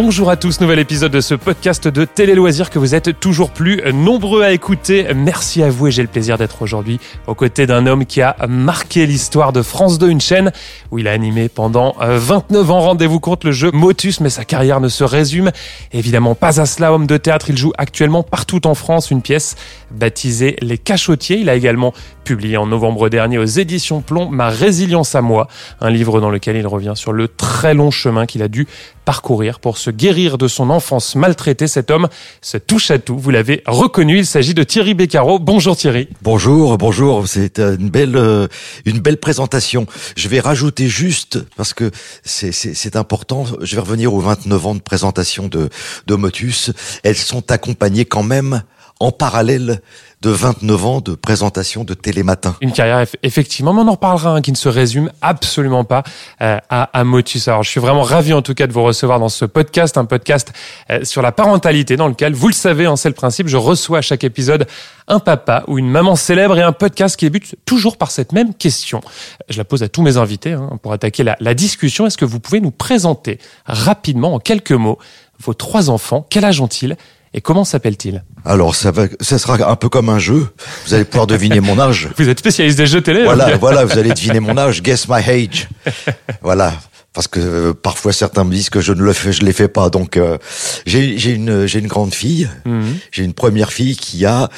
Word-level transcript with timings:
Bonjour 0.00 0.30
à 0.30 0.36
tous, 0.36 0.60
nouvel 0.60 0.78
épisode 0.78 1.10
de 1.10 1.20
ce 1.20 1.34
podcast 1.34 1.88
de 1.88 2.04
Télé 2.04 2.36
Loisirs 2.36 2.70
que 2.70 2.78
vous 2.78 2.94
êtes 2.94 3.18
toujours 3.18 3.50
plus 3.50 3.82
nombreux 3.92 4.44
à 4.44 4.52
écouter. 4.52 5.08
Merci 5.12 5.60
à 5.64 5.70
vous 5.70 5.88
et 5.88 5.90
j'ai 5.90 6.02
le 6.02 6.08
plaisir 6.08 6.38
d'être 6.38 6.62
aujourd'hui 6.62 7.00
aux 7.26 7.34
côtés 7.34 7.66
d'un 7.66 7.84
homme 7.84 8.06
qui 8.06 8.22
a 8.22 8.36
marqué 8.48 9.06
l'histoire 9.06 9.52
de 9.52 9.60
France 9.60 9.98
2, 9.98 10.08
une 10.08 10.20
chaîne 10.20 10.52
où 10.92 11.00
il 11.00 11.08
a 11.08 11.10
animé 11.10 11.48
pendant 11.48 11.96
29 11.98 12.70
ans, 12.70 12.78
rendez-vous 12.78 13.18
compte, 13.18 13.42
le 13.42 13.50
jeu 13.50 13.72
Motus, 13.72 14.20
mais 14.20 14.30
sa 14.30 14.44
carrière 14.44 14.80
ne 14.80 14.88
se 14.88 15.02
résume 15.02 15.50
évidemment 15.92 16.36
pas 16.36 16.60
à 16.60 16.66
cela. 16.66 16.92
Homme 16.92 17.08
de 17.08 17.16
théâtre, 17.16 17.50
il 17.50 17.58
joue 17.58 17.72
actuellement 17.76 18.22
partout 18.22 18.68
en 18.68 18.76
France 18.76 19.10
une 19.10 19.20
pièce 19.20 19.56
baptisée 19.90 20.54
Les 20.62 20.78
Cachotiers. 20.78 21.38
Il 21.38 21.48
a 21.48 21.56
également 21.56 21.92
publié 22.22 22.56
en 22.56 22.68
novembre 22.68 23.08
dernier 23.08 23.38
aux 23.38 23.44
éditions 23.44 24.00
Plomb 24.00 24.28
Ma 24.28 24.48
résilience 24.48 25.16
à 25.16 25.22
moi, 25.22 25.48
un 25.80 25.90
livre 25.90 26.20
dans 26.20 26.30
lequel 26.30 26.56
il 26.56 26.68
revient 26.68 26.92
sur 26.94 27.12
le 27.12 27.26
très 27.26 27.74
long 27.74 27.90
chemin 27.90 28.26
qu'il 28.26 28.42
a 28.42 28.48
dû 28.48 28.68
parcourir 29.08 29.58
pour 29.58 29.78
se 29.78 29.90
guérir 29.90 30.36
de 30.36 30.48
son 30.48 30.68
enfance 30.68 31.14
maltraitée. 31.14 31.66
Cet 31.66 31.90
homme 31.90 32.08
se 32.42 32.58
touche 32.58 32.90
à 32.90 32.98
tout. 32.98 33.18
Vous 33.18 33.30
l'avez 33.30 33.62
reconnu. 33.64 34.18
Il 34.18 34.26
s'agit 34.26 34.52
de 34.52 34.62
Thierry 34.62 34.92
Beccaro. 34.92 35.38
Bonjour 35.38 35.78
Thierry. 35.78 36.10
Bonjour, 36.20 36.76
bonjour. 36.76 37.26
C'est 37.26 37.58
une 37.58 37.88
belle, 37.88 38.16
euh, 38.16 38.48
une 38.84 38.98
belle 38.98 39.16
présentation. 39.16 39.86
Je 40.14 40.28
vais 40.28 40.40
rajouter 40.40 40.88
juste, 40.88 41.38
parce 41.56 41.72
que 41.72 41.90
c'est 42.22 42.96
important, 42.96 43.46
je 43.62 43.76
vais 43.76 43.80
revenir 43.80 44.12
aux 44.12 44.20
29 44.20 44.66
ans 44.66 44.74
de 44.74 44.80
présentation 44.80 45.48
de, 45.48 45.70
de 46.06 46.14
Motus. 46.14 46.72
Elles 47.02 47.16
sont 47.16 47.50
accompagnées 47.50 48.04
quand 48.04 48.22
même 48.22 48.62
en 49.00 49.12
parallèle 49.12 49.80
de 50.20 50.30
29 50.30 50.84
ans 50.84 51.00
de 51.00 51.14
présentation 51.14 51.84
de 51.84 51.94
Télématin. 51.94 52.56
Une 52.60 52.72
carrière, 52.72 53.06
effectivement, 53.22 53.72
mais 53.72 53.82
on 53.82 53.88
en 53.88 53.92
reparlera, 53.92 54.30
hein, 54.30 54.40
qui 54.40 54.50
ne 54.50 54.56
se 54.56 54.68
résume 54.68 55.12
absolument 55.22 55.84
pas 55.84 56.02
euh, 56.42 56.58
à, 56.68 56.90
à, 56.98 57.04
Motus. 57.04 57.46
Alors, 57.46 57.62
je 57.62 57.70
suis 57.70 57.80
vraiment 57.80 58.02
ravi, 58.02 58.32
en 58.32 58.42
tout 58.42 58.54
cas, 58.54 58.66
de 58.66 58.72
vous 58.72 58.82
recevoir 58.82 59.20
dans 59.20 59.28
ce 59.28 59.44
podcast, 59.44 59.96
un 59.96 60.06
podcast 60.06 60.52
euh, 60.90 61.04
sur 61.04 61.22
la 61.22 61.30
parentalité, 61.30 61.96
dans 61.96 62.08
lequel, 62.08 62.34
vous 62.34 62.48
le 62.48 62.54
savez, 62.54 62.86
hein, 62.86 62.96
c'est 62.96 63.08
le 63.08 63.14
principe, 63.14 63.46
je 63.46 63.56
reçois 63.56 63.98
à 63.98 64.02
chaque 64.02 64.24
épisode 64.24 64.66
un 65.06 65.20
papa 65.20 65.62
ou 65.68 65.78
une 65.78 65.88
maman 65.88 66.16
célèbre 66.16 66.58
et 66.58 66.62
un 66.62 66.72
podcast 66.72 67.16
qui 67.16 67.26
débute 67.26 67.54
toujours 67.64 67.96
par 67.96 68.10
cette 68.10 68.32
même 68.32 68.54
question. 68.54 69.00
Je 69.48 69.56
la 69.56 69.64
pose 69.64 69.84
à 69.84 69.88
tous 69.88 70.02
mes 70.02 70.16
invités 70.16 70.52
hein, 70.52 70.78
pour 70.82 70.92
attaquer 70.92 71.22
la, 71.22 71.36
la 71.38 71.54
discussion. 71.54 72.06
Est-ce 72.06 72.18
que 72.18 72.24
vous 72.24 72.40
pouvez 72.40 72.60
nous 72.60 72.72
présenter 72.72 73.38
rapidement, 73.66 74.34
en 74.34 74.40
quelques 74.40 74.72
mots, 74.72 74.98
vos 75.38 75.54
trois 75.54 75.90
enfants? 75.90 76.26
Quel 76.28 76.44
âge 76.44 76.60
ont-ils? 76.60 76.96
Et 77.34 77.40
comment 77.40 77.64
s'appelle-t-il 77.64 78.24
Alors, 78.44 78.74
ça, 78.74 78.90
va, 78.90 79.04
ça 79.20 79.38
sera 79.38 79.70
un 79.70 79.76
peu 79.76 79.88
comme 79.88 80.08
un 80.08 80.18
jeu. 80.18 80.46
Vous 80.86 80.94
allez 80.94 81.04
pouvoir 81.04 81.26
deviner 81.26 81.60
mon 81.60 81.78
âge. 81.78 82.08
Vous 82.16 82.28
êtes 82.28 82.38
spécialiste 82.38 82.78
des 82.78 82.86
jeux 82.86 83.02
télé. 83.02 83.24
Voilà, 83.24 83.56
voilà, 83.58 83.84
vous 83.84 83.98
allez 83.98 84.10
deviner 84.12 84.40
mon 84.40 84.56
âge. 84.56 84.82
Guess 84.82 85.08
my 85.08 85.22
age. 85.28 85.68
Voilà. 86.42 86.74
Parce 87.14 87.26
que 87.26 87.40
euh, 87.40 87.72
parfois 87.74 88.12
certains 88.12 88.44
me 88.44 88.52
disent 88.52 88.70
que 88.70 88.80
je 88.80 88.92
ne 88.92 89.02
le 89.02 89.12
fais, 89.12 89.32
je 89.32 89.42
les 89.42 89.52
fais 89.52 89.66
pas. 89.68 89.90
Donc 89.90 90.16
euh, 90.16 90.38
j'ai 90.86 91.32
une 91.34 91.66
j'ai 91.66 91.80
une 91.80 91.86
grande 91.88 92.14
fille. 92.14 92.48
Mhm. 92.64 92.96
J'ai 93.10 93.24
une 93.24 93.32
première 93.34 93.72
fille 93.72 93.96
qui 93.96 94.24
a 94.24 94.48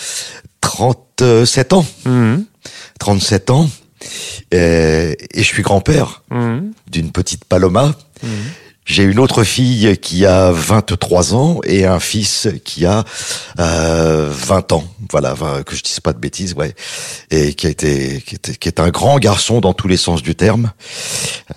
37 0.61 1.73
ans. 1.73 1.87
Mhm. 2.05 2.45
37 2.99 3.51
ans. 3.51 3.71
Et, 4.51 5.17
et 5.33 5.43
je 5.43 5.47
suis 5.47 5.63
grand-père 5.63 6.23
Mhm. 6.31 6.73
d'une 6.91 7.13
petite 7.13 7.45
Paloma. 7.47 7.95
J'ai 8.87 9.05
une 9.05 9.19
autre 9.21 9.45
fille 9.45 9.99
qui 9.99 10.27
a 10.27 10.51
23 10.51 11.35
ans 11.35 11.61
et 11.65 11.85
un 11.85 12.01
fils 12.01 12.49
qui 12.65 12.87
a 12.87 13.05
euh, 13.61 14.29
20 14.33 14.73
ans. 14.73 14.85
Voilà, 15.11 15.35
que 15.65 15.77
je 15.77 15.83
dise 15.83 16.01
pas 16.01 16.13
de 16.13 16.19
bêtises, 16.19 16.55
ouais. 16.55 16.75
Et 17.31 17.55
qui 17.55 17.67
a 17.67 17.71
été, 17.71 18.23
qui, 18.27 18.35
était, 18.35 18.55
qui 18.55 18.69
est 18.69 18.81
un 18.81 18.91
grand 18.91 19.19
garçon 19.19 19.61
dans 19.61 19.75
tous 19.75 19.87
les 19.87 19.97
sens 19.97 20.23
du 20.23 20.35
terme. 20.35 20.73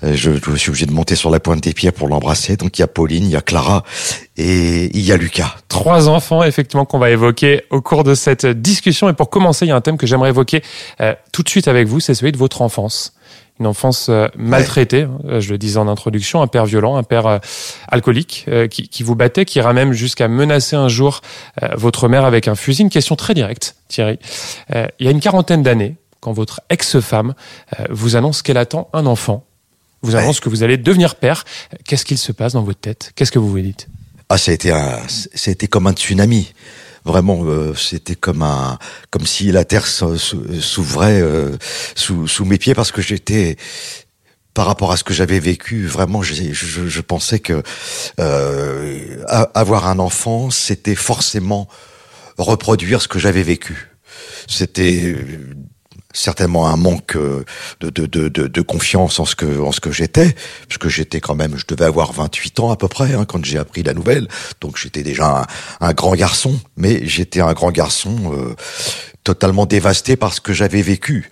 Euh, 0.03 0.13
je, 0.15 0.31
je 0.33 0.55
suis 0.55 0.69
obligé 0.69 0.85
de 0.85 0.91
monter 0.91 1.15
sur 1.15 1.31
la 1.31 1.39
pointe 1.39 1.61
des 1.61 1.73
pieds 1.73 1.91
pour 1.91 2.07
l'embrasser. 2.07 2.55
Donc 2.55 2.77
il 2.77 2.81
y 2.81 2.83
a 2.83 2.87
Pauline, 2.87 3.25
il 3.25 3.31
y 3.31 3.35
a 3.35 3.41
Clara 3.41 3.83
et 4.37 4.95
il 4.95 5.01
y 5.01 5.11
a 5.11 5.17
Lucas. 5.17 5.55
Trois 5.69 6.09
enfants, 6.09 6.43
effectivement, 6.43 6.85
qu'on 6.85 6.99
va 6.99 7.09
évoquer 7.09 7.63
au 7.69 7.81
cours 7.81 8.03
de 8.03 8.15
cette 8.15 8.45
discussion. 8.45 9.09
Et 9.09 9.13
pour 9.13 9.29
commencer, 9.29 9.65
il 9.65 9.69
y 9.69 9.71
a 9.71 9.75
un 9.75 9.81
thème 9.81 9.97
que 9.97 10.07
j'aimerais 10.07 10.29
évoquer 10.29 10.61
euh, 11.01 11.15
tout 11.31 11.43
de 11.43 11.49
suite 11.49 11.67
avec 11.67 11.87
vous, 11.87 11.99
c'est 11.99 12.13
celui 12.13 12.31
de 12.31 12.37
votre 12.37 12.61
enfance. 12.61 13.13
Une 13.59 13.67
enfance 13.67 14.07
euh, 14.09 14.27
maltraitée, 14.35 15.05
ouais. 15.05 15.39
je 15.39 15.51
le 15.51 15.59
disais 15.59 15.77
en 15.77 15.87
introduction, 15.87 16.41
un 16.41 16.47
père 16.47 16.65
violent, 16.65 16.95
un 16.95 17.03
père 17.03 17.27
euh, 17.27 17.37
alcoolique 17.87 18.45
euh, 18.47 18.67
qui, 18.67 18.87
qui, 18.89 19.03
vous 19.03 19.15
battait, 19.15 19.45
qui 19.45 19.59
ira 19.59 19.73
même 19.73 19.93
jusqu'à 19.93 20.27
menacer 20.27 20.75
un 20.75 20.87
jour 20.87 21.21
euh, 21.61 21.67
votre 21.75 22.07
mère 22.07 22.25
avec 22.25 22.47
un 22.47 22.55
fusil. 22.55 22.81
Une 22.81 22.89
question 22.89 23.15
très 23.15 23.35
directe, 23.35 23.75
Thierry. 23.89 24.17
Euh, 24.73 24.87
il 24.99 25.05
y 25.05 25.07
a 25.07 25.11
une 25.11 25.19
quarantaine 25.19 25.61
d'années, 25.61 25.97
quand 26.19 26.33
votre 26.33 26.61
ex-femme 26.69 27.35
euh, 27.79 27.85
vous 27.91 28.15
annonce 28.15 28.41
qu'elle 28.41 28.57
attend 28.57 28.89
un 28.91 29.05
enfant, 29.05 29.45
vous 30.01 30.15
annonce 30.15 30.37
ouais. 30.37 30.43
que 30.43 30.49
vous 30.49 30.63
allez 30.63 30.77
devenir 30.77 31.15
père, 31.15 31.45
qu'est-ce 31.85 32.05
qu'il 32.05 32.17
se 32.17 32.31
passe 32.31 32.53
dans 32.53 32.63
votre 32.63 32.79
tête? 32.79 33.11
Qu'est-ce 33.15 33.31
que 33.31 33.39
vous 33.39 33.49
vous 33.49 33.59
dites? 33.59 33.87
Ah, 34.29 34.39
ça 34.39 34.49
a 34.49 34.55
été 34.55 34.71
un, 34.71 34.99
ça 35.07 35.49
a 35.49 35.51
été 35.51 35.67
comme 35.67 35.85
un 35.85 35.93
tsunami 35.93 36.53
vraiment 37.05 37.43
euh, 37.45 37.73
c'était 37.75 38.15
comme 38.15 38.41
un 38.41 38.77
comme 39.09 39.25
si 39.25 39.51
la 39.51 39.65
terre 39.65 39.87
s'ouvrait 39.87 41.21
euh, 41.21 41.57
sous, 41.95 42.27
sous 42.27 42.45
mes 42.45 42.57
pieds 42.57 42.75
parce 42.75 42.91
que 42.91 43.01
j'étais 43.01 43.57
par 44.53 44.65
rapport 44.67 44.91
à 44.91 44.97
ce 44.97 45.03
que 45.03 45.13
j'avais 45.13 45.39
vécu 45.39 45.85
vraiment 45.85 46.21
je, 46.21 46.33
je, 46.53 46.87
je, 46.87 47.01
pensais 47.01 47.39
que 47.39 47.63
euh, 48.19 49.23
avoir 49.27 49.87
un 49.87 49.99
enfant 49.99 50.49
c'était 50.49 50.95
forcément 50.95 51.67
reproduire 52.37 53.01
ce 53.01 53.07
que 53.07 53.19
j'avais 53.19 53.43
vécu. 53.43 53.89
C'était 54.47 55.15
certainement 56.13 56.67
un 56.67 56.77
manque 56.77 57.17
de, 57.17 57.89
de, 57.89 58.05
de, 58.05 58.27
de, 58.29 58.61
confiance 58.61 59.19
en 59.19 59.25
ce 59.25 59.35
que 59.35 59.59
en 59.59 59.71
ce 59.71 59.79
que 59.79 59.91
j'étais 59.91 60.35
parce 60.67 60.77
que 60.77 60.87
j'étais 60.89 61.19
quand 61.19 61.35
même 61.35 61.57
je 61.57 61.65
devais 61.67 61.85
avoir 61.85 62.13
28 62.13 62.59
ans 62.59 62.71
à 62.71 62.77
peu 62.77 62.87
près 62.87 63.13
hein, 63.13 63.25
quand 63.25 63.43
j'ai 63.43 63.57
appris 63.57 63.83
la 63.83 63.93
nouvelle. 63.93 64.27
Donc 64.61 64.77
j'étais 64.77 65.03
déjà 65.03 65.47
un, 65.81 65.87
un, 65.87 65.93
grand 65.93 66.13
garçon 66.13 66.59
mais 66.77 67.05
j'étais 67.05 67.41
un 67.41 67.53
grand 67.53 67.71
garçon 67.71 68.31
euh, 68.33 68.55
totalement 69.23 69.65
dévasté 69.65 70.15
par 70.15 70.33
ce 70.33 70.41
que 70.41 70.53
j'avais 70.53 70.81
vécu. 70.81 71.29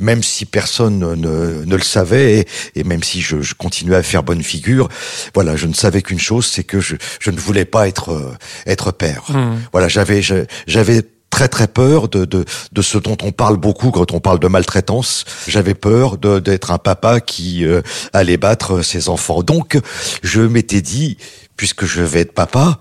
Même 0.00 0.22
si 0.22 0.46
personne 0.46 0.98
ne, 0.98 1.64
ne 1.64 1.76
le 1.76 1.82
savait 1.82 2.40
et, 2.40 2.46
et 2.80 2.84
même 2.84 3.02
si 3.02 3.20
je, 3.20 3.40
je, 3.40 3.54
continuais 3.54 3.96
à 3.96 4.02
faire 4.02 4.22
bonne 4.22 4.42
figure 4.42 4.88
voilà 5.32 5.56
je 5.56 5.66
ne 5.66 5.74
savais 5.74 6.02
qu'une 6.02 6.18
chose 6.18 6.46
c'est 6.46 6.64
que 6.64 6.80
je, 6.80 6.96
je 7.20 7.30
ne 7.30 7.38
voulais 7.38 7.64
pas 7.64 7.86
être 7.88 8.36
être 8.66 8.92
père. 8.92 9.24
Mmh. 9.28 9.56
voilà 9.72 9.88
j'avais 9.88 10.22
j'avais 10.66 11.02
très 11.34 11.48
très 11.48 11.66
peur 11.66 12.08
de, 12.08 12.24
de, 12.24 12.44
de 12.70 12.82
ce 12.82 12.96
dont 12.96 13.16
on 13.24 13.32
parle 13.32 13.56
beaucoup 13.56 13.90
quand 13.90 14.12
on 14.12 14.20
parle 14.20 14.38
de 14.38 14.46
maltraitance. 14.46 15.24
J'avais 15.48 15.74
peur 15.74 16.16
d'être 16.16 16.70
un 16.70 16.78
papa 16.78 17.18
qui 17.18 17.64
euh, 17.64 17.82
allait 18.12 18.36
battre 18.36 18.82
ses 18.82 19.08
enfants. 19.08 19.42
Donc 19.42 19.76
je 20.22 20.42
m'étais 20.42 20.80
dit, 20.80 21.18
puisque 21.56 21.86
je 21.86 22.02
vais 22.02 22.20
être 22.20 22.34
papa, 22.34 22.80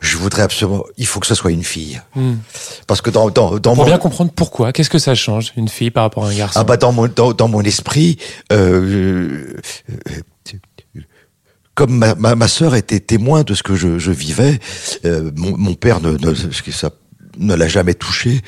je 0.00 0.16
voudrais 0.16 0.40
absolument, 0.40 0.84
il 0.96 1.06
faut 1.06 1.20
que 1.20 1.26
ce 1.26 1.34
soit 1.34 1.50
une 1.50 1.64
fille. 1.64 2.00
Hmm. 2.14 2.36
Parce 2.86 3.02
que 3.02 3.10
dans, 3.10 3.28
dans, 3.28 3.58
dans 3.58 3.74
Pour 3.74 3.84
mon... 3.84 3.90
bien 3.90 3.98
comprendre 3.98 4.32
pourquoi, 4.34 4.72
qu'est-ce 4.72 4.88
que 4.88 4.98
ça 4.98 5.14
change, 5.14 5.52
une 5.58 5.68
fille 5.68 5.90
par 5.90 6.04
rapport 6.04 6.24
à 6.24 6.28
un 6.30 6.34
garçon? 6.34 6.58
Ah 6.58 6.64
bah 6.64 6.78
dans 6.78 6.92
mon, 6.92 7.08
dans, 7.08 7.34
dans 7.34 7.48
mon 7.48 7.60
esprit, 7.60 8.16
euh, 8.52 9.52
comme 11.74 11.94
ma, 11.94 12.14
ma, 12.14 12.34
ma 12.36 12.48
sœur 12.48 12.74
était 12.74 13.00
témoin 13.00 13.42
de 13.42 13.52
ce 13.52 13.62
que 13.62 13.74
je, 13.74 13.98
je 13.98 14.12
vivais, 14.12 14.60
euh, 15.04 15.30
mon, 15.36 15.58
mon, 15.58 15.74
père 15.74 16.00
ne, 16.00 16.12
ne 16.12 16.34
ça 16.34 16.90
ne 17.38 17.54
l'a 17.54 17.68
jamais 17.68 17.94
touché. 17.94 18.40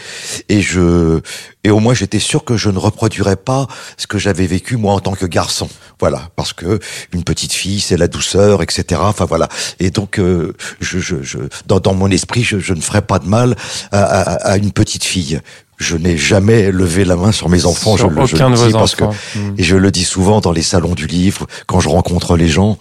Et 0.48 0.60
je 0.60 1.20
et 1.64 1.70
au 1.70 1.80
moins 1.80 1.94
j'étais 1.94 2.18
sûr 2.18 2.44
que 2.44 2.56
je 2.56 2.70
ne 2.70 2.78
reproduirais 2.78 3.36
pas 3.36 3.66
ce 3.96 4.06
que 4.06 4.18
j'avais 4.18 4.46
vécu 4.46 4.76
moi 4.76 4.94
en 4.94 5.00
tant 5.00 5.14
que 5.14 5.26
garçon. 5.26 5.68
Voilà. 6.00 6.30
Parce 6.36 6.52
que 6.52 6.78
une 7.12 7.24
petite 7.24 7.52
fille 7.52 7.80
c'est 7.80 7.96
la 7.96 8.08
douceur 8.08 8.62
etc 8.62 9.00
enfin 9.04 9.24
voilà. 9.24 9.48
Et 9.80 9.90
donc 9.90 10.18
euh, 10.18 10.54
je, 10.80 10.98
je, 10.98 11.22
je 11.22 11.38
dans, 11.66 11.80
dans 11.80 11.94
mon 11.94 12.10
esprit 12.10 12.42
je, 12.42 12.58
je 12.58 12.74
ne 12.74 12.80
ferais 12.80 13.02
pas 13.02 13.18
de 13.18 13.26
mal 13.26 13.56
à, 13.92 14.02
à, 14.02 14.22
à 14.52 14.56
une 14.56 14.72
petite 14.72 15.04
fille 15.04 15.40
je 15.78 15.96
n'ai 15.96 16.16
jamais 16.16 16.70
levé 16.70 17.04
la 17.04 17.16
main 17.16 17.32
sur 17.32 17.48
mes 17.48 17.64
enfants. 17.64 17.96
Sur 17.96 18.10
je, 18.10 18.14
le, 18.14 18.22
aucun 18.22 18.54
je 18.54 18.62
de 18.62 18.66
dis 18.66 18.72
vos 18.72 18.78
parce 18.78 18.94
enfants. 18.94 19.14
que 19.34 19.60
et 19.60 19.62
je 19.62 19.76
le 19.76 19.90
dis 19.90 20.04
souvent 20.04 20.40
dans 20.40 20.52
les 20.52 20.62
salons 20.62 20.94
du 20.94 21.06
livre 21.06 21.46
quand 21.66 21.80
je 21.80 21.88
rencontre 21.88 22.36
les 22.36 22.48
gens 22.48 22.78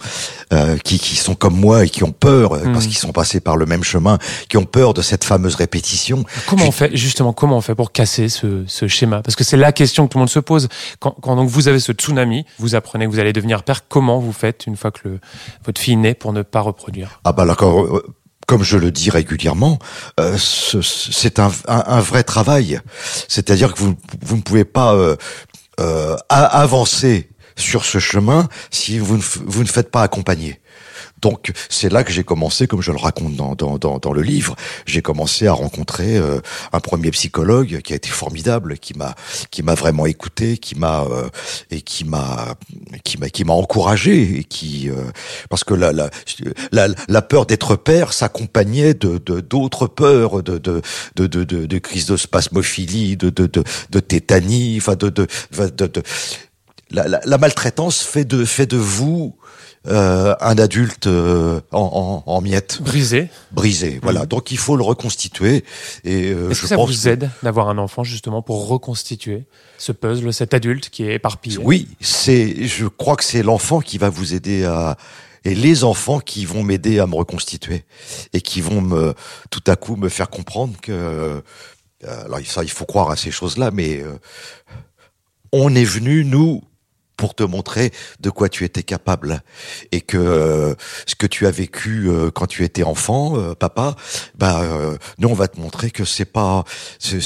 euh, 0.52 0.78
qui, 0.78 0.98
qui 0.98 1.16
sont 1.16 1.36
comme 1.36 1.56
moi 1.56 1.86
et 1.86 1.90
qui 1.90 2.04
ont 2.04 2.12
peur 2.12 2.54
mmh. 2.56 2.74
parce 2.74 2.88
qu'ils 2.88 2.98
sont 2.98 3.12
passés 3.12 3.40
par 3.40 3.56
le 3.58 3.66
même 3.66 3.84
chemin, 3.84 4.18
qui 4.50 4.58
ont 4.58 4.66
peur 4.66 4.94
de 4.94 5.02
cette 5.02 5.24
fameuse 5.24 5.56
répétition. 5.56 6.24
Comment 6.48 6.64
je... 6.64 6.68
on 6.70 6.72
fait 6.72 6.96
justement 6.98 7.34
Comment 7.34 7.58
on 7.58 7.62
fait 7.62 7.76
pour 7.76 7.92
casser 7.92 8.30
ce, 8.30 8.64
ce 8.68 8.88
schéma? 8.88 9.22
Parce 9.22 9.36
que 9.36 9.44
c'est 9.44 9.58
la 9.58 9.72
question 9.72 10.08
que 10.08 10.12
tout 10.14 10.18
le 10.18 10.22
monde 10.22 10.30
se 10.30 10.40
pose 10.40 10.68
quand, 11.00 11.16
quand, 11.22 11.36
donc 11.36 11.50
vous 11.50 11.68
avez 11.68 11.80
ce 11.80 11.92
tsunami, 11.92 12.46
vous 12.58 12.76
apprenez 12.76 13.06
que 13.06 13.12
vous 13.12 13.20
allez 13.20 13.34
devenir 13.34 13.64
père. 13.64 13.88
Comment 13.88 14.20
vous 14.20 14.34
faites 14.34 14.66
une 14.66 14.76
fois 14.76 14.92
que 14.92 15.08
le, 15.08 15.20
votre 15.66 15.80
fille 15.80 15.98
naît 15.98 16.16
pour 16.16 16.34
ne 16.34 16.42
pas 16.42 16.62
reproduire? 16.62 17.22
Ah 17.24 17.32
bah 17.32 17.46
d'accord 17.46 18.02
comme 18.48 18.64
je 18.64 18.78
le 18.78 18.92
dis 18.92 19.10
régulièrement, 19.10 19.78
euh, 20.20 20.38
c'est 20.38 21.40
un, 21.40 21.50
vrai 22.00 22.24
travail. 22.24 22.80
C'est-à-dire 23.28 23.74
que 23.74 23.80
vous, 23.80 23.96
vous 24.22 24.38
ne 24.38 24.42
pouvez 24.42 24.64
pas 24.64 24.96
euh, 24.96 25.16
euh, 25.80 26.16
avancer 26.30 27.30
sur 27.58 27.84
ce 27.86 28.00
chemin 28.00 28.48
si 28.72 29.00
vous 29.00 29.20
vous 29.46 29.64
ne 29.64 29.68
faites 29.68 29.92
pas 29.92 30.02
accompagner. 30.02 30.60
Donc 31.22 31.52
c'est 31.70 31.92
là 31.92 32.04
que 32.04 32.12
j'ai 32.12 32.24
commencé, 32.24 32.68
comme 32.68 32.82
je 32.82 32.92
le 32.92 32.98
raconte 32.98 33.36
dans, 33.36 33.56
dans, 33.56 33.78
dans, 33.78 34.00
dans 34.00 34.14
le 34.14 34.22
livre, 34.22 34.56
j'ai 34.86 35.02
commencé 35.02 35.48
à 35.48 35.54
rencontrer 35.54 36.18
euh, 36.18 36.40
un 36.74 36.80
premier 36.80 37.12
psychologue 37.12 37.82
qui 37.82 37.94
a 37.94 37.96
été 37.96 38.10
formidable, 38.10 38.78
qui 38.78 38.94
m'a 38.94 39.16
qui 39.52 39.64
m'a 39.64 39.76
vraiment 39.76 40.06
écouté, 40.06 40.58
qui 40.58 40.76
m'a 40.76 41.04
euh, 41.04 41.30
et 41.72 41.82
qui 41.82 42.04
m'a 42.06 42.56
qui 43.04 43.18
m'a 43.18 43.30
qui 43.30 43.44
m'a 43.44 43.54
encouragé 43.54 44.40
et 44.40 44.44
qui 44.44 44.90
euh, 44.90 44.96
parce 45.50 45.64
que 45.64 45.74
la 45.74 45.92
la 45.92 46.10
la, 46.72 47.22
peur 47.22 47.46
d'être 47.46 47.76
père 47.76 48.14
s'accompagnait 48.14 48.94
de 48.94 49.18
d'autres 49.18 49.88
peurs 49.88 50.44
de 50.44 50.58
de 50.58 50.82
de 51.16 51.28
de 51.28 51.44
de, 51.44 51.66
de 51.66 51.78
crise 51.80 52.06
de 52.06 52.18
spasmophilie, 52.18 53.18
de 53.18 53.30
de 53.30 53.48
de, 53.90 54.00
tétanie, 54.00 54.78
enfin 54.78 54.96
de, 54.96 55.10
de, 55.10 55.28
de 55.52 56.04
la, 56.92 57.08
la, 57.08 57.20
la, 57.24 57.38
maltraitance 57.38 58.02
fait 58.02 58.26
de 58.26 58.46
fait 58.46 58.66
de 58.66 58.78
vous 58.78 59.36
euh, 59.88 60.36
un 60.40 60.58
adulte 60.58 61.08
euh, 61.08 61.62
en, 61.72 62.24
en, 62.26 62.32
en, 62.32 62.42
miettes. 62.42 62.82
Brisé. 62.82 63.30
Brisé, 63.52 64.00
voilà. 64.02 64.24
Mmh. 64.24 64.28
Donc 64.28 64.52
il 64.52 64.58
faut 64.58 64.76
le 64.76 64.84
reconstituer. 64.84 65.64
Et 66.04 66.32
euh, 66.32 66.50
Est-ce 66.50 66.62
que 66.62 66.68
ça 66.68 66.78
vous 66.78 67.08
aide 67.08 67.30
d'avoir 67.44 67.70
un 67.70 67.78
enfant 67.78 68.04
justement 68.04 68.42
pour 68.42 68.68
reconstituer 68.68 69.46
ce 69.78 69.92
puzzle, 69.92 70.34
cet 70.34 70.54
adulte 70.54 70.90
qui 70.90 71.04
est 71.04 71.16
éparpillé? 71.16 71.58
Oui, 71.62 71.88
c'est. 72.02 72.66
Je 72.66 72.86
crois 72.88 73.16
que 73.16 73.24
c'est 73.24 73.44
l'enfant 73.44 73.80
qui 73.80 73.98
va 73.98 74.10
vous 74.10 74.34
aider 74.34 74.66
à 74.66 74.98
et 75.48 75.56
les 75.56 75.84
enfants 75.84 76.20
qui 76.20 76.46
vont 76.46 76.62
m'aider 76.62 77.00
à 77.00 77.08
me 77.08 77.16
reconstituer 77.16 77.86
et 78.34 78.42
qui 78.42 78.60
vont 78.60 78.82
me 78.82 79.14
tout 79.50 79.64
à 79.68 79.76
coup 79.78 79.96
me 79.96 80.10
faire 80.10 80.30
comprendre 80.30 80.74
que 80.82 80.92
euh, 80.92 81.42
alors 82.26 82.40
ça 82.46 82.64
il 82.64 82.70
faut 82.70 82.86
croire 82.86 83.10
à 83.10 83.16
ces 83.16 83.32
choses-là 83.32 83.72
mais 83.72 84.02
euh, 84.02 84.18
on 85.54 85.74
est 85.74 85.86
venu 85.86 86.26
nous 86.26 86.64
pour 87.18 87.36
te 87.36 87.44
montrer 87.44 87.92
de 88.20 88.30
quoi 88.30 88.48
tu 88.48 88.64
étais 88.64 88.84
capable. 88.84 89.42
Et 89.92 90.02
que 90.02 90.18
euh, 90.18 90.76
ce 91.06 91.16
que 91.16 91.28
tu 91.28 91.48
as 91.48 91.52
vécu 91.52 92.08
euh, 92.10 92.32
quand 92.32 92.48
tu 92.48 92.64
étais 92.64 92.84
enfant, 92.84 93.38
euh, 93.38 93.56
papa, 93.56 93.96
bah 94.36 94.62
euh, 94.62 94.98
nous 95.18 95.28
on 95.28 95.34
va 95.34 95.48
te 95.48 95.60
montrer 95.60 95.92
que 95.92 96.06
c'est 96.06 96.26
pas 96.26 96.64
c'est 97.00 97.20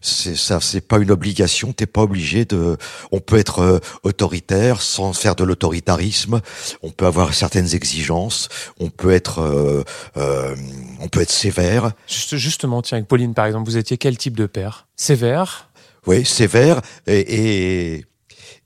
ça 0.00 0.60
c'est 0.60 0.80
pas 0.80 0.98
une 0.98 1.10
obligation, 1.10 1.72
t'es 1.72 1.86
pas 1.86 2.02
obligé 2.02 2.44
de 2.44 2.76
on 3.10 3.20
peut 3.20 3.38
être 3.38 3.58
euh, 3.60 3.78
autoritaire 4.04 4.80
sans 4.80 5.12
faire 5.12 5.34
de 5.34 5.44
l'autoritarisme, 5.44 6.40
on 6.82 6.90
peut 6.90 7.06
avoir 7.06 7.34
certaines 7.34 7.74
exigences, 7.74 8.48
on 8.78 8.88
peut 8.88 9.12
être 9.12 9.84
on 10.16 11.08
peut 11.08 11.20
être 11.20 11.30
sévère. 11.30 11.92
Juste, 12.06 12.36
justement 12.36 12.82
tiens 12.82 12.98
avec 12.98 13.08
Pauline 13.08 13.34
par 13.34 13.46
exemple, 13.46 13.68
vous 13.68 13.76
étiez 13.76 13.98
quel 13.98 14.16
type 14.16 14.36
de 14.36 14.46
père? 14.46 14.86
Sévère? 14.96 15.70
Oui, 16.06 16.24
sévère 16.24 16.80
et, 17.06 17.96
et 17.96 18.04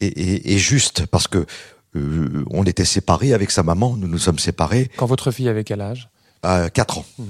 et, 0.00 0.58
juste 0.58 1.06
parce 1.06 1.28
que 1.28 1.46
euh, 1.96 2.44
on 2.50 2.64
était 2.64 2.84
séparés 2.84 3.32
avec 3.32 3.50
sa 3.50 3.62
maman, 3.62 3.96
nous 3.96 4.08
nous 4.08 4.18
sommes 4.18 4.38
séparés. 4.38 4.90
Quand 4.96 5.06
votre 5.06 5.30
fille 5.30 5.48
avait 5.48 5.64
quel 5.64 5.80
âge? 5.80 6.08
À 6.42 6.70
4 6.70 6.98
ans. 6.98 7.06
Mmh. 7.18 7.24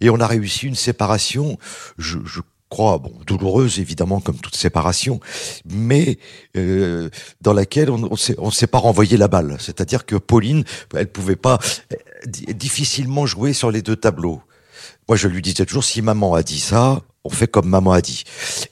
Et 0.00 0.10
on 0.10 0.20
a 0.20 0.26
réussi 0.26 0.66
une 0.66 0.74
séparation, 0.74 1.58
je, 1.96 2.18
je 2.24 2.40
crois, 2.72 2.96
bon, 2.96 3.12
douloureuse 3.26 3.78
évidemment 3.78 4.20
comme 4.20 4.38
toute 4.38 4.56
séparation, 4.56 5.20
mais 5.66 6.18
euh, 6.56 7.10
dans 7.42 7.52
laquelle 7.52 7.90
on 7.90 8.10
on 8.38 8.50
s'est 8.50 8.66
pas 8.66 8.78
renvoyé 8.78 9.18
la 9.18 9.28
balle. 9.28 9.56
C'est-à-dire 9.60 10.06
que 10.06 10.16
Pauline, 10.16 10.64
elle 10.96 11.08
pouvait 11.08 11.36
pas 11.36 11.58
euh, 11.92 11.96
difficilement 12.54 13.26
jouer 13.26 13.52
sur 13.52 13.70
les 13.70 13.82
deux 13.82 13.96
tableaux. 13.96 14.40
Moi, 15.06 15.16
je 15.16 15.28
lui 15.28 15.42
disais 15.42 15.66
toujours, 15.66 15.84
si 15.84 16.00
maman 16.00 16.32
a 16.34 16.42
dit 16.42 16.60
ça, 16.60 17.02
on 17.24 17.30
fait 17.30 17.46
comme 17.46 17.68
maman 17.68 17.92
a 17.92 18.00
dit. 18.00 18.24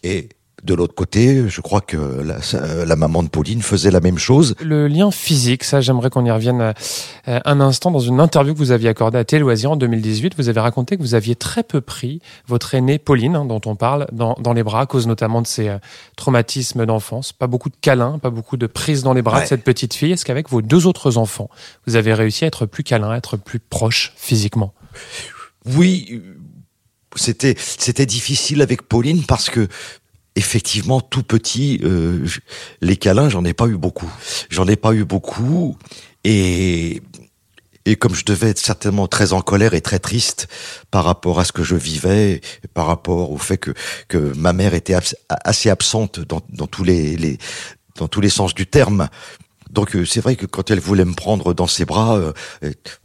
Et 0.02 0.31
de 0.64 0.74
l'autre 0.74 0.94
côté, 0.94 1.48
je 1.48 1.60
crois 1.60 1.80
que 1.80 1.96
la, 1.96 2.84
la, 2.84 2.96
maman 2.96 3.22
de 3.22 3.28
Pauline 3.28 3.62
faisait 3.62 3.90
la 3.90 4.00
même 4.00 4.18
chose. 4.18 4.54
Le 4.60 4.88
lien 4.88 5.10
physique, 5.10 5.64
ça, 5.64 5.80
j'aimerais 5.80 6.10
qu'on 6.10 6.24
y 6.24 6.30
revienne 6.30 6.60
euh, 7.28 7.40
un 7.44 7.60
instant. 7.60 7.90
Dans 7.90 7.98
une 7.98 8.20
interview 8.20 8.52
que 8.52 8.58
vous 8.58 8.72
aviez 8.72 8.88
accordée 8.88 9.18
à 9.18 9.24
Téléloisirs 9.24 9.72
en 9.72 9.76
2018, 9.76 10.34
vous 10.36 10.48
avez 10.48 10.60
raconté 10.60 10.96
que 10.96 11.02
vous 11.02 11.14
aviez 11.14 11.34
très 11.34 11.62
peu 11.62 11.80
pris 11.80 12.20
votre 12.46 12.74
aînée 12.74 12.98
Pauline, 12.98 13.36
hein, 13.36 13.44
dont 13.44 13.60
on 13.66 13.76
parle, 13.76 14.06
dans, 14.12 14.34
dans, 14.40 14.52
les 14.52 14.62
bras, 14.62 14.82
à 14.82 14.86
cause 14.86 15.06
notamment 15.06 15.42
de 15.42 15.46
ses 15.46 15.68
euh, 15.68 15.78
traumatismes 16.16 16.86
d'enfance. 16.86 17.32
Pas 17.32 17.46
beaucoup 17.46 17.70
de 17.70 17.76
câlins, 17.80 18.18
pas 18.18 18.30
beaucoup 18.30 18.56
de 18.56 18.66
prise 18.66 19.02
dans 19.02 19.14
les 19.14 19.22
bras 19.22 19.38
ouais. 19.38 19.42
de 19.44 19.48
cette 19.48 19.64
petite 19.64 19.94
fille. 19.94 20.12
Est-ce 20.12 20.24
qu'avec 20.24 20.48
vos 20.50 20.62
deux 20.62 20.86
autres 20.86 21.16
enfants, 21.16 21.48
vous 21.86 21.96
avez 21.96 22.14
réussi 22.14 22.44
à 22.44 22.48
être 22.48 22.66
plus 22.66 22.82
câlin, 22.82 23.10
à 23.10 23.16
être 23.16 23.36
plus 23.36 23.60
proche 23.60 24.12
physiquement? 24.16 24.74
Oui, 25.66 26.22
c'était 27.16 27.54
c'était 27.58 28.06
difficile 28.06 28.62
avec 28.62 28.82
Pauline 28.82 29.24
parce 29.26 29.50
que 29.50 29.68
effectivement 30.40 31.00
tout 31.00 31.22
petit 31.22 31.81
euh, 31.84 32.26
les 32.81 32.96
câlins 32.96 33.28
j'en 33.28 33.44
ai 33.44 33.54
pas 33.54 33.66
eu 33.66 33.76
beaucoup. 33.76 34.10
J'en 34.48 34.66
ai 34.66 34.76
pas 34.76 34.92
eu 34.92 35.04
beaucoup 35.04 35.76
et 36.25 37.02
et 37.87 37.96
comme 37.96 38.14
je 38.14 38.25
devais 38.25 38.50
être 38.50 38.58
certainement 38.58 39.08
très 39.08 39.32
en 39.32 39.40
colère 39.40 39.75
et 39.75 39.81
très 39.81 39.98
triste 39.98 40.48
par 40.90 41.04
rapport 41.04 41.40
à 41.40 41.44
ce 41.44 41.52
que 41.52 41.62
je 41.62 41.76
vivais, 41.76 42.40
par 42.75 42.87
rapport 42.87 43.32
au 43.32 43.38
fait 43.38 43.58
que 43.58 44.32
ma 44.37 44.52
mère 44.52 44.75
était 44.75 44.96
assez 45.28 45.70
absente 45.70 46.20
dans, 46.20 46.42
dans 46.50 46.66
tous 46.66 46.84
les 46.84 47.38
sens 48.28 48.54
du 48.54 48.66
terme, 48.66 49.08
donc 49.70 49.94
euh, 49.94 50.05
c'est 50.05 50.20
vrai 50.20 50.37
que 50.37 50.46
quand 50.46 50.70
elle 50.70 50.81
voulait 50.81 51.05
me 51.05 51.14
prendre 51.14 51.55
dans 51.55 51.67
ses 51.67 51.84
bras, 51.84 52.17
euh, 52.17 52.32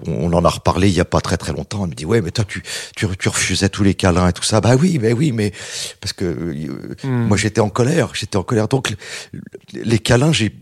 on 0.05 0.33
en 0.33 0.43
a 0.43 0.49
reparlé 0.49 0.89
il 0.89 0.95
y 0.95 0.99
a 0.99 1.05
pas 1.05 1.21
très 1.21 1.37
très 1.37 1.53
longtemps. 1.53 1.83
Elle 1.83 1.91
me 1.91 1.95
dit 1.95 2.05
ouais 2.05 2.21
mais 2.21 2.31
toi 2.31 2.45
tu 2.45 2.63
tu, 2.95 3.07
tu 3.17 3.29
refusais 3.29 3.69
tous 3.69 3.83
les 3.83 3.93
câlins 3.93 4.27
et 4.27 4.33
tout 4.33 4.43
ça. 4.43 4.61
Bah 4.61 4.75
oui 4.75 4.97
mais 5.01 5.13
oui 5.13 5.31
mais 5.31 5.51
parce 6.01 6.13
que 6.13 6.25
euh, 6.25 6.95
mm. 7.03 7.27
moi 7.27 7.37
j'étais 7.37 7.61
en 7.61 7.69
colère, 7.69 8.11
j'étais 8.13 8.37
en 8.37 8.43
colère. 8.43 8.67
Donc 8.67 8.95
les 9.73 9.99
câlins 9.99 10.31
j'ai 10.31 10.55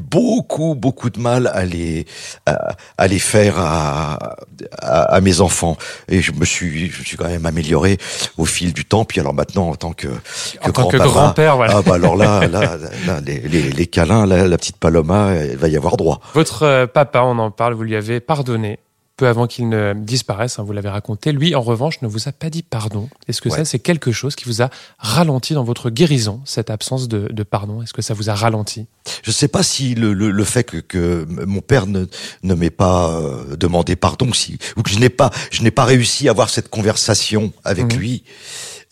beaucoup 0.00 0.74
beaucoup 0.74 1.10
de 1.10 1.20
mal 1.20 1.50
à 1.52 1.64
les 1.64 2.06
à, 2.46 2.74
à 2.98 3.06
les 3.06 3.18
faire 3.18 3.58
à, 3.58 4.36
à, 4.80 5.02
à, 5.14 5.20
mes 5.20 5.40
enfants. 5.40 5.76
Et 6.08 6.22
je 6.22 6.32
me 6.32 6.44
suis 6.44 6.90
je 6.90 7.02
suis 7.02 7.16
quand 7.16 7.28
même 7.28 7.46
amélioré 7.46 7.98
au 8.38 8.44
fil 8.44 8.72
du 8.72 8.84
temps. 8.84 9.04
Puis 9.04 9.20
alors 9.20 9.34
maintenant 9.34 9.68
en 9.68 9.74
tant 9.74 9.92
que 9.92 10.08
que 10.08 10.68
en 10.68 10.72
tant 10.72 10.88
que 10.88 10.96
grand-père 10.96 11.56
voilà. 11.56 11.76
ah 11.76 11.82
bah 11.82 11.94
alors 11.94 12.16
là 12.16 12.46
là, 12.46 12.76
là 13.06 13.20
les, 13.24 13.40
les, 13.40 13.70
les 13.70 13.86
câlins 13.86 14.26
là, 14.26 14.46
la 14.46 14.56
petite 14.56 14.78
Paloma 14.78 15.32
elle 15.32 15.56
va 15.56 15.68
y 15.68 15.76
avoir 15.76 15.96
droit. 15.96 16.20
Votre 16.34 16.62
euh, 16.62 16.86
papa 16.86 17.22
on 17.22 17.38
en 17.38 17.50
parle 17.50 17.74
vous 17.74 17.82
lui 17.82 17.96
avez 17.96 18.20
pardonné 18.20 18.78
peu 19.16 19.28
avant 19.28 19.46
qu'il 19.46 19.68
ne 19.68 19.94
disparaisse, 19.94 20.58
hein, 20.58 20.62
vous 20.62 20.72
l'avez 20.72 20.88
raconté. 20.88 21.32
Lui, 21.32 21.54
en 21.54 21.60
revanche, 21.60 22.00
ne 22.02 22.08
vous 22.08 22.28
a 22.28 22.32
pas 22.32 22.50
dit 22.50 22.62
pardon. 22.62 23.08
Est-ce 23.28 23.40
que 23.40 23.48
ouais. 23.48 23.56
ça, 23.56 23.64
c'est 23.64 23.78
quelque 23.78 24.12
chose 24.12 24.36
qui 24.36 24.44
vous 24.46 24.62
a 24.62 24.70
ralenti 24.98 25.54
dans 25.54 25.64
votre 25.64 25.90
guérison, 25.90 26.40
cette 26.44 26.70
absence 26.70 27.08
de, 27.08 27.28
de 27.30 27.42
pardon? 27.42 27.82
Est-ce 27.82 27.92
que 27.92 28.02
ça 28.02 28.14
vous 28.14 28.30
a 28.30 28.34
ralenti? 28.34 28.86
Je 29.22 29.30
ne 29.30 29.34
sais 29.34 29.48
pas 29.48 29.62
si 29.62 29.94
le, 29.94 30.12
le, 30.12 30.30
le 30.30 30.44
fait 30.44 30.64
que, 30.64 30.78
que, 30.78 31.26
mon 31.28 31.60
père 31.60 31.86
ne, 31.86 32.06
ne 32.42 32.54
m'ait 32.54 32.70
pas 32.70 33.10
euh, 33.10 33.56
demandé 33.56 33.96
pardon, 33.96 34.32
si, 34.32 34.58
ou 34.76 34.82
que 34.82 34.90
je 34.90 34.98
n'ai 34.98 35.10
pas, 35.10 35.30
je 35.50 35.62
n'ai 35.62 35.70
pas 35.70 35.84
réussi 35.84 36.28
à 36.28 36.30
avoir 36.30 36.48
cette 36.48 36.68
conversation 36.68 37.52
avec 37.64 37.94
mmh. 37.94 37.98
lui, 37.98 38.24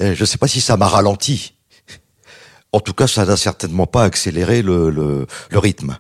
euh, 0.03 0.15
je 0.15 0.21
ne 0.21 0.27
sais 0.27 0.39
pas 0.39 0.49
si 0.49 0.61
ça 0.61 0.77
m'a 0.77 0.89
ralenti. 0.89 1.55
En 2.73 2.81
tout 2.81 2.95
cas, 2.95 3.09
ça 3.09 3.25
n'a 3.25 3.37
certainement 3.37 3.87
pas 3.87 4.05
accéléré 4.05 4.63
le 4.63 5.27
rythme 5.53 5.99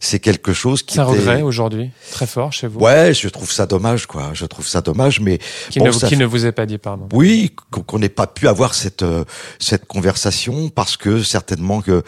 c'est 0.00 0.20
quelque 0.20 0.52
chose 0.52 0.82
qui. 0.82 0.94
C'est 0.94 1.00
un 1.00 1.04
regret 1.04 1.42
aujourd'hui, 1.42 1.90
très 2.10 2.26
fort 2.26 2.52
chez 2.52 2.66
vous. 2.66 2.80
Ouais, 2.80 3.12
je 3.14 3.28
trouve 3.28 3.50
ça 3.50 3.66
dommage, 3.66 4.06
quoi. 4.06 4.30
Je 4.34 4.46
trouve 4.46 4.66
ça 4.66 4.80
dommage, 4.80 5.20
mais 5.20 5.38
qui, 5.70 5.78
bon, 5.78 5.86
ne, 5.86 5.92
ça... 5.92 6.08
qui 6.08 6.16
ne 6.16 6.26
vous 6.26 6.46
ait 6.46 6.52
pas 6.52 6.66
dit 6.66 6.78
pardon. 6.78 7.08
Oui, 7.12 7.54
qu'on 7.70 7.98
n'ait 7.98 8.08
pas 8.08 8.26
pu 8.26 8.48
avoir 8.48 8.74
cette 8.74 9.02
euh, 9.02 9.24
cette 9.58 9.86
conversation 9.86 10.68
parce 10.68 10.96
que 10.96 11.22
certainement 11.22 11.80
que 11.82 12.02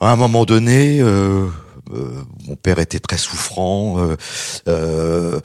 à 0.00 0.10
un 0.12 0.16
moment 0.16 0.44
donné, 0.44 1.00
euh, 1.00 1.46
euh, 1.92 2.22
mon 2.46 2.56
père 2.56 2.78
était 2.78 3.00
très 3.00 3.18
souffrant. 3.18 3.98
Euh, 3.98 4.16
euh, 4.68 5.40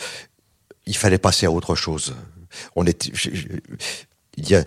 il 0.86 0.96
fallait 0.98 1.18
passer 1.18 1.46
à 1.46 1.52
autre 1.52 1.76
chose. 1.76 2.16
On 2.76 2.86
était, 2.86 3.12
je, 3.14 3.30
je, 3.34 3.48
euh, 4.52 4.64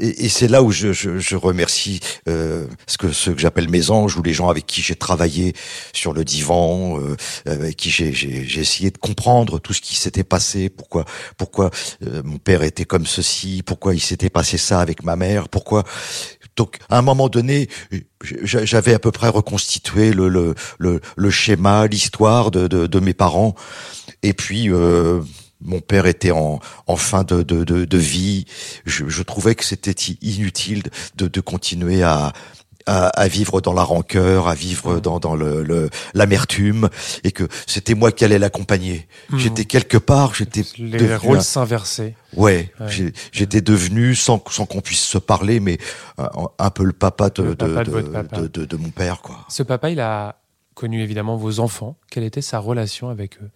et 0.00 0.28
c'est 0.28 0.48
là 0.48 0.62
où 0.62 0.70
je, 0.70 0.92
je, 0.92 1.18
je 1.18 1.36
remercie 1.36 2.00
euh, 2.28 2.66
ce 2.86 2.96
que 2.96 3.12
ceux 3.12 3.34
que 3.34 3.40
j'appelle 3.40 3.68
mes 3.68 3.90
anges 3.90 4.16
ou 4.16 4.22
les 4.22 4.32
gens 4.32 4.48
avec 4.48 4.66
qui 4.66 4.80
j'ai 4.80 4.96
travaillé 4.96 5.54
sur 5.92 6.12
le 6.12 6.24
divan, 6.24 6.98
euh, 6.98 7.16
avec 7.46 7.76
qui 7.76 7.90
j'ai, 7.90 8.12
j'ai, 8.12 8.44
j'ai 8.46 8.60
essayé 8.60 8.90
de 8.90 8.98
comprendre 8.98 9.58
tout 9.58 9.74
ce 9.74 9.80
qui 9.80 9.94
s'était 9.94 10.24
passé, 10.24 10.70
pourquoi 10.70 11.04
pourquoi 11.36 11.70
euh, 12.06 12.22
mon 12.24 12.38
père 12.38 12.62
était 12.62 12.86
comme 12.86 13.06
ceci, 13.06 13.62
pourquoi 13.64 13.94
il 13.94 14.00
s'était 14.00 14.30
passé 14.30 14.56
ça 14.56 14.80
avec 14.80 15.02
ma 15.02 15.16
mère, 15.16 15.48
pourquoi 15.48 15.84
donc, 16.56 16.78
à 16.90 16.98
un 16.98 17.02
moment 17.02 17.28
donné, 17.28 17.68
j'avais 18.42 18.92
à 18.92 18.98
peu 18.98 19.12
près 19.12 19.28
reconstitué 19.28 20.12
le, 20.12 20.28
le, 20.28 20.56
le, 20.80 21.00
le 21.16 21.30
schéma, 21.30 21.86
l'histoire 21.86 22.50
de, 22.50 22.66
de, 22.66 22.88
de, 22.88 23.00
mes 23.00 23.14
parents. 23.14 23.54
Et 24.24 24.32
puis, 24.32 24.68
euh, 24.68 25.20
mon 25.60 25.80
père 25.80 26.06
était 26.06 26.30
en, 26.30 26.60
en 26.86 26.96
fin 26.96 27.24
de, 27.24 27.42
de, 27.42 27.64
de, 27.64 27.84
de 27.84 27.98
vie. 27.98 28.46
Je, 28.86 29.08
je, 29.08 29.22
trouvais 29.22 29.54
que 29.54 29.64
c'était 29.64 29.94
inutile 30.22 30.82
de, 31.16 31.26
de 31.28 31.40
continuer 31.40 32.02
à, 32.02 32.32
à, 32.86 33.08
à, 33.08 33.28
vivre 33.28 33.60
dans 33.60 33.72
la 33.72 33.82
rancœur, 33.82 34.48
à 34.48 34.54
vivre 34.54 35.00
dans, 35.00 35.18
dans 35.18 35.36
le, 35.36 35.90
l'amertume, 36.14 36.88
et 37.24 37.32
que 37.32 37.48
c'était 37.66 37.94
moi 37.94 38.12
qui 38.12 38.24
allais 38.24 38.38
l'accompagner. 38.38 39.06
Mmh. 39.30 39.38
J'étais 39.38 39.64
quelque 39.64 39.98
part, 39.98 40.34
j'étais 40.34 40.62
les 40.78 41.16
rôles 41.16 41.42
s'inversaient. 41.42 42.14
Ouais, 42.34 42.72
ouais. 42.80 43.12
j'étais 43.32 43.60
devenu 43.60 44.14
sans, 44.14 44.42
sans 44.50 44.66
qu'on 44.66 44.80
puisse 44.80 45.04
se 45.04 45.18
parler, 45.18 45.60
mais 45.60 45.78
un, 46.18 46.28
un 46.58 46.70
peu 46.70 46.84
le 46.84 46.92
papa 46.92 47.30
de, 47.30 47.42
le 47.42 47.54
papa 47.56 47.84
de, 47.84 47.90
de, 47.90 48.00
papa. 48.02 48.40
de, 48.40 48.64
de, 48.64 48.76
mon 48.76 48.90
père, 48.90 49.20
quoi. 49.22 49.44
Ce 49.48 49.62
papa, 49.62 49.90
il 49.90 50.00
a 50.00 50.40
connu 50.74 51.02
évidemment 51.02 51.36
vos 51.36 51.60
enfants. 51.60 51.96
Quelle 52.10 52.24
était 52.24 52.42
sa 52.42 52.58
relation 52.58 53.08
avec 53.08 53.38
eux? 53.42 53.50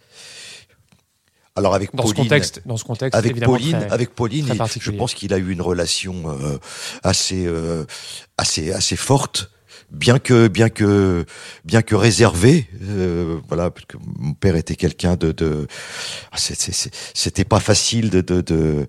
Alors 1.55 1.75
avec 1.75 1.95
dans 1.95 2.07
ce 2.07 2.13
Pauline, 2.15 2.25
contexte, 2.31 2.63
dans 2.65 2.77
ce 2.79 2.85
contexte 2.85 3.15
avec 3.15 3.39
Pauline, 3.45 3.79
très- 3.79 3.91
avec 3.91 4.15
Pauline, 4.15 4.47
très 4.47 4.81
je 4.81 4.91
pense 4.91 5.13
qu'il 5.15 5.35
a 5.35 5.39
eu 5.39 5.51
une 5.53 5.61
relation 5.61 6.15
euh, 6.27 6.57
assez, 7.03 7.45
euh, 7.47 7.85
assez, 8.39 8.73
assez 8.73 8.97
forte, 8.97 9.51
bien 9.91 10.19
que, 10.19 10.49
bien 10.49 10.71
que, 10.71 11.27
bien 11.67 11.83
que 11.83 11.95
réservée. 11.95 12.69
euh, 12.83 13.39
voilà, 13.49 13.71
parce 13.71 13.85
que 13.85 13.99
mon 14.19 14.33
père 14.33 14.57
était 14.57 14.77
quelqu'un 14.77 15.17
de, 15.17 15.33
de, 15.33 15.67
ah, 16.31 16.37
c'était 16.39 17.45
pas 17.45 17.61
facile 17.61 18.09
de, 18.09 18.21
de, 18.23 18.41
de 18.41 18.87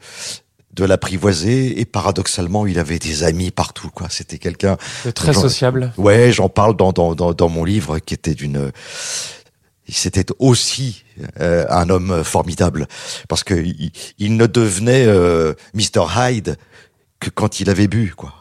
de 0.74 0.86
l'apprivoiser 0.86 1.80
et 1.80 1.86
paradoxalement 1.86 2.66
il 2.66 2.80
avait 2.80 2.98
des 2.98 3.22
amis 3.24 3.52
partout 3.52 3.92
quoi 3.94 4.08
c'était 4.10 4.40
quelqu'un 4.40 4.76
de 5.06 5.12
très 5.12 5.32
sociable. 5.34 5.94
Ouais, 5.98 6.32
j'en 6.32 6.50
parle 6.50 6.76
dans, 6.76 6.92
dans, 6.92 7.14
dans, 7.14 7.32
dans 7.32 7.48
mon 7.50 7.64
livre 7.64 8.00
qui 8.00 8.16
était 8.16 8.34
d'une. 8.34 8.72
C'était 9.90 10.26
aussi 10.40 11.04
euh, 11.40 11.66
un 11.70 11.90
homme 11.90 12.24
formidable 12.24 12.88
parce 13.28 13.44
que 13.44 13.54
il, 14.18 14.38
ne 14.38 14.48
devenait 14.48 15.06
euh, 15.06 15.54
Mr 15.74 16.06
Hyde 16.16 16.58
que 17.20 17.30
quand 17.30 17.60
il 17.60 17.70
avait 17.70 17.88
bu, 17.88 18.14
quoi. 18.16 18.34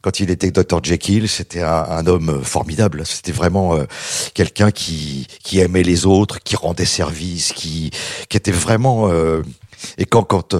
Quand 0.00 0.20
il 0.20 0.30
était 0.30 0.50
Dr 0.52 0.82
Jekyll, 0.82 1.28
c'était 1.28 1.62
un, 1.62 2.06
homme 2.06 2.44
formidable. 2.44 3.04
C'était 3.04 3.32
vraiment 3.32 3.74
euh, 3.74 3.84
quelqu'un 4.32 4.70
qui 4.70 5.26
qui 5.42 5.58
aimait 5.58 5.82
les 5.82 6.06
autres, 6.06 6.38
qui 6.40 6.54
rendait 6.54 6.84
service, 6.84 7.52
qui 7.52 7.90
qui 8.28 8.36
était 8.36 8.52
vraiment. 8.52 9.10
euh, 9.10 9.42
et 9.96 10.04
quand 10.04 10.22
quand 10.22 10.54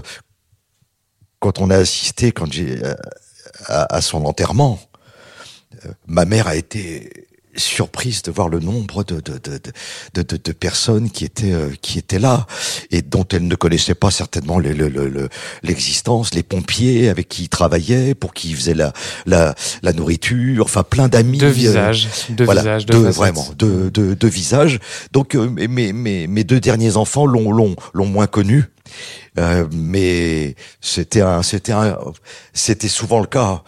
quand 1.38 1.61
on 1.61 1.71
a 1.71 1.77
assisté, 1.77 2.33
quand 2.33 2.53
j'ai 2.53 2.83
euh, 2.83 2.95
à, 3.67 3.95
à 3.97 4.00
son 4.00 4.25
enterrement, 4.25 4.81
ma 6.07 6.25
mère 6.25 6.49
a 6.49 6.57
été 6.57 7.29
surprise 7.59 8.23
de 8.23 8.31
voir 8.31 8.49
le 8.49 8.61
nombre 8.61 9.05
de 9.05 9.17
de 9.21 9.38
de 9.38 9.61
de, 10.15 10.23
de, 10.23 10.37
de 10.43 10.53
personnes 10.53 11.11
qui 11.11 11.25
étaient 11.25 11.53
euh, 11.53 11.71
qui 11.83 11.99
étaient 11.99 12.19
là 12.19 12.47
et 12.91 13.03
dont 13.03 13.27
elle 13.33 13.47
ne 13.47 13.55
connaissait 13.55 13.95
pas 13.95 14.11
certainement 14.11 14.59
le- 14.59 14.73
le- 14.73 14.88
le- 14.88 15.09
le- 15.09 15.29
l'existence 15.62 16.35
les 16.35 16.43
pompiers 16.43 17.09
avec 17.09 17.29
qui 17.29 17.43
il 17.45 17.49
travaillait 17.49 18.15
pour 18.15 18.33
qui 18.35 18.50
il 18.50 18.57
faisait 18.57 18.75
la 18.75 18.93
la, 19.27 19.55
la 19.83 19.93
nourriture 19.93 20.65
enfin 20.65 20.83
plein 20.83 21.09
d'amis 21.09 21.38
De 21.38 21.47
euh, 21.47 21.50
visages, 21.50 22.09
de 22.31 22.45
voilà, 22.45 22.61
visages, 22.62 22.87
de 22.87 22.93
deux, 22.93 23.09
vraiment, 23.11 23.47
deux, 23.57 23.91
deux, 23.91 24.15
deux 24.15 24.29
visages. 24.29 24.79
Donc 25.12 25.35
euh, 25.35 25.49
mes, 25.49 25.69
mes, 25.69 25.93
mes, 25.93 26.27
mes 26.27 26.45
deux 26.45 26.61
derniers 26.61 26.97
enfants 26.97 27.27
l'ont, 27.27 27.53
l'ont, 27.53 27.77
l'ont 27.95 28.07
moins 28.07 28.27
connu, 28.27 28.65
Euh, 29.38 29.69
mais 29.73 30.57
c'était 30.81 31.21
un, 31.21 31.43
c'était 31.43 31.73
un, 31.73 31.97
c'était 32.53 32.88
souvent 32.88 33.21
le 33.21 33.27
cas. 33.27 33.62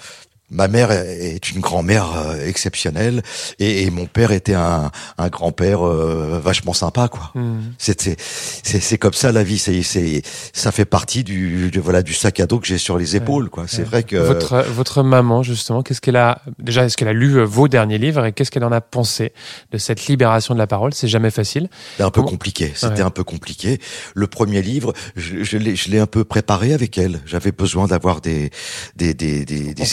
Ma 0.50 0.66
mère 0.68 0.90
est 0.90 1.50
une 1.50 1.60
grand-mère 1.60 2.08
euh, 2.16 2.46
exceptionnelle 2.46 3.22
et, 3.58 3.82
et 3.84 3.90
mon 3.90 4.06
père 4.06 4.32
était 4.32 4.54
un, 4.54 4.90
un 5.16 5.28
grand-père 5.28 5.86
euh, 5.86 6.40
vachement 6.42 6.72
sympa, 6.72 7.08
quoi. 7.08 7.30
Hmm. 7.34 7.60
C'est, 7.78 8.16
c'est, 8.64 8.98
comme 8.98 9.12
ça 9.12 9.30
la 9.32 9.42
vie. 9.44 9.58
C'est, 9.58 9.82
c'est, 9.82 10.22
ça 10.52 10.72
fait 10.72 10.84
partie 10.84 11.22
du, 11.24 11.70
du- 11.70 11.78
voilà, 11.80 12.02
du 12.02 12.14
sac 12.14 12.40
à 12.40 12.46
dos 12.46 12.58
que 12.58 12.66
j'ai 12.66 12.78
sur 12.78 12.98
les 12.98 13.16
épaules, 13.16 13.48
quoi. 13.48 13.64
C'est 13.68 13.82
vrai 13.84 14.02
que 14.02 14.16
Votre, 14.16 14.64
votre 14.74 15.02
maman, 15.02 15.42
justement, 15.42 15.82
qu'est-ce 15.82 16.00
qu'elle 16.00 16.16
a 16.16 16.42
déjà 16.58 16.84
Est-ce 16.84 16.96
qu'elle 16.96 17.08
a 17.08 17.12
lu 17.12 17.36
euh, 17.38 17.44
vos 17.44 17.68
derniers 17.68 17.98
livres 17.98 18.24
et 18.26 18.32
qu'est-ce 18.32 18.50
qu'elle 18.50 18.64
en 18.64 18.72
a 18.72 18.80
pensé 18.80 19.32
de 19.72 19.78
cette 19.78 20.06
libération 20.06 20.54
de 20.54 20.58
la 20.58 20.66
parole? 20.66 20.92
C'est 20.94 21.08
jamais 21.08 21.30
facile. 21.30 21.68
C'était 21.92 22.02
un 22.02 22.10
peu 22.10 22.20
Comment- 22.22 22.30
compliqué. 22.32 22.72
C'était 22.74 22.94
Ouais. 22.94 23.00
un 23.02 23.10
peu 23.10 23.22
compliqué. 23.24 23.78
Le 24.14 24.26
premier 24.26 24.62
livre, 24.62 24.92
je, 25.16 25.44
je 25.44 25.56
l'ai, 25.58 25.76
je 25.76 25.90
l'ai 25.90 25.98
un 26.00 26.06
peu 26.06 26.24
préparé 26.24 26.74
avec 26.74 26.98
elle. 26.98 27.20
J'avais 27.26 27.52
besoin 27.52 27.86
d'avoir 27.86 28.20
des, 28.20 28.50
des, 28.96 29.14
des, 29.14 29.44
des, 29.44 29.74
des 29.74 29.82
On 29.82 29.86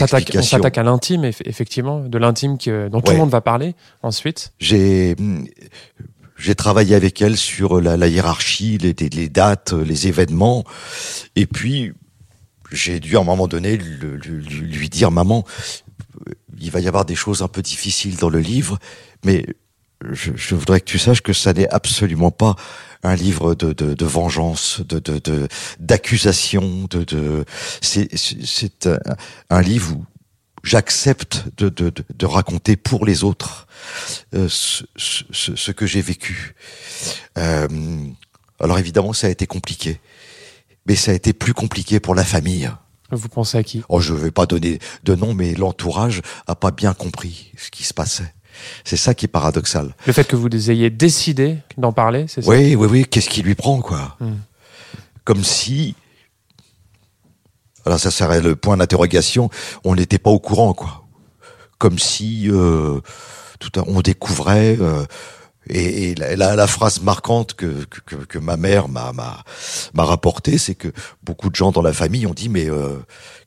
on 0.48 0.58
s'attaque 0.58 0.78
à 0.78 0.84
l'intime, 0.84 1.24
eff- 1.24 1.42
effectivement, 1.46 2.00
de 2.02 2.18
l'intime 2.18 2.58
que- 2.58 2.90
dont 2.90 3.02
tout 3.02 3.08
Ouais. 3.08 3.14
le 3.14 3.20
monde 3.20 3.30
va 3.30 3.42
parler 3.42 3.76
ensuite. 4.04 4.52
J'ai, 4.60 5.16
j'ai 6.38 6.56
travaillé 6.56 6.96
avec 6.96 7.22
elle 7.22 7.38
sur 7.38 7.82
la, 7.82 7.98
la 7.98 8.08
hiérarchie, 8.08 8.78
les, 8.78 8.94
dates, 9.30 9.74
les 9.74 10.08
événements. 10.08 10.64
Et 11.36 11.46
puis, 11.46 11.94
j'ai 12.72 13.00
dû 13.00 13.18
à 13.18 13.22
un 13.22 13.24
moment 13.24 13.48
donné 13.48 13.78
le- 13.78 14.18
le- 14.18 14.38
lui, 14.40 14.90
dire, 14.90 15.12
maman, 15.12 15.46
il 16.60 16.72
va 16.72 16.80
y 16.80 16.88
avoir 16.88 17.06
des 17.06 17.16
choses 17.16 17.42
un 17.42 17.48
peu 17.48 17.62
difficiles 17.62 18.18
dans 18.18 18.30
le 18.30 18.40
livre, 18.40 18.80
mais 19.24 19.46
je, 20.12 20.32
je 20.36 20.56
voudrais 20.56 20.80
que 20.80 20.86
tu 20.86 21.00
saches 21.00 21.22
que 21.22 21.34
ça 21.34 21.54
n'est 21.54 21.70
absolument 21.70 22.32
pas 22.32 22.56
un 23.04 23.16
livre 23.16 23.56
de, 23.56 23.74
de, 23.74 23.94
de 23.94 24.06
vengeance, 24.06 24.82
de, 24.88 25.00
d'accusation, 25.80 26.88
de, 26.90 27.04
de 27.04 27.46
c'est 27.82 28.88
un, 28.88 29.00
un 29.50 29.62
livre 29.62 29.96
où 29.96 30.06
j'accepte 30.64 31.46
de, 31.58 31.70
de, 31.70 31.92
de, 32.16 32.26
raconter 32.26 32.76
pour 32.76 33.06
les 33.06 33.24
autres 33.24 33.68
euh, 34.34 34.48
ce, 34.50 34.84
ce, 34.96 35.24
ce- 35.32 35.56
ce 35.56 35.72
que 35.72 35.86
j'ai 35.86 36.02
vécu. 36.02 36.56
Euh, 37.38 37.68
alors 38.60 38.80
évidemment, 38.80 39.14
ça 39.14 39.28
a 39.28 39.30
été 39.30 39.46
compliqué, 39.48 40.00
mais 40.86 40.96
ça 40.96 41.12
a 41.12 41.14
été 41.14 41.34
plus 41.34 41.54
compliqué 41.54 42.00
pour 42.00 42.16
la 42.16 42.24
famille. 42.26 42.70
Vous 43.12 43.30
pensez 43.30 43.58
à 43.58 43.64
qui? 43.64 43.84
Oh, 43.88 44.02
je 44.02 44.14
vais 44.14 44.32
pas 44.32 44.46
donner 44.46 44.80
de 45.04 45.16
nom, 45.16 45.34
mais 45.34 45.54
l'entourage 45.54 46.22
a 46.48 46.56
pas 46.56 46.72
bien 46.72 46.94
compris 46.94 47.52
ce 47.58 47.72
qui 47.72 47.84
se 47.84 47.94
passait. 47.94 48.34
C'est 48.84 48.98
ça 48.98 49.14
qui 49.14 49.26
est 49.26 49.30
paradoxal. 49.30 49.96
Le 50.08 50.12
fait 50.14 50.28
que 50.28 50.36
vous 50.36 50.50
ayez 50.72 50.90
décidé 50.90 51.58
d'en 51.78 51.94
parler, 51.94 52.26
c'est 52.28 52.42
ça? 52.42 52.50
Oui, 52.50 52.76
oui, 52.76 52.88
oui. 52.90 53.06
Qu'est-ce 53.06 53.30
qui 53.30 53.44
lui 53.44 53.54
prend, 53.56 53.80
quoi? 53.82 54.18
Hmm. 54.20 54.34
Comme 55.24 55.44
si. 55.44 55.96
Alors 57.88 58.00
ça 58.02 58.12
serait 58.12 58.42
le 58.42 58.58
point 58.58 58.76
d'interrogation. 58.76 59.50
On 59.86 59.96
n'était 59.96 60.20
pas 60.20 60.30
au 60.30 60.40
courant, 60.40 60.74
quoi. 60.74 61.06
Comme 61.78 61.98
si 62.00 62.50
euh, 62.52 63.00
tout 63.60 63.72
à, 63.80 63.84
on 63.88 64.02
découvrait. 64.02 64.78
euh, 64.80 65.06
et, 65.70 66.16
la, 66.16 66.56
la- 66.56 66.68
phrase 66.68 67.02
marquante 67.02 67.54
que, 67.54 67.84
que, 68.06 68.16
que- 68.16 68.38
ma 68.40 68.56
mère 68.56 68.88
m'a 68.88 69.12
m'a 69.12 69.44
m'a 69.94 70.04
rapportée, 70.06 70.58
c'est 70.58 70.76
que 70.76 70.88
beaucoup 71.24 71.50
de 71.50 71.56
gens 71.56 71.72
dans 71.72 71.82
la 71.82 71.92
famille 71.92 72.26
ont 72.26 72.34
dit 72.34 72.48
mais 72.48 72.70
euh, 72.70 72.98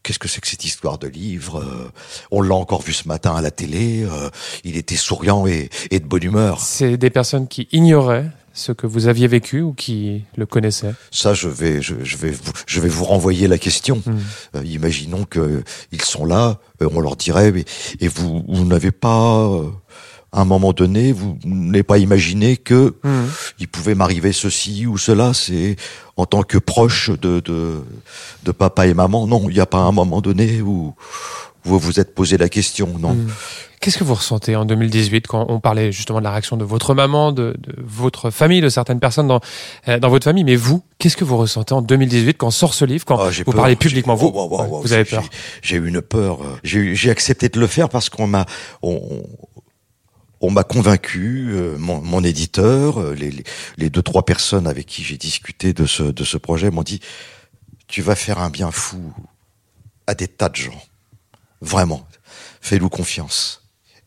qu'est-ce 0.02 0.18
que 0.18 0.28
c'est 0.28 0.40
que 0.42 0.46
cette 0.48 0.64
histoire 0.64 0.98
de 0.98 1.06
livre 1.08 1.60
Euh, 1.62 1.90
On 2.30 2.42
l'a 2.42 2.54
encore 2.54 2.82
vu 2.82 2.92
ce 2.92 3.08
matin 3.08 3.34
à 3.34 3.40
la 3.40 3.50
télé. 3.50 4.04
euh, 4.04 4.28
il 4.64 4.76
était 4.76 4.96
souriant 4.96 5.46
et, 5.46 5.70
et 5.90 5.98
de 6.00 6.04
bonne 6.06 6.22
humeur. 6.24 6.60
C'est 6.60 6.98
des 6.98 7.10
personnes 7.10 7.48
qui 7.48 7.68
ignoraient 7.72 8.30
ce 8.52 8.72
que 8.72 8.86
vous 8.86 9.06
aviez 9.06 9.26
vécu 9.28 9.60
ou 9.62 9.72
qui 9.72 10.24
le 10.36 10.46
connaissaient 10.46 10.94
Ça, 11.10 11.34
je 11.34 11.48
vais, 11.48 11.80
je, 11.82 11.94
je 12.02 12.16
vais, 12.16 12.30
vous, 12.30 12.52
je 12.66 12.80
vais 12.80 12.88
vous 12.88 13.04
renvoyer 13.04 13.48
la 13.48 13.58
question. 13.58 14.02
Hmm. 14.04 14.18
Euh, 14.56 14.64
imaginons 14.64 15.24
que 15.24 15.62
ils 15.92 16.02
sont 16.02 16.24
là, 16.24 16.58
euh, 16.82 16.88
on 16.92 17.00
leur 17.00 17.16
dirait, 17.16 17.52
mais, 17.52 17.64
et 18.00 18.08
vous, 18.08 18.44
vous 18.48 18.64
n'avez 18.64 18.90
pas, 18.90 19.46
euh, 19.48 19.68
à 20.32 20.42
un 20.42 20.44
moment 20.44 20.72
donné, 20.72 21.12
vous 21.12 21.38
n'avez 21.44 21.82
pas 21.82 21.98
imaginé 21.98 22.56
que 22.56 22.94
Hmm. 23.02 23.26
il 23.58 23.68
pouvait 23.68 23.94
m'arriver 23.94 24.32
ceci 24.32 24.86
ou 24.86 24.98
cela. 24.98 25.32
C'est 25.34 25.76
en 26.16 26.26
tant 26.26 26.42
que 26.42 26.58
proche 26.58 27.10
de 27.10 27.40
de, 27.40 27.82
de 28.44 28.52
papa 28.52 28.86
et 28.86 28.94
maman. 28.94 29.26
Non, 29.26 29.48
il 29.48 29.54
n'y 29.54 29.60
a 29.60 29.66
pas 29.66 29.78
un 29.78 29.92
moment 29.92 30.20
donné 30.20 30.60
où 30.60 30.94
vous 31.64 31.78
vous 31.78 32.00
êtes 32.00 32.14
posé 32.14 32.36
la 32.38 32.48
question. 32.48 32.88
Non. 32.98 33.14
Hmm. 33.14 33.28
Qu'est-ce 33.80 33.96
que 33.96 34.04
vous 34.04 34.14
ressentez 34.14 34.56
en 34.56 34.66
2018 34.66 35.26
quand 35.26 35.46
on 35.48 35.58
parlait 35.58 35.90
justement 35.90 36.18
de 36.18 36.24
la 36.24 36.30
réaction 36.32 36.58
de 36.58 36.64
votre 36.64 36.92
maman, 36.92 37.32
de, 37.32 37.56
de 37.58 37.74
votre 37.78 38.30
famille, 38.30 38.60
de 38.60 38.68
certaines 38.68 39.00
personnes 39.00 39.26
dans, 39.28 39.40
euh, 39.88 39.98
dans 39.98 40.10
votre 40.10 40.24
famille, 40.24 40.44
mais 40.44 40.56
vous, 40.56 40.82
qu'est-ce 40.98 41.16
que 41.16 41.24
vous 41.24 41.38
ressentez 41.38 41.72
en 41.72 41.80
2018 41.80 42.34
quand 42.36 42.50
sort 42.50 42.74
ce 42.74 42.84
livre, 42.84 43.06
quand 43.06 43.18
Ah, 43.18 43.30
vous 43.30 43.44
peur. 43.44 43.54
parlez 43.54 43.76
publiquement 43.76 44.14
vous, 44.14 44.30
oh, 44.34 44.48
oh, 44.50 44.56
oh, 44.60 44.66
oh, 44.70 44.80
vous 44.82 44.92
avez 44.92 45.06
peur 45.06 45.24
J'ai 45.62 45.76
eu 45.76 45.88
une 45.88 46.02
peur. 46.02 46.42
euh, 46.42 46.58
J'ai 46.62 47.08
accepté 47.10 47.48
de 47.48 47.58
le 47.58 47.66
faire 47.66 47.88
parce 47.88 48.10
qu'on 48.10 48.26
m'a 48.26 48.44
on, 48.82 49.22
on 50.42 50.50
m'a 50.50 50.62
convaincu, 50.64 51.48
euh, 51.52 51.76
mon, 51.78 52.02
mon 52.02 52.22
éditeur, 52.22 53.00
euh, 53.00 53.14
les, 53.14 53.30
les, 53.30 53.44
les 53.78 53.88
deux 53.90 54.02
trois 54.02 54.24
personnes 54.26 54.66
avec 54.66 54.84
qui 54.86 55.02
j'ai 55.02 55.16
discuté 55.16 55.72
de 55.72 55.86
ce 55.86 56.02
de 56.02 56.24
ce 56.24 56.36
projet 56.36 56.70
m'ont 56.70 56.82
dit 56.82 57.00
tu 57.88 58.02
vas 58.02 58.14
faire 58.14 58.38
un 58.40 58.50
bien 58.50 58.70
fou 58.70 59.00
à 60.06 60.14
des 60.14 60.28
tas 60.28 60.48
de 60.50 60.56
gens. 60.56 60.82
Vraiment, 61.60 62.06
fais-nous 62.60 62.88
confiance. 62.88 63.60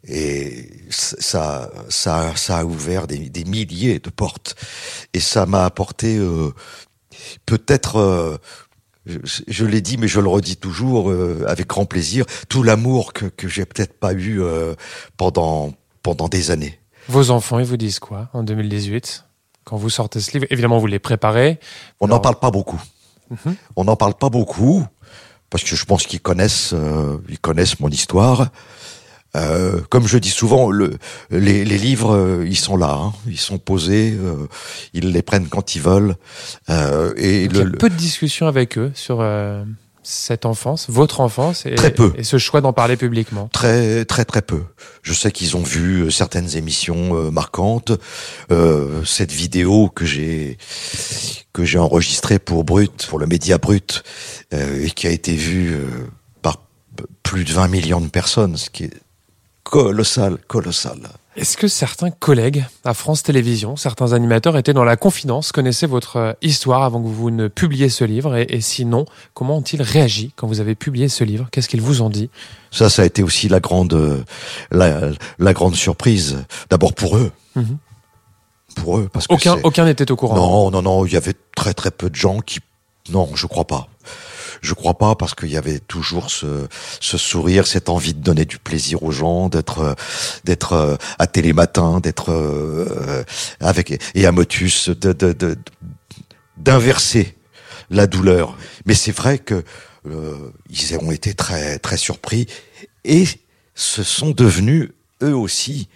Et 0.05 0.69
ça, 0.89 1.69
ça, 1.89 2.33
ça 2.35 2.57
a 2.57 2.65
ouvert 2.65 3.07
des, 3.07 3.29
des 3.29 3.45
milliers 3.45 3.99
de 3.99 4.09
portes. 4.09 4.55
Et 5.13 5.19
ça 5.19 5.45
m'a 5.45 5.63
apporté 5.63 6.17
euh, 6.17 6.51
peut-être, 7.45 7.97
euh, 7.97 8.37
je, 9.05 9.19
je 9.47 9.65
l'ai 9.65 9.81
dit, 9.81 9.97
mais 9.97 10.09
je 10.09 10.19
le 10.19 10.27
redis 10.27 10.57
toujours 10.57 11.09
euh, 11.09 11.45
avec 11.47 11.67
grand 11.67 11.85
plaisir, 11.85 12.25
tout 12.49 12.63
l'amour 12.63 13.13
que, 13.13 13.25
que 13.25 13.47
j'ai 13.47 13.65
peut-être 13.65 13.97
pas 13.97 14.13
eu 14.13 14.41
pendant 15.15 15.73
pendant 16.01 16.27
des 16.27 16.51
années. 16.51 16.79
Vos 17.07 17.31
enfants, 17.31 17.59
ils 17.59 17.65
vous 17.65 17.77
disent 17.77 17.99
quoi 17.99 18.29
en 18.33 18.43
2018 18.43 19.25
quand 19.63 19.77
vous 19.77 19.89
sortez 19.89 20.19
ce 20.19 20.31
livre? 20.33 20.45
Évidemment, 20.49 20.79
vous 20.79 20.87
les 20.87 20.99
préparez. 20.99 21.59
On 22.01 22.07
n'en 22.07 22.19
parle 22.19 22.39
pas 22.39 22.51
beaucoup. 22.51 22.81
Mhm. 23.29 23.55
On 23.77 23.85
n'en 23.85 23.95
parle 23.95 24.15
pas 24.15 24.29
beaucoup 24.29 24.85
parce 25.53 25.63
que 25.63 25.75
je 25.75 25.85
pense 25.85 26.07
qu'ils 26.07 26.19
connaissent, 26.19 26.71
euh, 26.73 27.17
ils 27.29 27.37
connaissent 27.37 27.79
mon 27.79 27.89
histoire. 27.89 28.49
Euh, 29.35 29.81
comme 29.89 30.07
je 30.07 30.17
dis 30.17 30.31
souvent, 30.31 30.71
le, 30.71 30.97
les, 31.29 31.63
les 31.63 31.77
livres, 31.77 32.15
euh, 32.15 32.47
ils 32.47 32.57
sont 32.57 32.75
là, 32.75 32.99
hein. 32.99 33.13
ils 33.27 33.37
sont 33.37 33.59
posés, 33.59 34.17
euh, 34.19 34.47
ils 34.95 35.11
les 35.11 35.21
prennent 35.21 35.49
quand 35.49 35.75
ils 35.75 35.81
veulent. 35.83 36.15
Et 37.17 37.47
Donc, 37.47 37.53
il 37.53 37.55
y 37.55 37.61
a 37.61 37.65
peu 37.77 37.91
de 37.91 37.95
discussions 37.95 38.47
avec 38.47 38.79
eux 38.79 38.91
sur 38.95 39.23
cette 40.03 40.45
enfance, 40.45 40.87
votre 40.89 41.21
enfance, 41.21 41.65
et, 41.65 41.75
Très 41.75 41.91
peu. 41.91 42.13
et 42.17 42.23
ce 42.23 42.37
choix 42.37 42.61
d'en 42.61 42.73
parler 42.73 42.97
publiquement 42.97 43.49
Très 43.51 44.05
très 44.05 44.25
très 44.25 44.41
peu. 44.41 44.63
Je 45.01 45.13
sais 45.13 45.31
qu'ils 45.31 45.55
ont 45.57 45.63
vu 45.63 46.01
euh, 46.01 46.09
certaines 46.09 46.55
émissions 46.55 47.15
euh, 47.15 47.31
marquantes. 47.31 47.91
Euh, 48.51 49.03
cette 49.05 49.31
vidéo 49.31 49.89
que 49.89 50.05
j'ai 50.05 50.57
que 51.53 51.63
j'ai 51.63 51.79
enregistrée 51.79 52.39
pour 52.39 52.63
Brut, 52.63 53.05
pour 53.07 53.19
le 53.19 53.27
média 53.27 53.57
Brut, 53.57 54.03
euh, 54.53 54.85
et 54.85 54.89
qui 54.89 55.07
a 55.07 55.11
été 55.11 55.35
vue 55.35 55.73
euh, 55.73 55.85
par 56.41 56.63
plus 57.21 57.45
de 57.45 57.53
20 57.53 57.67
millions 57.67 58.01
de 58.01 58.09
personnes, 58.09 58.57
ce 58.57 58.69
qui 58.69 58.85
est 58.85 58.93
colossal, 59.63 60.37
colossal. 60.47 60.99
Est-ce 61.35 61.57
que 61.57 61.67
certains 61.67 62.11
collègues 62.11 62.63
à 62.83 62.93
France 62.93 63.23
Télévisions, 63.23 63.75
certains 63.75 64.13
animateurs 64.13 64.55
étaient 64.55 64.73
dans 64.73 64.83
la 64.83 64.97
confidence, 64.97 65.51
connaissaient 65.51 65.87
votre 65.87 66.17
euh, 66.17 66.33
histoire 66.43 66.83
avant 66.83 67.01
que 67.01 67.07
vous 67.07 67.31
ne 67.31 67.47
publiez 67.47 67.89
ce 67.89 68.03
livre 68.03 68.35
et, 68.35 68.45
et 68.49 68.61
sinon, 68.61 69.05
comment 69.33 69.57
ont-ils 69.57 69.81
réagi 69.81 70.31
quand 70.35 70.45
vous 70.45 70.59
avez 70.59 70.75
publié 70.75 71.09
ce 71.09 71.23
livre? 71.23 71.47
Qu'est-ce 71.51 71.67
qu'ils 71.69 71.81
vous 71.81 72.03
ont 72.03 72.11
dit? 72.11 72.29
Ça, 72.69 72.87
ça 72.89 73.01
a 73.01 73.05
été 73.05 73.23
aussi 73.23 73.49
la 73.49 73.59
grande, 73.59 73.93
euh, 73.93 74.23
la, 74.69 75.09
la 75.39 75.53
grande 75.53 75.75
surprise. 75.75 76.43
D'abord 76.69 76.93
pour 76.93 77.17
eux. 77.17 77.31
Mhm. 77.55 77.77
Pour 78.75 78.97
eux, 78.99 79.09
parce 79.11 79.27
que 79.27 79.33
Aucun, 79.33 79.55
c'est- 79.55 79.63
aucun 79.63 79.85
n'était 79.85 80.11
au 80.11 80.15
courant. 80.15 80.35
Non, 80.35 80.69
non, 80.71 80.81
non, 80.83 81.05
il 81.05 81.13
y 81.13 81.17
avait 81.17 81.35
très 81.55 81.73
très 81.73 81.91
peu 81.91 82.09
de 82.11 82.15
gens 82.15 82.39
qui... 82.41 82.59
Non, 83.11 83.29
je 83.35 83.47
crois 83.47 83.65
pas. 83.65 83.87
Je 84.63 84.73
crois 84.73 84.97
pas 84.97 85.13
parce 85.15 85.35
qu'il 85.35 85.49
y 85.49 85.57
avait 85.57 85.79
toujours 85.79 86.31
ce, 86.31 86.67
ce 86.99 87.17
sourire, 87.17 87.67
cette 87.67 87.89
envie 87.89 88.13
de 88.13 88.21
donner 88.21 88.45
du 88.45 88.57
plaisir 88.57 89.03
aux 89.03 89.11
gens, 89.11 89.49
d'être 89.49 89.95
d'être 90.45 90.73
euh, 90.73 90.95
à 91.19 91.27
Télématin, 91.27 91.99
d'être 91.99 92.31
euh, 92.31 93.23
avec 93.59 94.01
et 94.15 94.25
à 94.25 94.31
Motus, 94.31 94.89
de 94.89 95.11
de- 95.13 95.33
de- 95.33 95.57
d'inverser 96.57 97.35
la 97.89 98.07
douleur. 98.07 98.57
Mais 98.85 98.93
c'est 98.93 99.11
vrai 99.11 99.37
que 99.37 99.63
euh, 100.07 100.51
ils 100.69 100.97
ont 100.97 101.11
été 101.11 101.33
très 101.33 101.77
très 101.79 101.97
surpris 101.97 102.47
et 103.03 103.25
se 103.75 104.03
sont 104.03 104.31
devenus 104.31 104.89
eux 105.21 105.35
aussi 105.35 105.89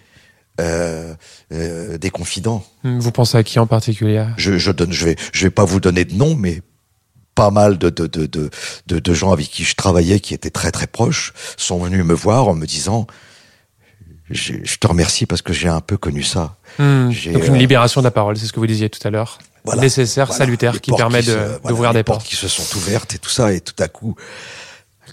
euh, 0.60 1.14
euh, 1.54 1.98
des 1.98 2.10
confidents. 2.10 2.66
Vous 2.84 3.12
pensez 3.12 3.38
à 3.38 3.44
qui 3.44 3.60
en 3.60 3.68
particulier? 3.68 4.26
Je, 4.38 4.58
je 4.58 4.72
donne, 4.72 4.92
je 4.92 5.06
vais, 5.06 5.16
je 5.32 5.46
vais 5.46 5.52
pas 5.52 5.66
vous 5.66 5.80
donner 5.80 6.04
de 6.04 6.16
nom, 6.16 6.36
mais 6.36 6.62
pas 7.38 7.52
mal 7.52 7.78
de, 7.78 7.90
de, 7.92 8.08
de, 8.08 8.26
de, 8.26 9.00
de, 9.00 9.14
gens 9.14 9.32
avec 9.32 9.48
qui 9.48 9.64
je 9.64 9.76
travaillais, 9.76 10.20
qui 10.20 10.34
étaient 10.34 10.50
très 10.50 10.72
très 10.72 10.88
proches, 10.88 11.34
sont 11.56 11.78
venus 11.78 12.04
me 12.04 12.16
voir 12.16 12.48
en 12.48 12.56
me 12.56 12.66
disant, 12.66 13.06
je, 14.32 14.54
je 14.64 14.78
te 14.78 14.88
remercie 14.88 15.28
parce 15.28 15.44
que 15.44 15.54
j'ai 15.54 15.68
un 15.70 15.80
peu 15.80 15.98
connu 15.98 16.24
ça. 16.24 16.58
Hmm, 16.80 17.10
Donc 17.32 17.46
une 17.46 17.54
euh, 17.54 17.58
libération 17.58 18.02
de 18.02 18.06
la 18.06 18.12
parole, 18.12 18.36
c'est 18.38 18.48
ce 18.48 18.54
que 18.54 18.60
vous 18.60 18.66
disiez 18.66 18.90
tout 18.90 19.06
à 19.08 19.12
l'heure. 19.12 19.38
Voilà. 19.66 19.84
Nécessaire, 19.84 20.26
Voilà. 20.28 20.38
salutaire, 20.46 20.82
qui 20.82 20.92
permet 20.92 21.22
se- 21.22 21.30
de- 21.30 21.36
voilà, 21.36 21.60
d'ouvrir 21.70 21.94
des 21.94 22.04
portes. 22.04 22.26
qui 22.26 22.36
se 22.36 22.48
sont 22.48 22.76
ouvertes 22.76 23.14
et 23.14 23.20
tout 23.20 23.30
ça, 23.30 23.54
et 23.54 23.62
tout 23.62 23.76
à 23.84 23.88
coup, 23.88 24.16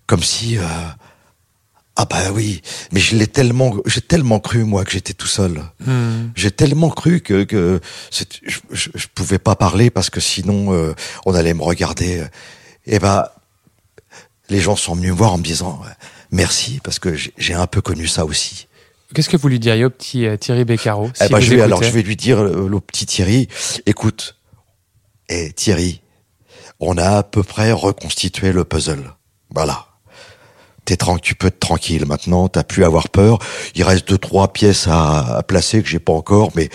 comme 0.07 0.23
si, 0.23 0.57
euh, 0.57 0.62
ah 1.96 2.06
bah 2.06 2.32
oui, 2.32 2.60
mais 2.92 3.00
je 3.00 3.16
l'ai 3.16 3.28
tellement, 3.28 3.76
j'ai 3.86 4.00
tellement 4.00 4.40
cru 4.40 4.64
moi 4.64 4.84
que 4.84 4.90
j'étais 4.90 5.12
tout 5.12 5.28
seul. 5.28 5.62
Hmm. 5.86 6.30
J'ai 6.34 6.50
tellement 6.50 6.90
cru 6.90 7.20
que, 7.20 7.44
que 7.44 7.80
je, 8.12 8.24
je, 8.72 8.88
je 8.94 9.06
pouvais 9.14 9.38
pas 9.38 9.54
parler 9.54 9.90
parce 9.90 10.10
que 10.10 10.20
sinon 10.20 10.72
euh, 10.72 10.94
on 11.24 11.34
allait 11.34 11.54
me 11.54 11.62
regarder. 11.62 12.24
Et 12.86 12.98
ben, 12.98 13.26
les 14.48 14.60
gens 14.60 14.76
sont 14.76 14.94
venus 14.94 15.12
me 15.12 15.16
voir 15.16 15.32
en 15.32 15.38
me 15.38 15.44
disant 15.44 15.80
euh, 15.84 15.88
merci 16.30 16.80
parce 16.82 16.98
que 16.98 17.14
j'ai 17.14 17.54
un 17.54 17.66
peu 17.66 17.80
connu 17.80 18.06
ça 18.06 18.24
aussi. 18.24 18.66
Qu'est-ce 19.14 19.28
que 19.28 19.36
vous 19.36 19.48
lui 19.48 19.60
diriez 19.60 19.84
au 19.84 19.90
petit 19.90 20.26
euh, 20.26 20.36
Thierry 20.36 20.64
Beccaro 20.64 21.10
Eh 21.20 21.24
si 21.24 21.30
ben, 21.30 21.38
vous 21.38 21.44
je 21.44 21.54
vais, 21.54 21.60
alors 21.60 21.82
je 21.82 21.90
vais 21.90 22.02
lui 22.02 22.16
dire 22.16 22.42
euh, 22.42 22.68
le 22.68 22.80
petit 22.80 23.06
Thierry, 23.06 23.48
écoute, 23.86 24.36
et 25.28 25.52
Thierry, 25.52 26.02
on 26.80 26.98
a 26.98 27.18
à 27.18 27.22
peu 27.22 27.42
près 27.42 27.70
reconstitué 27.72 28.52
le 28.52 28.64
puzzle. 28.64 29.14
Voilà. 29.50 29.86
T'es 30.85 30.97
tran- 30.97 31.19
tu 31.19 31.35
peux 31.35 31.47
être 31.47 31.61
tranquille 31.61 32.05
maintenant, 32.07 32.49
t'as 32.49 32.62
plus 32.62 32.85
à 32.85 32.87
avoir 32.87 33.09
peur. 33.09 33.38
Il 33.75 33.83
reste 33.85 34.07
deux 34.09 34.19
trois 34.19 34.53
pièces 34.53 34.87
à, 34.87 35.37
à 35.38 35.43
placer 35.43 35.83
que 35.83 35.88
j'ai 35.88 35.99
pas 35.99 36.12
encore, 36.12 36.50
mais 36.55 36.69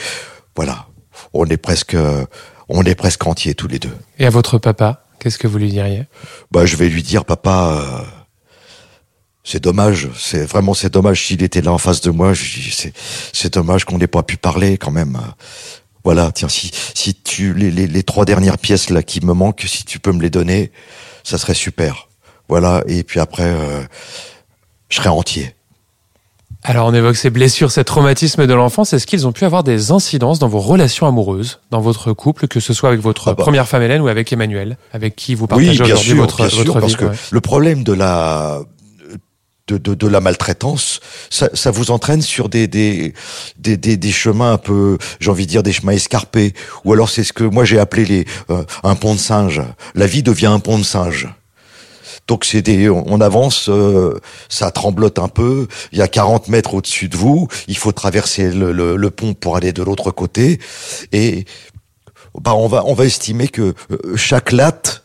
voilà, 0.56 0.88
on 1.34 1.46
est 1.46 1.58
presque, 1.58 1.96
on 2.70 2.84
est 2.84 2.96
presque 2.96 3.26
entiers 3.28 3.54
tous 3.54 3.68
les 3.68 3.78
deux. 3.80 3.96
Et 4.18 4.26
à 4.26 4.30
votre 4.32 4.58
papa, 4.58 5.06
qu'est-ce 5.20 5.38
que 5.38 5.48
vous 5.48 5.60
lui 5.60 5.70
diriez? 5.70 6.06
Bah, 6.52 6.66
je 6.66 6.76
vais 6.76 6.90
lui 6.90 7.04
dire, 7.04 7.24
papa, 7.24 7.84
euh, 8.02 8.04
c'est 9.44 9.64
dommage, 9.64 10.10
c'est 10.18 10.44
vraiment 10.46 10.74
c'est 10.74 10.92
dommage 10.92 11.26
s'il 11.28 11.44
était 11.44 11.62
là 11.62 11.72
en 11.72 11.78
face 11.78 12.02
de 12.02 12.12
moi. 12.12 12.34
C'est 12.36 12.94
c'est 13.32 13.54
dommage 13.54 13.86
qu'on 13.86 13.98
n'ait 14.00 14.08
pas 14.08 14.24
pu 14.24 14.38
parler 14.38 14.78
quand 14.78 14.92
même. 14.92 15.18
Voilà, 16.04 16.32
tiens, 16.32 16.50
si 16.50 16.72
si 16.96 17.14
tu 17.14 17.54
les, 17.54 17.72
les, 17.72 17.88
les 17.88 18.04
trois 18.04 18.26
dernières 18.26 18.58
pièces 18.58 18.90
là 18.90 19.04
qui 19.04 19.24
me 19.26 19.34
manquent, 19.34 19.66
si 19.68 19.86
tu 19.86 20.00
peux 20.00 20.12
me 20.12 20.22
les 20.22 20.30
donner, 20.30 20.72
ça 21.24 21.38
serait 21.38 21.54
super. 21.54 22.09
Voilà, 22.50 22.84
et 22.88 23.04
puis 23.04 23.20
après, 23.20 23.44
euh, 23.44 23.82
je 24.90 24.98
serai 24.98 25.10
entier. 25.10 25.54
Alors 26.64 26.88
on 26.88 26.94
évoque 26.94 27.16
ces 27.16 27.30
blessures, 27.30 27.72
ces 27.72 27.86
traumatismes 27.86 28.46
de 28.46 28.54
l'enfance. 28.54 28.92
Est-ce 28.92 29.08
qu'ils 29.08 29.26
ont 29.26 29.32
pu 29.32 29.46
avoir 29.46 29.64
des 29.64 29.92
incidences 29.92 30.40
dans 30.40 30.50
vos 30.50 30.60
relations 30.60 31.08
amoureuses, 31.08 31.62
dans 31.72 31.80
votre 31.80 32.12
couple, 32.12 32.48
que 32.50 32.60
ce 32.60 32.74
soit 32.74 32.90
avec 32.90 33.00
votre 33.02 33.30
Ah 33.30 33.34
bah. 33.34 33.44
première 33.44 33.68
femme 33.68 33.82
Hélène 33.82 34.02
ou 34.02 34.10
avec 34.10 34.34
Emmanuel, 34.34 34.78
avec 34.92 35.16
qui 35.16 35.36
vous 35.36 35.48
partagez 35.48 35.70
Oui, 35.70 35.76
bien 35.78 35.86
aujourd'hui 35.86 36.10
sûr, 36.10 36.18
votre, 36.18 36.38
bien 36.38 36.46
votre 36.48 36.64
sûr, 36.64 36.74
vie 36.74 36.80
parce 36.82 36.96
que 36.98 37.06
ouais. 37.06 37.16
le 37.32 37.40
problème 37.42 37.84
de 37.86 37.94
la 37.94 38.60
de, 39.70 39.78
de, 39.78 39.94
de 39.94 40.08
la 40.08 40.20
maltraitance, 40.20 41.00
ça, 41.30 41.50
ça 41.54 41.72
vous 41.72 41.92
entraîne 41.92 42.22
sur 42.22 42.50
des 42.50 42.68
des, 42.68 43.14
des, 43.58 43.78
des, 43.78 43.96
des 43.96 44.12
chemins 44.12 44.52
un 44.54 44.58
peu, 44.58 44.98
j'ai 45.22 45.30
envie 45.32 45.46
de 45.46 45.52
dire 45.52 45.64
des 45.64 45.72
chemins 45.72 45.94
escarpés, 45.94 46.54
ou 46.84 46.92
alors 46.92 47.10
c'est 47.10 47.24
ce 47.24 47.32
que 47.32 47.44
moi 47.46 47.64
j'ai 47.64 47.80
appelé 47.80 48.04
les 48.04 48.26
euh, 48.50 48.64
un 48.84 48.96
pont 48.96 49.14
de 49.14 49.20
singe. 49.20 49.62
La 49.96 50.08
vie 50.08 50.24
devient 50.24 50.48
un 50.48 50.60
pont 50.60 50.78
de 50.78 50.84
singe. 50.84 51.30
Donc 52.30 52.46
c'est 52.46 52.62
des, 52.62 52.92
on 52.92 53.20
avance, 53.22 53.70
euh, 53.70 54.20
ça 54.50 54.70
tremblote 54.70 55.18
un 55.18 55.30
peu. 55.30 55.68
Il 55.92 55.98
y 55.98 56.04
a 56.04 56.08
40 56.08 56.48
mètres 56.48 56.76
au-dessus 56.76 57.10
de 57.10 57.18
vous. 57.18 57.48
Il 57.68 57.76
faut 57.76 57.92
traverser 57.92 58.52
le, 58.52 58.72
le, 58.72 58.96
le 58.98 59.10
pont 59.10 59.34
pour 59.34 59.58
aller 59.58 59.74
de 59.74 59.82
l'autre 59.82 60.12
côté. 60.12 60.60
Et 61.12 61.46
bah 62.40 62.54
on 62.54 62.68
va 62.68 62.86
on 62.86 62.94
va 62.94 63.06
estimer 63.06 63.48
que 63.48 63.74
euh, 63.90 64.16
chaque 64.16 64.52
latte, 64.52 65.04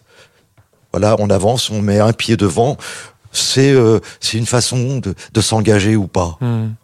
voilà, 0.92 1.16
on 1.18 1.30
avance, 1.30 1.70
on 1.70 1.80
met 1.80 1.98
un 1.98 2.12
pied 2.12 2.36
devant. 2.36 2.76
C'est 3.32 3.72
euh, 3.72 4.00
c'est 4.20 4.36
une 4.36 4.44
façon 4.44 4.98
de, 4.98 5.14
de 5.32 5.40
s'engager 5.40 5.96
ou 5.96 6.06
pas. 6.06 6.36
Hmm. 6.42 6.74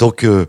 Donc 0.00 0.24
euh, 0.24 0.46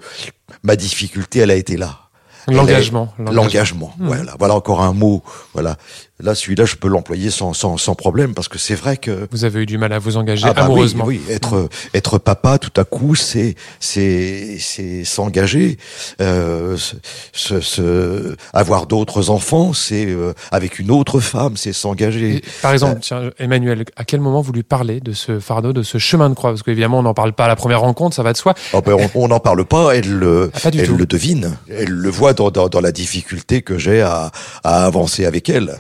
ma 0.64 0.76
difficulté, 0.76 1.38
elle 1.38 1.52
a 1.52 1.56
été 1.56 1.78
là. 1.78 2.00
L'engagement. 2.48 3.14
L'engagement. 3.20 3.94
Hmm. 4.00 4.08
Voilà. 4.08 4.36
Voilà 4.40 4.56
encore 4.56 4.82
un 4.82 4.94
mot. 4.94 5.22
Voilà. 5.54 5.78
Là, 6.22 6.36
celui-là, 6.36 6.66
je 6.66 6.76
peux 6.76 6.90
l'employer 6.90 7.30
sans, 7.30 7.54
sans, 7.54 7.78
sans 7.78 7.96
problème 7.96 8.34
parce 8.34 8.50
que 8.50 8.58
c'est 8.58 8.76
vrai 8.76 8.98
que 8.98 9.28
Vous 9.32 9.46
avez 9.46 9.62
eu 9.62 9.66
du 9.66 9.78
mal 9.78 9.94
à 9.94 10.00
vous 10.00 10.18
engager 10.18 10.48
ah 10.50 10.54
bah 10.54 10.62
oui, 10.64 10.66
amoureusement. 10.66 11.06
Oui, 11.06 11.22
être 11.30 11.70
être 11.94 12.18
papa 12.18 12.58
tout 12.58 12.74
à 12.80 12.84
coup, 12.84 13.16
c'est 13.16 13.56
c'est 13.80 14.58
c'est 14.60 15.06
s'engager, 15.06 15.78
euh, 16.20 16.76
se, 16.76 16.96
se- 17.32 17.62
se- 17.62 18.36
avoir 18.52 18.86
d'autres 18.86 19.30
enfants, 19.30 19.72
c'est 19.74 20.06
euh, 20.08 20.34
avec 20.52 20.78
une 20.80 20.92
autre 20.92 21.22
femme, 21.22 21.56
c'est 21.56 21.72
s'engager. 21.74 22.44
Par 22.62 22.74
exemple, 22.74 22.98
Euh, 22.98 23.02
tiens, 23.02 23.30
Emmanuel, 23.40 23.86
à 23.96 24.04
quel 24.04 24.20
moment 24.20 24.42
vous 24.42 24.52
lui 24.52 24.64
parlez 24.64 25.00
de 25.00 25.14
ce 25.14 25.40
fardeau, 25.40 25.72
de 25.72 25.84
ce 25.84 25.98
chemin 26.00 26.30
de 26.30 26.36
croix? 26.36 26.50
Parce 26.52 26.64
qu'évidemment, 26.64 27.00
on 27.00 27.04
n'en 27.04 27.14
parle 27.14 27.32
pas 27.34 27.46
à 27.46 27.48
la 27.48 27.56
première 27.56 27.80
rencontre, 27.82 28.16
ça 28.16 28.24
va 28.24 28.34
de 28.34 28.38
soi. 28.38 28.54
Oh 28.74 28.82
ben, 28.82 28.98
on- 29.16 29.28
n'en 29.30 29.40
parle 29.40 29.64
pas, 29.64 29.96
elle 29.96 30.12
le 30.12 30.52
Ah, 30.56 30.70
elle 30.74 30.88
tout. 30.88 30.98
le 30.98 31.06
devine, 31.06 31.56
elle 31.70 31.90
le 31.92 32.10
voit 32.10 32.34
dans 32.34 32.52
dans, 32.52 32.68
dans 32.68 32.82
la 32.82 32.92
difficulté 32.92 33.62
que 33.62 33.78
j'ai 33.78 34.02
à 34.02 34.32
à 34.66 34.84
avancer 34.86 35.26
avec 35.26 35.48
elle. 35.50 35.78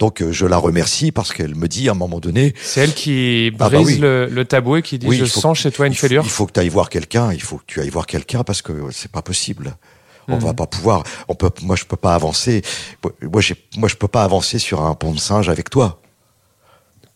Donc 0.00 0.22
euh, 0.22 0.32
je 0.32 0.46
la 0.46 0.56
remercie 0.56 1.12
parce 1.12 1.32
qu'elle 1.32 1.54
me 1.54 1.68
dit 1.68 1.88
à 1.88 1.92
un 1.92 1.94
moment 1.94 2.18
donné, 2.18 2.54
C'est 2.62 2.80
elle 2.80 2.94
qui 2.94 3.50
Ah 3.54 3.68
bah 3.68 3.68
brise 3.68 3.86
oui. 3.86 3.98
le, 3.98 4.26
le 4.26 4.44
tabou 4.44 4.76
et 4.76 4.82
qui 4.82 4.98
dit 4.98 5.06
Oui, 5.06 5.16
Je 5.18 5.26
sens 5.26 5.58
chez 5.58 5.70
toi 5.70 5.86
une 5.86 5.92
il 5.92 5.96
faut, 5.96 6.08
fêlure. 6.08 6.22
il 6.24 6.30
faut 6.30 6.46
que 6.46 6.52
tu 6.52 6.58
ailles 6.60 6.68
voir 6.70 6.88
quelqu'un, 6.88 7.32
il 7.32 7.40
faut 7.42 7.58
que 7.58 7.64
tu 7.66 7.80
ailles 7.80 7.90
voir 7.90 8.06
quelqu'un 8.06 8.42
parce 8.42 8.62
que 8.62 8.72
c'est 8.90 9.12
pas 9.12 9.22
possible. 9.22 9.76
On 10.26 10.36
Mhm. 10.36 10.40
va 10.42 10.54
pas 10.54 10.66
pouvoir, 10.66 11.02
on 11.28 11.34
peut, 11.34 11.50
moi 11.62 11.76
je 11.76 11.84
peux 11.84 11.96
pas 11.96 12.14
avancer, 12.14 12.62
moi 13.22 13.40
j'ai, 13.42 13.56
moi 13.76 13.88
je 13.88 13.96
peux 13.96 14.08
pas 14.08 14.22
avancer 14.24 14.58
sur 14.58 14.80
un 14.82 14.94
pont 14.94 15.12
de 15.12 15.18
singe 15.18 15.48
avec 15.48 15.70
toi. 15.70 16.00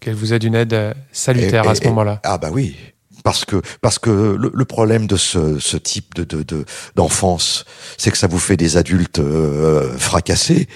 Qu'elle 0.01 0.15
vous 0.15 0.33
aide 0.35 0.45
une 0.45 0.55
aide 0.55 0.75
euh, 0.75 0.93
salutaire 1.13 1.65
Et- 1.65 1.69
à 1.69 1.75
ce 1.75 1.85
moment-là. 1.85 2.21
Ah 2.25 2.37
bah 2.39 2.51
oui, 2.53 2.77
parce 3.23 3.45
que 3.47 3.63
parce 3.81 3.99
que 3.99 4.11
le, 4.11 4.51
le 4.53 4.65
problème 4.65 5.07
de 5.07 5.17
ce, 5.17 5.59
ce 5.59 5.77
type 5.79 6.13
de 6.15 6.25
de 6.25 6.43
de- 6.43 6.65
d'enfance, 6.97 7.65
c'est 7.97 8.11
que 8.11 8.19
ça 8.19 8.27
vous 8.27 8.39
fait 8.41 8.57
des 8.59 8.77
adultes 8.77 9.21
euh, 9.21 9.97
fracassés, 9.97 10.67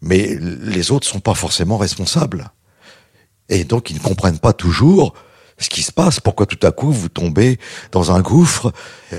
mais 0.00 0.38
les 0.40 0.90
autres 0.90 1.06
sont 1.06 1.20
pas 1.20 1.34
forcément 1.34 1.78
responsables, 1.78 2.50
et 3.48 3.64
donc 3.64 3.90
ils 3.90 3.96
ne 3.96 4.02
comprennent 4.02 4.38
pas 4.38 4.52
toujours 4.52 5.14
ce 5.60 5.68
qui 5.68 5.82
se 5.82 5.90
passe. 5.90 6.20
Pourquoi 6.20 6.46
tout 6.46 6.64
à 6.64 6.70
coup 6.70 6.92
vous 6.92 7.08
tombez 7.08 7.58
dans 7.90 8.12
un 8.12 8.20
gouffre? 8.20 8.72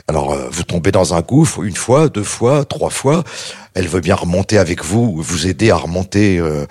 Alors 0.08 0.32
euh, 0.32 0.48
vous 0.50 0.64
tombez 0.64 0.92
dans 0.92 1.14
un 1.14 1.22
gouffre 1.22 1.64
une 1.64 1.76
fois, 1.76 2.08
deux 2.08 2.24
fois, 2.24 2.64
trois 2.64 2.90
fois. 2.90 3.26
Elle 3.74 3.88
veut 3.90 4.00
bien 4.00 4.16
remonter 4.16 4.58
avec 4.58 4.84
vous, 4.84 5.22
vous 5.22 5.48
aider 5.48 5.70
à 5.70 5.76
remonter, 5.76 6.38
euh, 6.40 6.66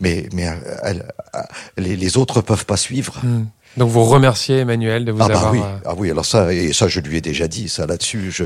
mais 0.00 0.28
mais 0.32 0.46
euh, 0.46 0.54
elle- 0.84 1.12
euh, 1.34 1.40
les, 1.76 1.96
les 1.96 2.16
autres 2.16 2.42
peuvent 2.42 2.64
pas 2.64 2.76
suivre. 2.76 3.14
Hmm. 3.24 3.46
Donc 3.78 3.90
vous 3.90 4.04
remerciez 4.04 4.58
Emmanuel 4.58 5.04
de 5.04 5.12
vous 5.12 5.22
ah 5.22 5.28
bah 5.28 5.34
avoir. 5.36 5.52
oui, 5.52 5.60
euh, 5.62 5.78
ah 5.86 5.94
oui. 5.96 6.10
Alors 6.10 6.26
ça, 6.26 6.52
et 6.52 6.72
ça, 6.72 6.88
je 6.88 7.00
lui 7.00 7.16
ai 7.16 7.20
déjà 7.20 7.48
dit 7.48 7.68
ça 7.68 7.86
là-dessus. 7.86 8.30
Je, 8.30 8.44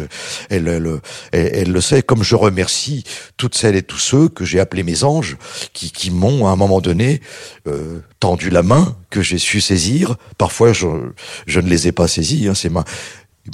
elle, 0.51 0.69
elle, 0.69 1.01
elle, 1.33 1.51
elle 1.55 1.73
le 1.73 1.81
sait. 1.81 2.03
Comme 2.03 2.23
je 2.23 2.37
remercie 2.37 3.05
toutes 3.37 3.55
celles 3.55 3.77
et 3.77 3.83
tous 3.83 3.99
ceux 3.99 4.29
que 4.29 4.45
j'ai 4.45 4.61
appelés 4.61 4.83
mes 4.83 5.05
anges, 5.05 5.37
qui, 5.73 5.91
qui 5.91 6.11
m'ont 6.11 6.47
à 6.47 6.51
un 6.51 6.57
moment 6.57 6.81
donné 6.81 7.21
euh, 7.67 8.01
tendu 8.21 8.51
la 8.51 8.63
main 8.63 8.97
que 9.11 9.23
j'ai 9.23 9.39
su 9.39 9.61
saisir. 9.61 10.17
Parfois, 10.39 10.73
je, 10.73 10.87
je 11.47 11.61
ne 11.61 11.69
les 11.69 11.89
ai 11.89 11.93
pas 11.93 12.09
saisies. 12.09 12.49
Hein, 12.49 12.55
ces 12.55 12.69
mains. 12.69 12.85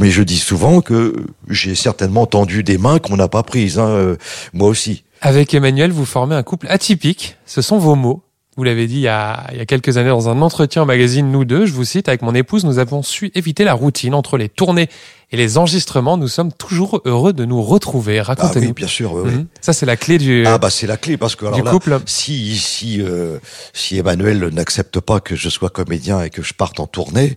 Mais 0.00 0.10
je 0.10 0.22
dis 0.22 0.38
souvent 0.38 0.80
que 0.82 1.14
j'ai 1.48 1.74
certainement 1.74 2.26
tendu 2.26 2.62
des 2.62 2.76
mains 2.76 2.98
qu'on 2.98 3.16
n'a 3.16 3.28
pas 3.28 3.42
prises. 3.42 3.78
Hein, 3.78 3.88
euh, 3.88 4.16
moi 4.52 4.68
aussi. 4.68 5.04
Avec 5.20 5.54
Emmanuel, 5.54 5.92
vous 5.92 6.04
formez 6.04 6.34
un 6.34 6.42
couple 6.42 6.66
atypique. 6.68 7.36
Ce 7.46 7.62
sont 7.62 7.78
vos 7.78 7.94
mots. 7.94 8.22
Vous 8.58 8.64
l'avez 8.64 8.88
dit 8.88 8.96
il 8.96 9.00
y, 9.02 9.06
a, 9.08 9.46
il 9.52 9.58
y 9.58 9.60
a 9.60 9.66
quelques 9.66 9.98
années 9.98 10.08
dans 10.08 10.28
un 10.28 10.42
entretien 10.42 10.82
au 10.82 10.84
magazine 10.84 11.30
Nous 11.30 11.44
deux, 11.44 11.64
je 11.64 11.72
vous 11.72 11.84
cite, 11.84 12.08
avec 12.08 12.22
mon 12.22 12.34
épouse, 12.34 12.64
nous 12.64 12.80
avons 12.80 13.04
su 13.04 13.30
éviter 13.36 13.62
la 13.62 13.72
routine 13.72 14.14
entre 14.14 14.36
les 14.36 14.48
tournées 14.48 14.88
et 15.30 15.36
les 15.36 15.58
enregistrements. 15.58 16.16
Nous 16.16 16.26
sommes 16.26 16.52
toujours 16.52 17.00
heureux 17.04 17.32
de 17.32 17.44
nous 17.44 17.62
retrouver. 17.62 18.18
Ah 18.18 18.24
Racontez-nous. 18.24 18.66
oui, 18.66 18.72
bien 18.72 18.88
sûr. 18.88 19.12
oui, 19.12 19.22
oui. 19.26 19.30
Mhm. 19.30 19.46
Ça, 19.60 19.72
c'est 19.72 19.86
la 19.86 19.96
clé 19.96 20.18
du, 20.18 20.44
Ah 20.44 20.58
bah 20.58 20.70
c'est 20.70 20.88
la 20.88 20.96
clé 20.96 21.16
parce 21.16 21.36
que 21.36 21.46
alors 21.46 21.62
là, 21.62 21.70
couple. 21.70 22.00
si 22.06 22.58
si 22.58 23.00
euh, 23.00 23.38
si 23.74 23.96
Emmanuel 23.96 24.48
n'accepte 24.52 24.98
pas 24.98 25.20
que 25.20 25.36
je 25.36 25.48
sois 25.50 25.70
comédien 25.70 26.20
et 26.22 26.30
que 26.30 26.42
je 26.42 26.52
parte 26.52 26.80
en 26.80 26.88
tournée, 26.88 27.36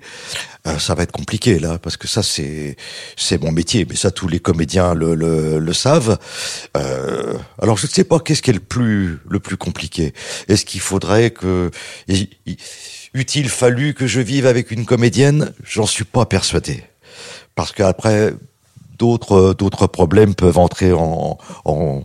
euh, 0.67 0.77
ça 0.77 0.93
va 0.95 1.03
être 1.03 1.11
compliqué 1.11 1.57
là 1.59 1.79
parce 1.79 1.97
que 1.97 2.07
ça 2.07 2.21
c'est 2.23 2.75
c'est 3.17 3.41
mon 3.41 3.51
métier, 3.51 3.85
mais 3.89 3.95
ça 3.95 4.11
tous 4.11 4.27
les 4.27 4.39
comédiens 4.39 4.93
le 4.93 5.15
le, 5.15 5.57
le 5.59 5.73
savent. 5.73 6.17
Euh, 6.77 7.33
alors 7.61 7.77
je 7.77 7.87
ne 7.87 7.91
sais 7.91 8.03
pas 8.03 8.19
qu'est-ce 8.19 8.41
qui 8.41 8.51
est 8.51 8.53
le 8.53 8.59
plus 8.59 9.19
le 9.29 9.39
plus 9.39 9.57
compliqué. 9.57 10.13
Est-ce 10.47 10.65
qu'il 10.65 10.81
faudrait 10.81 11.31
que 11.31 11.71
il- 12.07 12.29
il- 12.45 12.57
eût-il 13.13 13.49
fallu 13.49 13.93
que 13.93 14.07
je 14.07 14.21
vive 14.21 14.45
avec 14.45 14.71
une 14.71 14.85
comédienne? 14.85 15.53
J'en 15.63 15.85
suis 15.87 16.05
pas 16.05 16.25
persuadé 16.25 16.83
parce 17.55 17.71
qu'après 17.71 18.33
d'autres 18.99 19.53
d'autres 19.55 19.87
problèmes 19.87 20.35
peuvent 20.35 20.59
entrer 20.59 20.93
en 20.93 21.37
en, 21.65 22.03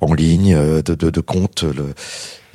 en 0.00 0.14
ligne 0.14 0.54
euh, 0.54 0.80
de, 0.82 0.94
de, 0.94 1.10
de 1.10 1.20
compte 1.20 1.64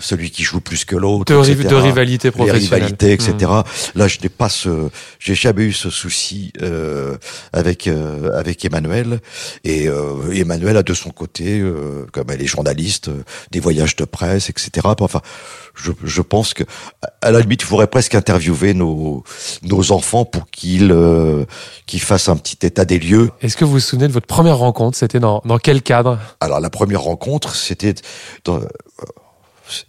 celui 0.04 0.30
qui 0.32 0.44
joue 0.44 0.60
plus 0.60 0.86
que 0.86 0.96
l'autre 0.96 1.34
de, 1.34 1.40
etc. 1.52 1.68
de 1.70 1.76
rivalité 1.76 2.28
les 2.28 2.32
professionnelle. 2.32 2.64
rivalités 2.84 3.12
etc 3.14 3.32
Mhm. 3.52 3.64
là 3.96 4.08
je 4.08 4.20
n'ai 4.22 4.30
pas 4.30 4.50
ce 4.50 4.90
j'ai 5.20 5.36
jamais 5.36 5.64
eu 5.64 5.74
ce 5.74 5.90
souci 5.90 6.52
euh, 6.62 7.16
avec 7.54 7.88
euh, 7.88 8.38
avec 8.38 8.64
Emmanuel 8.66 9.20
et 9.64 9.88
euh, 9.88 10.32
Emmanuel 10.34 10.76
a 10.78 10.84
de 10.84 10.94
son 10.94 11.10
côté 11.12 11.60
euh, 11.60 12.06
comme 12.12 12.26
elle 12.32 12.42
est 12.42 12.48
journaliste 12.48 13.08
euh, 13.08 13.24
des 13.52 13.60
voyages 13.60 13.96
de 13.96 14.06
presse 14.06 14.50
etc 14.50 14.88
enfin 15.00 15.22
je, 15.76 15.92
je 16.04 16.22
pense 16.22 16.54
que 16.54 16.64
à 17.22 17.32
la 17.32 17.40
limite 17.40 17.62
il 17.64 17.66
faudrait 17.66 17.88
presque 17.88 18.14
interviewer 18.16 18.74
nos 18.74 19.24
nos 19.64 19.92
enfants 19.92 20.26
pour 20.26 20.46
qu'ils 20.52 20.92
euh, 20.92 21.46
qu'ils 21.88 22.02
fassent 22.02 22.30
un 22.30 22.36
petit 22.38 22.60
état 22.66 22.86
des 22.86 23.00
lieux 23.00 23.32
Est-ce 23.42 23.58
que 23.58 23.66
vous 23.66 23.72
vous 23.74 23.80
souvenez 23.80 24.08
de 24.08 24.14
votre 24.14 24.28
première 24.28 24.58
rencontre? 24.58 24.98
C'était 24.98 25.20
dans, 25.20 25.42
dans 25.46 25.58
quel 25.58 25.82
cadre? 25.82 26.20
Alors 26.40 26.60
la 26.60 26.70
première 26.70 27.02
rencontre, 27.02 27.56
c'était 27.56 27.96
dans- 28.46 28.58
euh, 28.58 28.68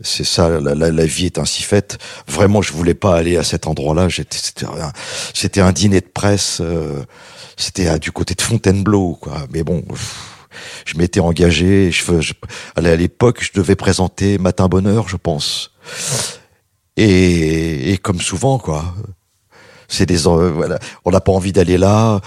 c'est 0.01 0.25
ça, 0.25 0.49
la, 0.61 1.07
vie 1.07 1.27
est 1.27 1.39
ainsi 1.39 1.63
faite. 1.63 1.99
Vraiment, 2.27 2.63
je 2.63 2.73
voulais 2.73 2.95
pas 2.95 3.17
aller 3.17 3.37
à 3.37 3.43
cet 3.43 3.67
endroit-là. 3.67 4.09
C'était 5.35 5.61
un, 5.61 5.73
dîner 5.73 6.01
de 6.01 6.07
presse. 6.07 6.59
euh, 6.61 7.05
c'était 7.57 7.89
à- 7.89 7.99
du 7.99 8.13
côté 8.13 8.35
de 8.35 8.43
Fontainebleau, 8.43 9.19
quoi. 9.21 9.47
Mais 9.53 9.63
bon, 9.63 9.85
je 10.85 10.97
m'étais 10.97 11.21
engagé. 11.21 11.91
À 12.77 12.81
l'époque, 12.81 13.43
je 13.43 13.51
devais 13.55 13.77
présenter 13.77 14.39
Matin 14.39 14.69
Bonheur, 14.69 15.09
je 15.09 15.17
pense. 15.17 15.73
Et, 16.97 17.93
et 17.93 17.99
comme 17.99 18.21
souvent, 18.21 18.59
quoi. 18.59 18.95
C'est 19.89 20.07
des, 20.07 20.27
euh, 20.27 20.51
voilà, 20.51 20.79
on 21.05 21.11
n'a 21.11 21.21
pas 21.21 21.33
envie 21.33 21.53
d'aller 21.53 21.79
là. 21.79 22.21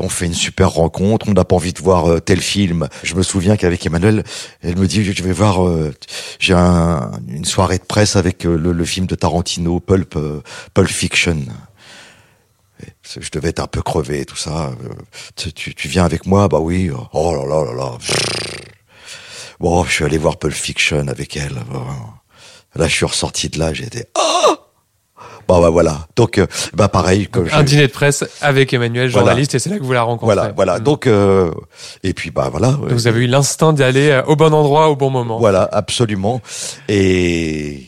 On 0.00 0.08
fait 0.08 0.26
une 0.26 0.34
super 0.34 0.70
rencontre, 0.70 1.28
on 1.28 1.32
n'a 1.32 1.44
pas 1.44 1.56
envie 1.56 1.72
de 1.72 1.82
voir 1.82 2.10
euh, 2.10 2.20
tel 2.20 2.40
film. 2.40 2.88
Je 3.02 3.14
me 3.14 3.22
souviens 3.22 3.56
qu'avec 3.56 3.84
Emmanuel, 3.84 4.24
elle 4.62 4.76
me 4.76 4.86
dit 4.86 5.04
je 5.04 5.22
vais 5.22 5.32
voir, 5.32 5.66
euh, 5.66 5.94
j'ai 6.38 6.54
un, 6.54 7.10
une 7.28 7.44
soirée 7.44 7.78
de 7.78 7.84
presse 7.84 8.16
avec 8.16 8.46
euh, 8.46 8.56
le, 8.56 8.84
film 8.84 9.06
de 9.06 9.14
Tarantino, 9.14 9.78
Pulp, 9.78 10.18
Fiction. 10.86 11.44
Je 13.20 13.30
devais 13.30 13.50
être 13.50 13.60
un 13.60 13.66
peu 13.66 13.82
crevé, 13.82 14.24
tout 14.24 14.36
ça. 14.36 14.72
Tu, 15.36 15.52
tu, 15.52 15.88
viens 15.88 16.04
avec 16.04 16.26
moi? 16.26 16.48
Bah 16.48 16.60
oui. 16.60 16.90
Oh 17.12 17.34
là 17.34 17.44
là 17.44 17.64
là 17.64 17.74
là. 17.74 17.98
Bon, 19.58 19.84
je 19.84 19.92
suis 19.92 20.04
allé 20.04 20.16
voir 20.16 20.38
Pulp 20.38 20.54
Fiction 20.54 21.06
avec 21.08 21.36
elle. 21.36 21.58
Là, 22.74 22.86
je 22.86 22.94
suis 22.94 23.04
ressorti 23.04 23.48
de 23.50 23.58
là, 23.58 23.74
j'étais. 23.74 24.06
Oh 24.16 24.59
Bon, 25.50 25.60
bah 25.60 25.70
voilà. 25.70 26.06
Donc, 26.16 26.38
euh, 26.38 26.46
bah 26.74 26.88
pareil. 26.88 27.26
Comme 27.26 27.48
Un 27.52 27.62
dîner 27.64 27.86
de 27.88 27.92
presse 27.92 28.24
avec 28.40 28.72
Emmanuel, 28.72 29.10
Voilà. 29.10 29.26
journaliste, 29.26 29.54
et 29.54 29.58
c'est 29.58 29.70
là 29.70 29.78
que 29.78 29.82
vous 29.82 29.92
la 29.92 30.02
rencontrez. 30.02 30.26
Voilà, 30.34 30.52
voilà. 30.54 30.78
Mhm. 30.78 30.84
Donc, 30.84 31.06
euh, 31.08 31.50
et 32.04 32.12
puis 32.14 32.30
bah 32.30 32.48
voilà. 32.50 32.68
Donc 32.72 32.92
vous 32.92 33.06
avez 33.08 33.24
eu 33.24 33.26
l'instinct 33.26 33.72
d'aller 33.72 34.10
euh, 34.10 34.22
au 34.26 34.36
bon 34.36 34.54
endroit 34.54 34.88
au 34.90 34.96
bon 34.96 35.10
moment. 35.10 35.38
Voilà, 35.40 35.68
absolument. 35.72 36.40
Et 36.88 37.82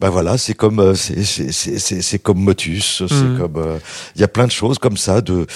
ben 0.00 0.08
voilà, 0.10 0.38
c'est 0.38 0.54
comme 0.54 0.80
euh, 0.80 0.94
c'est 0.94 1.22
c'est 1.24 1.52
c'est 1.52 1.78
c'est 1.78 2.02
c'est 2.02 2.18
comme 2.18 2.38
Motus, 2.38 3.02
c'est 3.08 3.14
Mhm. 3.14 3.38
comme 3.38 3.56
euh, 3.56 3.78
il 4.16 4.20
y 4.20 4.24
a 4.24 4.28
plein 4.28 4.46
de 4.46 4.50
choses 4.50 4.78
comme 4.78 4.96
ça 4.96 5.20
de 5.20 5.46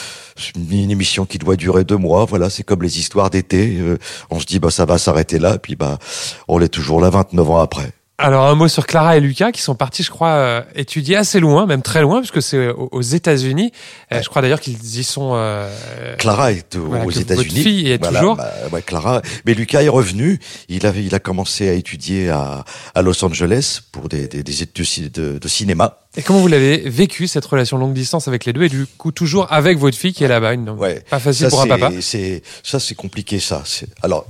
une 0.71 0.91
émission 0.91 1.25
qui 1.27 1.39
doit 1.39 1.57
durer 1.57 1.85
deux 1.85 1.97
mois. 1.97 2.25
Voilà, 2.25 2.49
c'est 2.51 2.63
comme 2.63 2.83
les 2.83 2.99
histoires 2.99 3.31
d'été. 3.31 3.77
euh, 3.81 3.97
on 4.31 4.39
se 4.39 4.47
dit 4.47 4.59
bah 4.59 4.71
ça 4.71 4.85
va 4.85 4.97
s'arrêter 4.99 5.39
là, 5.39 5.59
puis 5.59 5.77
bah 5.77 5.99
on 6.47 6.61
est 6.61 6.69
toujours 6.69 7.01
là 7.01 7.11
29 7.11 7.51
ans 7.51 7.59
après. 7.61 7.91
Alors 8.21 8.47
un 8.47 8.57
mot 8.57 8.67
sur 8.67 8.85
Clara 8.85 9.17
et 9.17 9.21
Lucas 9.21 9.53
qui 9.53 9.63
sont 9.63 9.77
partis, 9.77 10.03
je 10.03 10.11
crois, 10.11 10.31
euh, 10.31 10.63
étudier 10.75 11.15
assez 11.15 11.39
loin, 11.39 11.67
même 11.67 11.83
très 11.83 12.01
loin, 12.03 12.19
puisque 12.19 12.43
c'est 12.43 12.67
aux, 12.71 12.89
aux 12.91 13.01
États-Unis. 13.01 13.71
Euh, 14.13 14.21
je 14.21 14.29
crois 14.29 14.43
d'ailleurs 14.43 14.61
qu'ils 14.61 14.99
y 14.99 15.05
sont. 15.05 15.35
euh, 15.35 15.73
Clara 16.17 16.51
est 16.51 16.75
au- 16.75 16.87
Voilà, 16.87 17.05
aux 17.05 17.11
États-Unis. 17.13 17.63
fille 17.63 17.83
y 17.83 17.93
est 17.93 17.99
Voilà, 18.03 18.19
toujours. 18.19 18.35
bah, 18.35 18.53
ouais, 18.73 18.83
Clara. 18.83 19.23
Mais 19.47 19.55
Lucas 19.55 19.83
est 19.83 19.89
revenu. 19.89 20.41
Il 20.69 20.85
avait, 20.85 21.05
il 21.05 21.15
a 21.15 21.21
commencé 21.21 21.69
à 21.69 21.75
étudier 21.75 22.29
à, 22.29 22.65
à 22.97 23.03
Los 23.03 23.25
Angeles 23.25 23.83
pour 23.93 24.09
des, 24.09 24.27
des, 24.27 24.43
des 24.43 24.63
études 24.65 24.75
de 24.79 24.85
ci- 24.85 25.11
de, 25.11 25.39
de 25.39 25.49
cinéma. 25.49 25.99
Et 26.17 26.23
comment 26.23 26.41
vous 26.41 26.49
l'avez 26.49 26.79
vécu 26.91 27.29
cette 27.29 27.45
relation 27.45 27.79
longue 27.79 27.95
distance 27.95 28.27
avec 28.27 28.47
les 28.47 28.53
deux 28.53 28.65
et 28.65 28.69
du 28.69 28.87
coup 28.99 29.13
toujours 29.13 29.47
avec 29.53 29.79
votre 29.79 29.97
fille 29.97 30.13
qui 30.13 30.25
est 30.25 30.29
là-bas, 30.29 30.55
Ouais. 30.77 31.05
pas 31.09 31.21
facile 31.21 31.45
Ça, 31.47 31.51
pour 31.51 31.63
un 31.63 31.69
papa. 31.69 31.93
C'est 32.01 32.43
ça, 32.65 32.81
c'est 32.81 32.97
compliqué. 32.97 33.39
Ça. 33.39 33.63
Alors, 34.03 34.27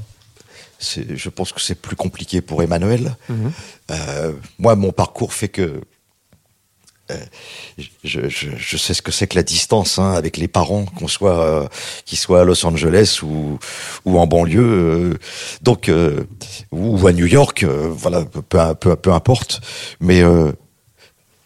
je 0.80 1.28
pense 1.30 1.52
que 1.52 1.60
c'est 1.60 1.74
plus 1.74 1.96
compliqué 1.96 2.40
pour 2.40 2.62
Emmanuel. 2.62 3.16
Mhm. 3.30 3.50
Euh, 3.90 4.32
moi, 4.58 4.76
mon 4.76 4.92
parcours 4.92 5.32
fait 5.32 5.48
que 5.48 5.80
euh, 7.10 7.16
je, 8.04 8.28
je, 8.28 8.48
je 8.56 8.76
sais 8.76 8.92
ce 8.92 9.00
que 9.00 9.10
c'est 9.10 9.26
que 9.26 9.36
la 9.36 9.42
distance 9.42 9.98
hein, 9.98 10.12
avec 10.12 10.36
les 10.36 10.48
parents, 10.48 10.84
qu'on 10.84 11.08
soit 11.08 11.40
euh, 11.40 11.66
qu'ils 12.04 12.18
soient 12.18 12.42
à 12.42 12.44
Los 12.44 12.66
Angeles 12.66 13.20
ou 13.22 13.58
ou 14.04 14.18
en 14.18 14.26
banlieue, 14.26 14.60
euh, 14.60 15.18
donc 15.62 15.88
euh, 15.88 16.24
ou 16.70 17.06
à 17.06 17.12
New 17.12 17.24
York, 17.26 17.62
euh, 17.62 17.88
voilà, 17.90 18.24
peu, 18.24 18.74
peu, 18.74 18.96
peu 18.96 19.12
importe. 19.12 19.62
Mais 20.00 20.22
euh, 20.22 20.52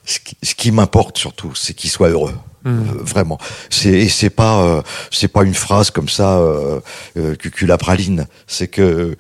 ce 0.04 0.18
qui, 0.18 0.36
ce 0.42 0.56
qui 0.56 0.72
m'importe 0.72 1.16
surtout, 1.18 1.54
c'est 1.54 1.74
qu'ils 1.74 1.90
soient 1.90 2.08
heureux. 2.08 2.34
Euh, 2.64 2.70
vraiment. 3.00 3.38
C'est 3.70 4.08
c'est 4.08 4.30
pas 4.30 4.62
euh, 4.62 4.82
c'est 5.10 5.26
pas 5.26 5.42
une 5.42 5.54
phrase 5.54 5.90
comme 5.90 6.08
ça 6.08 6.38
euh, 6.38 6.80
euh, 7.16 7.34
cucula 7.34 7.76
praline. 7.76 8.28
C'est 8.46 8.68
que 8.68 9.16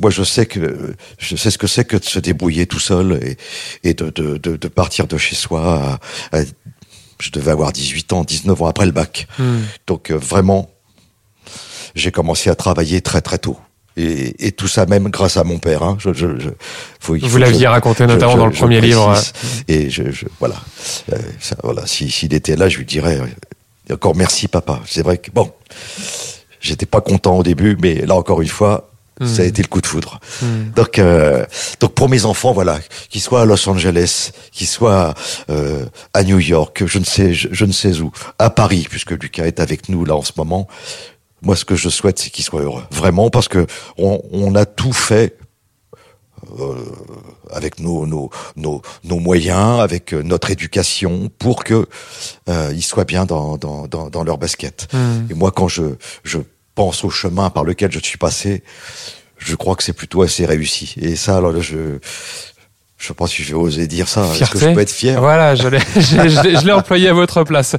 moi 0.00 0.10
je 0.10 0.22
sais 0.22 0.46
que 0.46 0.94
je 1.18 1.36
sais 1.36 1.50
ce 1.50 1.58
que 1.58 1.66
c'est 1.66 1.84
que 1.84 1.96
de 1.96 2.04
se 2.04 2.18
débrouiller 2.18 2.66
tout 2.66 2.78
seul 2.80 3.20
et, 3.22 3.36
et 3.88 3.94
de, 3.94 4.10
de, 4.10 4.36
de, 4.38 4.56
de 4.56 4.68
partir 4.68 5.06
de 5.06 5.16
chez 5.18 5.36
soi. 5.36 5.98
à- 6.32 6.38
à- 6.38 6.42
je 7.22 7.30
devais 7.30 7.50
avoir 7.50 7.70
18 7.72 8.12
ans, 8.14 8.24
19 8.24 8.62
ans 8.62 8.66
après 8.66 8.86
le 8.86 8.92
bac. 8.92 9.28
Mhm. 9.38 9.62
Donc 9.86 10.10
euh, 10.10 10.16
vraiment, 10.16 10.70
j'ai 11.94 12.10
commencé 12.10 12.48
à 12.50 12.54
travailler 12.54 13.00
très 13.02 13.20
très 13.20 13.38
tôt. 13.38 13.58
Et, 13.96 14.46
et 14.46 14.52
tout 14.52 14.68
ça 14.68 14.86
même 14.86 15.08
grâce 15.10 15.36
à 15.36 15.44
mon 15.44 15.58
père. 15.58 15.82
Hein. 15.82 15.98
Je, 16.00 16.14
je, 16.14 16.38
je- 16.38 16.48
faut- 17.00 17.16
Vous 17.20 17.36
l'aviez 17.36 17.66
raconté 17.66 18.06
notamment 18.06 18.36
dans 18.36 18.46
le 18.46 18.52
premier 18.52 18.80
livre. 18.80 19.14
Et 19.68 19.90
je, 19.90 20.02
voilà, 20.38 20.54
Euh, 21.12 21.18
ça, 21.40 21.56
voilà. 21.62 21.86
Si 21.86 22.10
s'il 22.10 22.32
était 22.32 22.56
là, 22.56 22.68
je 22.70 22.78
lui 22.78 22.86
dirais 22.86 23.20
euh, 23.20 23.94
encore 23.94 24.14
merci 24.16 24.48
papa. 24.48 24.80
C'est 24.86 25.02
vrai 25.02 25.18
que 25.18 25.30
bon, 25.32 25.52
j'étais 26.60 26.86
pas 26.86 27.00
content 27.00 27.36
au 27.36 27.42
début, 27.42 27.76
mais 27.82 28.06
là 28.06 28.14
encore 28.14 28.40
une 28.40 28.48
fois, 28.48 28.89
ça 29.26 29.42
a 29.42 29.44
Mhm. 29.44 29.48
été 29.48 29.62
le 29.62 29.68
coup 29.68 29.80
de 29.80 29.86
foudre. 29.86 30.18
Mhm. 30.42 30.72
Donc, 30.76 30.98
euh, 30.98 31.44
donc 31.80 31.92
pour 31.94 32.08
mes 32.08 32.24
enfants, 32.24 32.52
voilà, 32.52 32.78
qu'ils 33.10 33.20
soient 33.20 33.42
à 33.42 33.44
Los 33.44 33.68
Angeles, 33.68 34.30
qu'ils 34.52 34.66
soient 34.66 35.14
euh, 35.50 35.84
à 36.14 36.22
New 36.24 36.38
York, 36.38 36.84
je 36.86 36.98
ne 36.98 37.04
sais, 37.04 37.34
je, 37.34 37.48
je 37.52 37.64
ne 37.66 37.72
sais 37.72 38.00
où, 38.00 38.10
à 38.38 38.50
Paris, 38.50 38.86
puisque 38.88 39.10
Lucas 39.12 39.44
est 39.44 39.60
avec 39.60 39.88
nous 39.88 40.04
là 40.04 40.16
en 40.16 40.22
ce 40.22 40.32
moment. 40.36 40.66
Moi, 41.42 41.56
ce 41.56 41.64
que 41.64 41.74
je 41.76 41.88
souhaite, 41.88 42.18
c'est 42.18 42.30
qu'ils 42.30 42.44
soient 42.44 42.62
heureux, 42.62 42.84
vraiment, 42.90 43.30
parce 43.30 43.48
que 43.48 43.66
on, 43.98 44.20
on 44.32 44.54
a 44.54 44.66
tout 44.66 44.92
fait 44.92 45.36
euh, 46.58 46.74
avec 47.50 47.78
nos, 47.80 48.06
nos, 48.06 48.30
nos, 48.56 48.82
nos 49.04 49.18
moyens, 49.18 49.80
avec 49.80 50.12
euh, 50.14 50.22
notre 50.22 50.50
éducation, 50.50 51.30
pour 51.38 51.64
que 51.64 51.86
euh, 52.48 52.72
ils 52.74 52.82
soient 52.82 53.04
bien 53.04 53.24
dans, 53.26 53.56
dans, 53.58 53.86
dans, 53.86 54.08
dans 54.10 54.24
leur 54.24 54.38
basket. 54.38 54.88
Mhm. 54.92 55.28
Et 55.30 55.34
moi, 55.34 55.50
quand 55.50 55.68
je, 55.68 55.82
je 56.24 56.38
pense 56.80 57.04
au 57.04 57.10
chemin 57.10 57.50
par 57.50 57.64
lequel 57.64 57.92
je 57.92 57.98
suis 57.98 58.16
passé, 58.16 58.62
je 59.36 59.54
crois 59.54 59.76
que 59.76 59.82
c'est 59.82 59.92
plutôt 59.92 60.22
assez 60.22 60.46
réussi. 60.46 60.94
Et 60.98 61.14
ça, 61.14 61.36
alors, 61.36 61.60
je, 61.60 61.98
je 62.96 63.06
sais 63.06 63.12
pas 63.12 63.26
si 63.26 63.42
je 63.42 63.48
vais 63.54 63.60
oser 63.60 63.86
dire 63.86 64.08
ça. 64.08 64.22
Est-ce 64.34 64.50
que 64.50 64.58
je 64.58 64.70
peux 64.72 64.80
être 64.80 64.90
fier 64.90 65.20
Voilà, 65.20 65.54
je 65.54 65.68
l'ai, 65.68 65.78
je, 65.96 66.00
je 66.00 66.42
l'ai- 66.42 66.56
je 66.58 66.64
l'ai 66.64 66.72
employé 66.72 67.08
à 67.08 67.12
votre 67.12 67.44
place. 67.44 67.76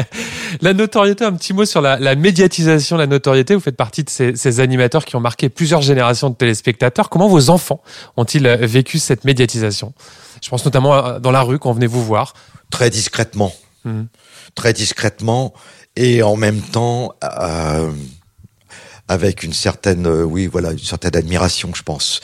la 0.60 0.74
notoriété, 0.74 1.24
un 1.24 1.32
petit 1.32 1.54
mot 1.54 1.64
sur 1.64 1.80
la, 1.80 1.98
la 1.98 2.14
médiatisation, 2.16 2.98
la 2.98 3.06
notoriété. 3.06 3.54
Vous 3.54 3.62
faites 3.62 3.76
partie 3.78 4.04
de 4.04 4.10
ces, 4.10 4.36
ces 4.36 4.60
animateurs 4.60 5.06
qui 5.06 5.16
ont 5.16 5.20
marqué 5.20 5.48
plusieurs 5.48 5.80
générations 5.80 6.28
de 6.28 6.34
téléspectateurs. 6.34 7.08
Comment 7.08 7.28
vos 7.28 7.48
enfants 7.48 7.80
ont-ils 8.18 8.46
euh, 8.46 8.56
vécu 8.60 8.98
cette 8.98 9.24
médiatisation? 9.24 9.94
Je 10.42 10.50
pense 10.50 10.64
notamment 10.66 11.18
dans 11.18 11.30
la 11.30 11.40
rue 11.40 11.58
quand 11.58 11.70
on 11.70 11.74
venait 11.74 11.86
vous 11.86 12.04
voir. 12.04 12.34
Très 12.70 12.90
discrètement. 12.90 13.54
Mhm. 13.86 14.06
Très 14.54 14.74
discrètement. 14.74 15.54
Et 15.96 16.22
en 16.24 16.34
même 16.36 16.60
temps, 16.60 17.14
euh, 17.22 17.90
avec 19.08 19.42
une 19.42 19.52
certaine, 19.52 20.06
euh, 20.06 20.22
oui, 20.24 20.46
voilà, 20.46 20.72
une 20.72 20.78
certaine 20.78 21.16
admiration, 21.16 21.72
je 21.74 21.82
pense. 21.82 22.20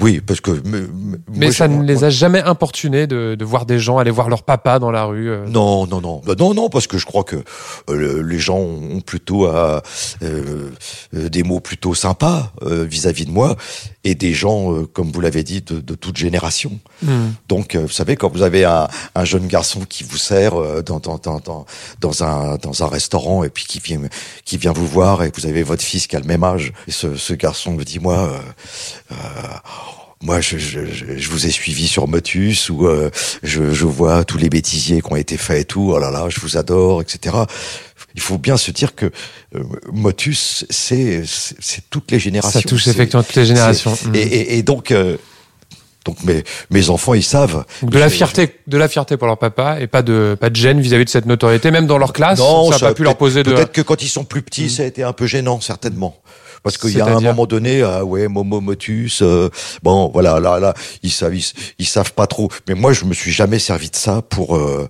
Oui, 0.00 0.20
parce 0.20 0.40
que. 0.40 0.50
me- 0.52 0.88
Mais 1.34 1.46
moi, 1.46 1.52
ça 1.52 1.66
ne 1.68 1.82
les 1.82 2.04
a 2.04 2.10
jamais 2.10 2.40
importunés 2.40 3.06
de, 3.06 3.34
de 3.34 3.44
voir 3.44 3.66
des 3.66 3.78
gens 3.78 3.98
aller 3.98 4.10
voir 4.10 4.28
leur 4.28 4.42
papa 4.44 4.78
dans 4.78 4.90
la 4.90 5.04
rue. 5.04 5.28
euh. 5.30 5.46
Non, 5.48 5.86
non, 5.86 6.00
non, 6.00 6.22
Bah, 6.24 6.34
non, 6.38 6.54
non, 6.54 6.68
parce 6.70 6.86
que 6.86 6.98
je 6.98 7.06
crois 7.06 7.24
que 7.24 7.36
euh, 7.36 7.42
le- 7.88 8.22
les 8.22 8.38
gens 8.38 8.58
ont 8.58 9.00
plutôt 9.00 9.46
euh, 9.46 9.80
euh, 10.22 10.70
euh, 11.14 11.28
des 11.28 11.42
mots 11.42 11.60
plutôt 11.60 11.94
sympas 11.94 12.52
euh, 12.62 12.84
vis-à-vis 12.84 13.26
de 13.26 13.30
moi 13.32 13.56
et 14.04 14.14
des 14.14 14.32
gens, 14.32 14.72
euh, 14.72 14.86
comme 14.86 15.10
vous 15.10 15.20
l'avez 15.20 15.42
dit, 15.42 15.62
de, 15.62 15.80
de 15.80 15.94
toute 15.94 16.16
génération. 16.16 16.78
Hmm. 17.02 17.30
Donc, 17.48 17.74
euh, 17.74 17.80
vous 17.82 17.88
savez, 17.88 18.16
quand 18.16 18.32
vous 18.32 18.42
avez 18.42 18.64
un, 18.64 18.88
un 19.14 19.24
jeune 19.24 19.46
garçon 19.48 19.80
qui 19.88 20.04
vous 20.04 20.16
sert 20.16 20.54
euh, 20.58 20.82
dans, 20.82 21.00
dans, 21.00 21.18
dans, 21.18 21.40
dans, 21.40 21.66
dans 22.00 22.22
un, 22.22 22.56
dans 22.56 22.82
un 22.84 22.86
restaurant 22.88 23.42
et 23.44 23.50
puis 23.50 23.64
qui 23.64 23.80
vient, 23.80 24.00
qui 24.44 24.56
vient 24.56 24.72
vous 24.72 24.86
voir 24.86 25.22
et 25.24 25.30
que 25.30 25.40
vous 25.40 25.46
avez 25.46 25.62
votre 25.64 25.82
fils 25.82 26.06
qui 26.06 26.16
a 26.16 26.20
le 26.20 26.26
même 26.26 26.44
âge, 26.44 26.72
et 26.86 26.90
ce, 26.92 27.16
ce 27.16 27.34
garçon 27.34 27.72
me 27.72 27.84
dit, 27.84 27.98
moi, 27.98 28.18
euh, 28.18 28.38
euh, 29.12 29.14
moi, 30.20 30.40
je, 30.40 30.58
je, 30.58 30.80
je, 31.16 31.28
vous 31.30 31.46
ai 31.46 31.50
suivi 31.50 31.86
sur 31.86 32.08
Motus 32.08 32.70
ou 32.70 32.86
euh, 32.86 33.08
je, 33.42 33.72
je 33.72 33.84
vois 33.84 34.24
tous 34.24 34.38
les 34.38 34.48
bêtisiers 34.48 35.00
qui 35.00 35.12
ont 35.12 35.16
été 35.16 35.36
faits 35.36 35.60
et 35.60 35.64
tout. 35.64 35.92
Oh 35.94 35.98
là 35.98 36.10
là, 36.10 36.26
je 36.28 36.40
vous 36.40 36.56
adore, 36.56 37.00
etc. 37.02 37.36
Il 38.14 38.20
faut 38.20 38.36
bien 38.38 38.56
se 38.56 38.72
dire 38.72 38.96
que 38.96 39.06
euh, 39.54 39.62
Motus, 39.92 40.64
c'est 40.70 41.22
toutes 41.90 42.10
les 42.10 42.18
générations. 42.18 42.60
Ça 42.60 42.66
touche 42.68 42.88
effectivement 42.88 43.22
toutes 43.22 43.36
les 43.36 43.46
générations. 43.46 43.94
c'est- 43.94 44.08
Hmm. 44.08 44.14
Et, 44.16 44.18
et, 44.22 44.58
et 44.58 44.62
donc, 44.64 44.90
euh, 44.90 45.16
donc 46.04 46.22
mes, 46.24 46.42
mes 46.70 46.90
enfants, 46.90 47.14
ils 47.14 47.22
savent. 47.22 47.64
Donc 47.82 47.90
de 47.90 47.98
la 47.98 48.08
fierté, 48.10 48.56
de 48.66 48.76
la 48.76 48.88
fierté 48.88 49.16
pour 49.16 49.26
leur 49.28 49.38
papa 49.38 49.78
et 49.80 49.86
pas 49.86 50.02
de 50.02 50.36
pas 50.40 50.50
de 50.50 50.56
gêne 50.56 50.80
vis-à-vis 50.80 51.04
de 51.04 51.10
cette 51.10 51.26
notoriété, 51.26 51.70
même 51.70 51.86
dans 51.86 51.98
leur 51.98 52.12
classe. 52.12 52.38
Non, 52.40 52.72
ça 52.72 52.78
n'a 52.78 52.88
pas 52.88 52.94
pu 52.94 53.04
leur 53.04 53.16
poser 53.16 53.42
de. 53.44 53.52
Peut-être 53.52 53.72
que 53.72 53.82
quand 53.82 54.02
ils 54.02 54.08
sont 54.08 54.24
plus 54.24 54.42
petits, 54.42 54.68
ça 54.70 54.82
a 54.82 54.86
été 54.86 55.04
un 55.04 55.12
peu 55.12 55.26
gênant, 55.26 55.60
certainement. 55.60 56.16
Parce 56.62 56.76
qu'il 56.78 56.96
y 56.96 57.00
a 57.00 57.06
un 57.06 57.20
moment 57.20 57.46
donné, 57.46 57.82
ah 57.82 58.04
ouais, 58.04 58.28
Momo 58.28 58.60
Motus, 58.60 59.20
euh, 59.22 59.48
bon, 59.82 60.10
voilà, 60.12 60.40
là, 60.40 60.58
là, 60.58 60.74
ils 61.02 61.10
savent, 61.10 61.34
ils, 61.34 61.44
ils 61.78 61.86
savent 61.86 62.12
pas 62.12 62.26
trop. 62.26 62.48
Mais 62.68 62.74
moi, 62.74 62.92
je 62.92 63.04
me 63.04 63.14
suis 63.14 63.30
jamais 63.32 63.58
servi 63.58 63.90
de 63.90 63.96
ça 63.96 64.22
pour. 64.22 64.56
Euh, 64.56 64.88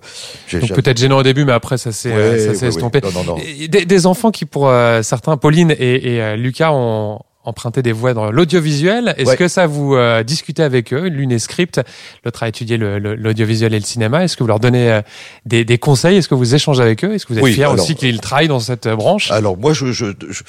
Donc 0.51 0.61
jamais- 0.61 0.73
peut-être 0.73 0.97
gênant 0.97 1.17
au 1.19 1.23
début, 1.23 1.45
mais 1.45 1.53
après 1.53 1.77
ça 1.77 1.91
s'est 1.91 2.09
Ouais, 2.09 2.15
euh, 2.15 2.47
ça 2.53 2.59
s'est 2.59 2.65
ouais. 2.65 2.69
estompé. 2.69 3.01
Non, 3.01 3.11
non, 3.13 3.23
non. 3.23 3.37
Des, 3.69 3.85
des 3.85 4.05
enfants 4.05 4.31
qui, 4.31 4.45
pour 4.45 4.67
euh, 4.67 5.01
certains, 5.03 5.37
Pauline 5.37 5.71
et, 5.71 6.15
et, 6.15 6.21
euh, 6.21 6.35
Lucas, 6.35 6.71
ont 6.71 7.19
emprunté 7.45 7.81
des 7.81 7.93
voix 7.93 8.13
dans 8.13 8.31
l'audiovisuel. 8.31 9.13
Est-ce 9.17 9.29
Ouais. 9.29 9.37
que 9.37 9.47
ça 9.47 9.65
vous 9.65 9.95
euh, 9.95 10.23
discutez 10.23 10.61
avec 10.61 10.93
eux 10.93 11.07
L'une 11.07 11.31
est 11.31 11.39
script, 11.39 11.79
l'autre 12.25 12.43
a 12.43 12.47
étudié 12.49 12.77
l'audiovisuel 12.77 13.73
et 13.73 13.79
le 13.79 13.85
cinéma. 13.85 14.23
Est-ce 14.23 14.35
que 14.37 14.43
vous 14.43 14.47
leur 14.47 14.59
donnez 14.59 14.91
euh, 14.91 15.01
des, 15.45 15.63
des 15.65 15.77
conseils? 15.77 16.17
Est-ce 16.17 16.27
que 16.27 16.35
vous 16.35 16.53
échangez 16.53 16.81
avec 16.83 17.03
eux? 17.05 17.13
Est-ce 17.13 17.25
que 17.25 17.33
vous 17.33 17.39
êtes 17.39 17.43
Oui, 17.45 17.55
alors, 17.63 17.73
aussi 17.75 17.95
qu'ils 17.95 18.19
travaillent 18.19 18.49
dans 18.49 18.59
cette 18.59 18.85
euh, 18.87 18.95
branche? 18.95 19.31
Alors 19.31 19.57
moi, 19.57 19.73
je, 19.73 19.91
je, 19.91 20.07
je- 20.29 20.43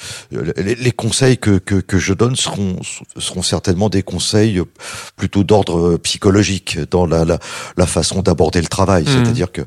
les, 0.61 0.75
les 0.75 0.91
conseils 0.91 1.37
que, 1.37 1.57
que, 1.59 1.75
que 1.75 1.97
je 1.97 2.13
donne 2.13 2.35
seront, 2.35 2.75
seront 3.17 3.41
certainement 3.41 3.89
des 3.89 4.03
conseils 4.03 4.61
plutôt 5.15 5.43
d'ordre 5.43 5.97
psychologique 5.97 6.77
dans 6.91 7.05
la, 7.05 7.23
la, 7.25 7.39
la 7.77 7.85
façon 7.87 8.21
d'aborder 8.21 8.59
le 8.61 8.67
travail. 8.67 9.03
Mhm. 9.05 9.09
C'est-à-dire 9.23 9.51
que 9.51 9.61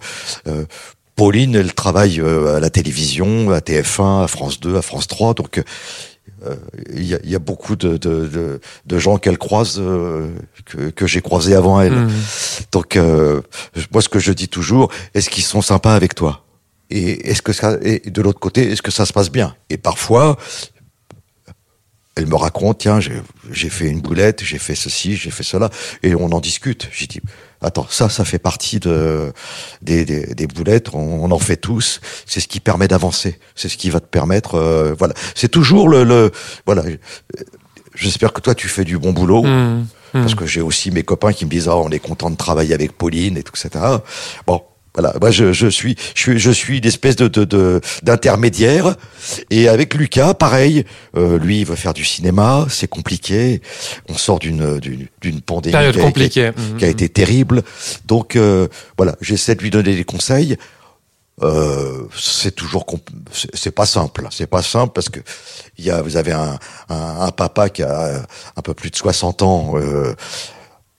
euh, 0.46 0.64
Pauline, 1.16 1.54
elle 1.54 1.72
travaille 1.74 2.20
euh, 2.20 2.56
à 2.56 2.60
la 2.60 2.70
télévision, 2.70 3.50
à 3.50 3.60
TF1, 3.60 4.24
à 4.24 4.28
France 4.28 4.60
2, 4.60 4.76
à 4.76 4.82
France 4.82 5.06
3, 5.06 5.34
donc 5.34 5.58
euh, 5.58 5.62
il 6.94 7.04
y, 7.04 7.14
a, 7.14 7.18
il 7.24 7.30
y 7.30 7.34
a 7.34 7.38
beaucoup 7.38 7.76
de, 7.76 7.96
de, 7.96 8.26
de, 8.26 8.60
de 8.86 8.98
gens 8.98 9.18
qu'elle 9.18 9.38
croise 9.38 9.76
euh, 9.78 10.30
que, 10.64 10.90
que 10.90 11.06
j'ai 11.06 11.20
croisés 11.20 11.54
avant 11.54 11.80
elle. 11.80 11.94
Hmm. 11.94 12.10
Donc 12.72 12.96
euh, 12.96 13.40
moi, 13.92 14.02
ce 14.02 14.08
que 14.08 14.18
je 14.18 14.32
dis 14.32 14.48
toujours, 14.48 14.90
est-ce 15.14 15.30
qu'ils 15.30 15.44
sont 15.44 15.62
sympas 15.62 15.94
avec 15.94 16.14
toi? 16.14 16.44
Et 16.90 17.30
est-ce 17.30 17.42
que 17.42 17.52
ça, 17.52 17.78
et 17.82 18.10
de 18.10 18.22
l'autre 18.22 18.40
côté, 18.40 18.70
est-ce 18.70 18.82
que 18.82 18.90
ça 18.90 19.06
se 19.06 19.12
passe 19.12 19.30
bien? 19.30 19.54
Et 19.70 19.78
parfois, 19.78 20.36
elle 22.16 22.26
me 22.26 22.36
raconte, 22.36 22.78
tiens, 22.78 23.00
j'ai 23.00 23.70
fait 23.70 23.88
une 23.88 24.00
boulette, 24.00 24.44
j'ai 24.44 24.58
fait 24.58 24.76
ceci, 24.76 25.16
j'ai 25.16 25.30
fait 25.30 25.42
cela, 25.42 25.70
et 26.02 26.14
on 26.14 26.30
en 26.30 26.40
discute. 26.40 26.88
J'ai 26.92 27.06
dit, 27.06 27.20
attends, 27.64 27.86
ça, 27.88 28.08
ça 28.08 28.24
fait 28.24 28.38
partie 28.38 28.78
de 28.80 29.32
des, 29.82 30.04
des, 30.04 30.34
des 30.34 30.46
boulettes, 30.46 30.94
on, 30.94 31.24
on 31.24 31.30
en 31.30 31.38
fait 31.38 31.56
tous. 31.56 32.00
C'est 32.26 32.40
ce 32.40 32.48
qui 32.48 32.60
permet 32.60 32.88
d'avancer. 32.88 33.38
C'est 33.54 33.68
ce 33.68 33.76
qui 33.76 33.90
va 33.90 34.00
te 34.00 34.06
permettre, 34.06 34.54
euh, 34.56 34.94
voilà. 34.98 35.14
C'est 35.34 35.48
toujours 35.48 35.88
le, 35.88 36.04
le 36.04 36.30
voilà. 36.66 36.82
J'espère 37.94 38.32
que 38.32 38.40
toi, 38.40 38.54
tu 38.54 38.68
fais 38.68 38.84
du 38.84 38.98
bon 38.98 39.12
boulot. 39.12 39.42
Hmm. 39.44 39.86
Parce 40.12 40.36
que 40.36 40.46
j'ai 40.46 40.60
aussi 40.60 40.92
mes 40.92 41.02
copains 41.02 41.32
qui 41.32 41.44
me 41.44 41.50
disent 41.50 41.68
ah 41.68 41.76
on 41.76 41.90
est 41.90 41.98
content 41.98 42.30
de 42.30 42.36
travailler 42.36 42.72
avec 42.72 42.92
Pauline 42.92 43.36
et 43.36 43.42
tout 43.42 43.52
etc. 43.56 43.84
Bon 44.46 44.62
voilà. 44.94 45.12
Moi 45.20 45.30
je, 45.30 45.52
je 45.52 45.66
suis 45.66 45.96
je 46.14 46.20
suis 46.20 46.38
je 46.38 46.50
suis 46.50 46.78
une 46.78 46.86
espèce 46.86 47.16
de 47.16 47.28
de 47.28 47.44
de- 47.44 47.80
d'intermédiaire. 48.02 48.94
Et 49.50 49.68
avec 49.68 49.94
Lucas 49.94 50.34
pareil 50.34 50.84
euh, 51.16 51.38
lui 51.38 51.60
il 51.60 51.66
veut 51.66 51.76
faire 51.76 51.94
du 51.94 52.04
cinéma. 52.04 52.66
C'est 52.70 52.88
compliqué. 52.88 53.60
On 54.08 54.14
sort 54.16 54.38
d'une 54.38 54.78
d'une 54.78 55.06
d'une 55.20 55.40
pandémie 55.40 55.72
Période 55.72 55.94
qui 55.94 55.98
a- 55.98 56.02
qui 56.02 56.06
a- 56.40 56.52
compliquée. 56.52 56.52
qui 56.78 56.84
a 56.84 56.88
Hmm. 56.88 56.90
été 56.90 57.08
terrible. 57.08 57.62
Donc 58.06 58.36
euh, 58.36 58.68
voilà. 58.96 59.16
J'essaie 59.20 59.54
de 59.54 59.62
lui 59.62 59.70
donner 59.70 59.94
des 59.96 60.04
conseils. 60.04 60.56
Euh, 61.42 62.04
c'est 62.16 62.54
toujours 62.54 62.86
c'est 63.32 63.72
pas 63.72 63.86
simple. 63.86 64.28
C'est 64.30 64.46
pas 64.46 64.62
simple 64.62 64.92
parce 64.94 65.08
que 65.08 65.18
il 65.78 65.84
y 65.84 65.90
a 65.90 66.00
vous 66.00 66.16
avez 66.16 66.30
un, 66.30 66.60
un, 66.88 67.20
un 67.22 67.30
papa 67.32 67.68
qui 67.70 67.82
a 67.82 68.22
un 68.56 68.62
peu 68.62 68.72
plus 68.72 68.90
de 68.92 68.96
60 68.96 69.42
ans 69.42 69.72
euh, 69.74 70.14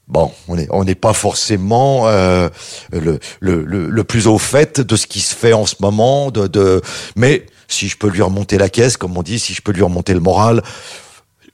bon 0.08 0.32
on 0.48 0.58
est 0.58 0.68
on 0.72 0.84
n'est 0.84 0.96
pas 0.96 1.14
forcément 1.14 2.08
euh, 2.08 2.50
le, 2.92 4.04
plus 4.04 4.28
au 4.28 4.38
fait 4.38 4.82
de 4.82 4.96
ce 4.96 5.08
qui 5.08 5.20
se 5.20 5.36
fait 5.36 5.54
en 5.54 5.66
ce 5.66 5.76
moment 5.80 6.32
mais 7.16 7.46
si 7.68 7.88
je 7.88 7.98
peux 7.98 8.10
lui 8.10 8.22
remonter 8.22 8.58
la 8.58 8.70
caisse 8.70 8.98
comme 8.98 9.18
on 9.18 9.24
dit 9.24 9.40
si 9.40 9.54
je 9.54 9.62
peux 9.62 9.72
lui 9.72 9.82
remonter 9.82 10.14
le 10.14 10.20
moral 10.20 10.62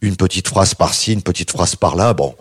une 0.01 0.15
petite 0.15 0.47
phrase 0.47 0.73
par-ci, 0.73 1.13
une 1.13 1.21
petite 1.21 1.51
phrase 1.51 1.75
par-là, 1.75 2.13
bon, 2.13 2.35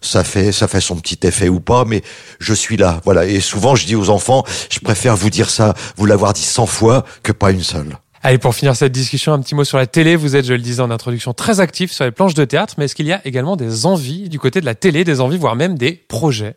ça 0.00 0.24
fait 0.24 0.50
ça 0.50 0.66
fait 0.66 0.80
son 0.80 0.96
petit 0.96 1.18
effet 1.26 1.48
ou 1.48 1.60
pas, 1.60 1.84
mais 1.84 2.02
je 2.40 2.54
suis 2.54 2.76
là, 2.76 3.00
voilà. 3.04 3.26
Et 3.26 3.40
souvent, 3.40 3.76
je 3.76 3.86
dis 3.86 3.94
aux 3.94 4.08
enfants, 4.08 4.44
je 4.70 4.80
préfère 4.80 5.16
vous 5.16 5.30
dire 5.30 5.50
ça, 5.50 5.74
vous 5.96 6.06
l'avoir 6.06 6.32
dit 6.32 6.42
100 6.42 6.66
fois 6.66 7.04
que 7.22 7.32
pas 7.32 7.50
une 7.50 7.62
seule. 7.62 7.98
Allez, 8.22 8.38
pour 8.38 8.54
finir 8.54 8.74
cette 8.74 8.92
discussion, 8.92 9.32
un 9.32 9.40
petit 9.40 9.54
mot 9.54 9.64
sur 9.64 9.78
la 9.78 9.86
télé. 9.86 10.16
Vous 10.16 10.36
êtes, 10.36 10.46
je 10.46 10.52
le 10.54 10.60
disais 10.60 10.80
en 10.80 10.90
introduction, 10.90 11.32
très 11.32 11.60
actif 11.60 11.92
sur 11.92 12.04
les 12.04 12.10
planches 12.10 12.34
de 12.34 12.44
théâtre, 12.44 12.74
mais 12.78 12.86
est-ce 12.86 12.94
qu'il 12.94 13.06
y 13.06 13.12
a 13.12 13.20
également 13.26 13.56
des 13.56 13.86
envies 13.86 14.28
du 14.28 14.38
côté 14.38 14.60
de 14.60 14.66
la 14.66 14.74
télé, 14.74 15.04
des 15.04 15.20
envies, 15.20 15.38
voire 15.38 15.54
même 15.54 15.76
des 15.76 15.92
projets? 15.92 16.56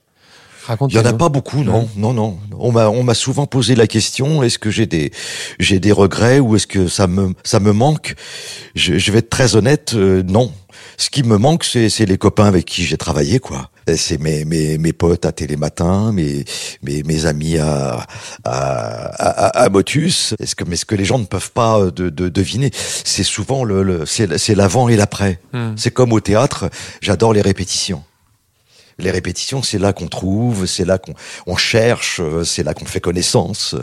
Il 0.90 0.96
y 0.96 1.00
en 1.00 1.06
a 1.06 1.14
pas 1.14 1.30
beaucoup, 1.30 1.64
non, 1.64 1.88
non, 1.96 2.14
non. 2.14 2.38
On 2.58 2.72
m'a 2.72 2.90
on 2.90 3.04
m'a 3.04 3.14
souvent 3.14 3.46
posé 3.46 3.76
la 3.76 3.88
question 3.88 4.44
est-ce 4.44 4.60
que 4.60 4.70
j'ai 4.70 4.86
des 4.86 5.12
j'ai 5.60 5.80
des 5.80 5.92
regrets 5.92 6.40
ou 6.40 6.56
est-ce 6.56 6.68
que 6.68 6.88
ça 6.88 7.08
me 7.08 7.34
ça 7.44 7.60
me 7.60 7.72
manque? 7.72 8.16
Je, 8.76 8.98
je 8.98 9.12
vais 9.12 9.20
être 9.20 9.30
très 9.30 9.56
honnête, 9.56 9.94
euh, 9.96 10.24
non. 10.24 10.52
Ce 10.98 11.10
qui 11.10 11.24
me 11.24 11.38
manque, 11.38 11.64
c'est 11.64 11.90
c'est 11.90 12.06
les 12.06 12.18
copains 12.18 12.46
avec 12.46 12.66
qui 12.66 12.84
j'ai 12.84 12.98
travaillé, 12.98 13.40
quoi. 13.40 13.70
C'est 13.96 14.20
mes, 14.20 14.46
mes, 14.46 14.78
mes 14.78 14.94
potes 14.94 15.26
à 15.26 15.32
Télématin, 15.32 16.12
mes, 16.12 16.46
mes, 16.84 17.02
mes 17.02 17.26
amis 17.26 17.58
à, 17.58 18.06
à, 18.44 18.46
à, 18.46 19.64
à 19.64 19.70
Motus. 19.70 20.36
Est-ce 20.40 20.56
que, 20.56 20.64
mais 20.64 20.76
ce 20.76 20.86
que 20.86 20.94
les 20.94 21.06
gens 21.06 21.18
ne 21.18 21.26
peuvent 21.26 21.52
pas 21.52 21.80
euh, 21.80 21.92
de, 21.92 22.10
de, 22.10 22.30
deviner, 22.30 22.70
c'est 22.74 23.24
souvent 23.24 23.64
le, 23.64 23.82
le 23.82 24.06
c'est 24.06 24.38
c'est 24.38 24.54
l'avant 24.54 24.90
et 24.90 24.96
l'après. 24.96 25.40
Hmm. 25.54 25.74
C'est 25.76 25.92
comme 25.92 26.14
au 26.14 26.20
théâtre, 26.20 26.70
j'adore 27.02 27.34
les 27.34 27.42
répétitions. 27.42 28.04
Les 29.00 29.12
répétitions, 29.12 29.64
c'est 29.64 29.80
là 29.80 29.94
qu'on 29.94 30.08
trouve, 30.08 30.66
c'est 30.66 30.86
là 30.86 30.98
qu'on 30.98 31.14
on 31.48 31.58
cherche, 31.58 32.20
euh, 32.22 32.44
c'est 32.44 32.64
là 32.64 32.74
qu'on 32.74 32.86
fait 32.86 33.00
connaissance. 33.00 33.76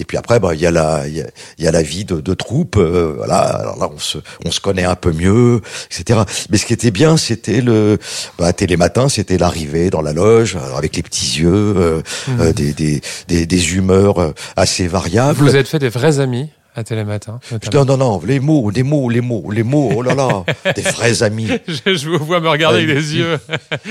Et 0.00 0.04
puis 0.04 0.16
après, 0.16 0.40
bah, 0.40 0.54
il 0.54 0.60
y 0.60 0.66
a 0.66 0.70
la, 0.70 1.06
il 1.06 1.16
y 1.16 1.20
a, 1.22 1.26
y 1.58 1.66
a 1.66 1.70
la 1.70 1.82
vie 1.82 2.04
de, 2.04 2.20
de 2.20 2.34
troupe. 2.34 2.76
euh, 2.76 3.14
voilà, 3.16 3.38
alors 3.38 3.78
là, 3.78 3.88
on 3.94 3.98
se, 3.98 4.18
on 4.44 4.50
se 4.50 4.60
connaît 4.60 4.84
un 4.84 4.96
peu 4.96 5.12
mieux, 5.12 5.60
etc. 5.90 6.20
Mais 6.50 6.58
ce 6.58 6.66
qui 6.66 6.72
était 6.72 6.90
bien, 6.90 7.16
c'était 7.16 7.60
le, 7.60 7.98
bah, 8.38 8.52
Télématin, 8.52 9.08
c'était 9.08 9.38
l'arrivée 9.38 9.90
dans 9.90 10.02
la 10.02 10.12
loge 10.12 10.56
alors 10.56 10.78
avec 10.78 10.96
les 10.96 11.02
petits 11.02 11.40
yeux, 11.40 11.74
euh, 11.76 12.02
euh, 12.40 12.52
des, 12.52 12.72
des, 12.72 13.00
des, 13.28 13.46
des 13.46 13.74
humeurs 13.74 14.18
euh, 14.18 14.32
assez 14.56 14.86
variables. 14.86 15.38
Vous 15.38 15.56
êtes 15.56 15.68
fait 15.68 15.78
des 15.78 15.88
vrais 15.88 16.20
amis 16.20 16.48
à 16.78 16.84
Télématin, 16.84 17.40
notamment. 17.50 17.84
Non, 17.84 17.96
non, 17.96 18.18
non, 18.18 18.24
les 18.24 18.40
mots, 18.40 18.70
les 18.70 18.82
mots, 18.82 19.10
les 19.10 19.20
mots, 19.20 19.50
les 19.50 19.62
mots, 19.62 19.90
oh 19.96 20.02
là 20.02 20.14
là, 20.14 20.44
des 20.76 20.82
vrais 20.82 21.22
amis. 21.22 21.48
Je, 21.66 21.94
je 21.94 22.08
vous 22.08 22.24
vois 22.24 22.40
me 22.40 22.48
regarder 22.48 22.84
avec 22.84 23.04
il- 23.04 23.16
yeux. 23.16 23.38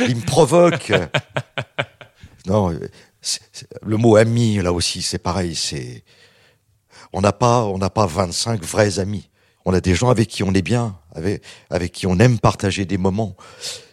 il 0.08 0.15
me 0.15 0.26
provoque. 0.26 0.91
non, 2.47 2.73
le 3.86 3.97
mot 3.97 4.15
ami, 4.15 4.56
là 4.62 4.71
aussi, 4.71 5.02
c'est 5.02 5.17
pareil. 5.17 5.56
C'est, 5.56 6.04
on 7.13 7.21
n'a 7.21 7.34
pas, 7.34 7.63
on 7.65 7.78
n'a 7.78 7.89
pas 7.89 8.06
25 8.06 8.63
vrais 8.63 9.00
amis. 9.00 9.30
On 9.65 9.73
a 9.73 9.82
des 9.82 9.95
gens 9.95 10.10
avec 10.10 10.30
qui 10.30 10.43
on 10.43 10.54
est 10.54 10.62
bien, 10.62 10.95
avec, 11.13 11.43
avec 11.69 11.91
qui 11.91 12.08
on 12.08 12.17
aime 12.19 12.39
partager 12.39 12.86
des 12.86 12.97
moments. 12.97 13.36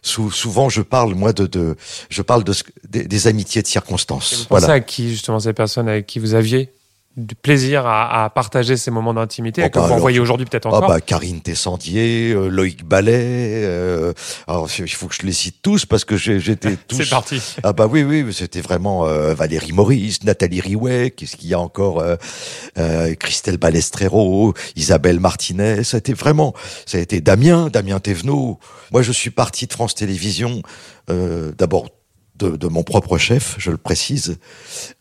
souvent, 0.02 0.68
je 0.68 0.82
parle 0.82 1.14
moi 1.14 1.32
de, 1.32 1.48
de 1.48 1.76
je 2.10 2.22
parle 2.22 2.44
de, 2.44 2.54
des, 2.88 3.26
amitiés 3.26 3.60
de 3.60 3.66
circonstances. 3.66 4.42
C'est 4.42 4.48
voilà. 4.50 4.74
à 4.74 4.80
qui 4.80 5.10
justement 5.10 5.40
ces 5.40 5.52
personnes 5.52 5.88
avec 5.88 6.06
qui 6.06 6.20
vous 6.20 6.34
aviez 6.34 6.72
du 7.16 7.36
plaisir 7.36 7.86
à, 7.86 8.24
à, 8.24 8.30
partager 8.30 8.76
ces 8.76 8.90
moments 8.90 9.14
d'intimité 9.14 9.62
oh, 9.64 9.68
bah 9.72 9.86
vous 9.86 9.92
envoyez 9.92 10.18
aujourd'hui 10.18 10.46
peut-être 10.46 10.66
ah, 10.66 10.76
encore 10.76 10.88
bah, 10.88 11.00
Karine 11.00 11.40
Tessandier, 11.40 12.32
euh, 12.32 12.48
Loïc 12.48 12.84
Ballet, 12.84 13.62
euh, 13.64 14.12
alors 14.48 14.68
il 14.78 14.88
faut 14.88 15.06
que 15.06 15.14
je 15.14 15.24
les 15.24 15.32
cite 15.32 15.62
tous 15.62 15.86
parce 15.86 16.04
que 16.04 16.16
j'étais 16.16 16.76
tous... 16.88 16.96
C'est 16.96 17.10
parti 17.10 17.40
Ah 17.62 17.72
bah 17.72 17.86
oui, 17.86 18.02
oui, 18.02 18.26
c'était 18.32 18.60
vraiment 18.60 19.06
euh, 19.06 19.32
Valérie 19.32 19.72
Maurice, 19.72 20.24
Nathalie 20.24 20.60
Riouet, 20.60 21.12
qu'est-ce 21.12 21.36
qu'il 21.36 21.48
y 21.48 21.54
a 21.54 21.60
encore 21.60 22.02
euh, 22.02 23.14
Christelle 23.14 23.58
Balestrero, 23.58 24.54
Isabelle 24.74 25.20
Martinez, 25.20 25.84
ça 25.84 25.96
a 25.96 25.98
été 25.98 26.14
vraiment... 26.14 26.52
Ça 26.84 26.98
a 26.98 27.00
été 27.00 27.20
Damien, 27.20 27.68
Damien 27.68 28.00
Thévenot. 28.00 28.58
Moi 28.90 29.02
je 29.02 29.12
suis 29.12 29.30
parti 29.30 29.66
de 29.66 29.72
France 29.72 29.94
Télévisions, 29.94 30.62
d'abord 31.08 31.90
de, 32.36 32.56
de, 32.56 32.68
mon 32.68 32.82
propre 32.82 33.18
chef, 33.18 33.54
je 33.58 33.70
le 33.70 33.76
précise, 33.76 34.38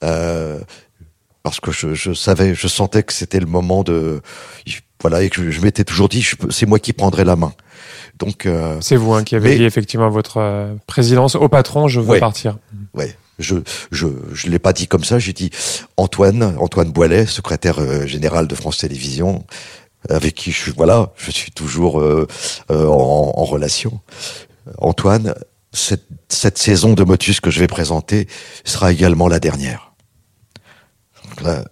euh, 0.04 0.60
parce 1.44 1.60
que 1.60 1.72
je, 1.72 1.94
je, 1.94 2.14
savais, 2.14 2.56
je 2.56 2.68
sentais 2.68 3.04
que 3.04 3.14
c'était 3.14 3.40
le 3.40 3.46
moment 3.46 3.84
de, 3.84 4.22
voilà, 5.02 5.22
et 5.22 5.30
que 5.30 5.52
je, 5.52 5.62
m'étais 5.62 5.84
toujours 5.84 6.08
dit, 6.08 6.26
c'est 6.50 6.66
moi 6.66 6.80
qui 6.80 6.94
prendrai 6.94 7.26
la 7.26 7.36
main. 7.36 7.54
Donc 8.18 8.46
euh, 8.46 8.78
c'est 8.80 8.96
vous 8.96 9.14
hein, 9.14 9.24
qui 9.24 9.36
avez 9.36 9.58
dit 9.58 9.64
effectivement 9.64 10.10
votre 10.10 10.38
euh, 10.38 10.74
présidence 10.88 11.36
au 11.36 11.50
patron, 11.50 11.88
je 11.90 12.00
veux 12.00 12.20
partir. 12.20 12.58
Ouais, 12.94 13.18
je 13.40 13.56
je 13.92 14.08
je 14.34 14.48
l'ai 14.48 14.60
pas 14.60 14.72
dit 14.72 14.88
comme 14.88 15.04
ça, 15.04 15.20
j'ai 15.20 15.34
dit 15.34 15.50
Antoine 15.98 16.56
Antoine 16.60 16.92
Boilet, 16.92 17.26
secrétaire 17.26 17.80
euh, 17.80 18.06
général 18.06 18.48
de 18.48 18.56
France 18.56 18.78
Télévisions, 18.78 19.44
avec 20.10 20.36
qui 20.36 20.52
je 20.52 20.58
suis 20.58 20.72
voilà, 20.72 21.12
je 21.18 21.32
suis 21.32 21.52
toujours 21.52 22.00
euh, 22.00 22.28
en, 22.70 23.34
en, 23.36 23.44
relation. 23.44 24.00
Antoine, 24.78 25.34
cette 25.74 26.08
cette 26.30 26.60
saison 26.60 26.94
de 26.94 27.04
Motus 27.04 27.42
que 27.42 27.52
je 27.52 27.60
vais 27.60 27.68
présenter 27.68 28.28
sera 28.64 28.94
également 28.94 29.28
la 29.28 29.40
dernière. 29.40 29.93
Euh, 31.46 31.64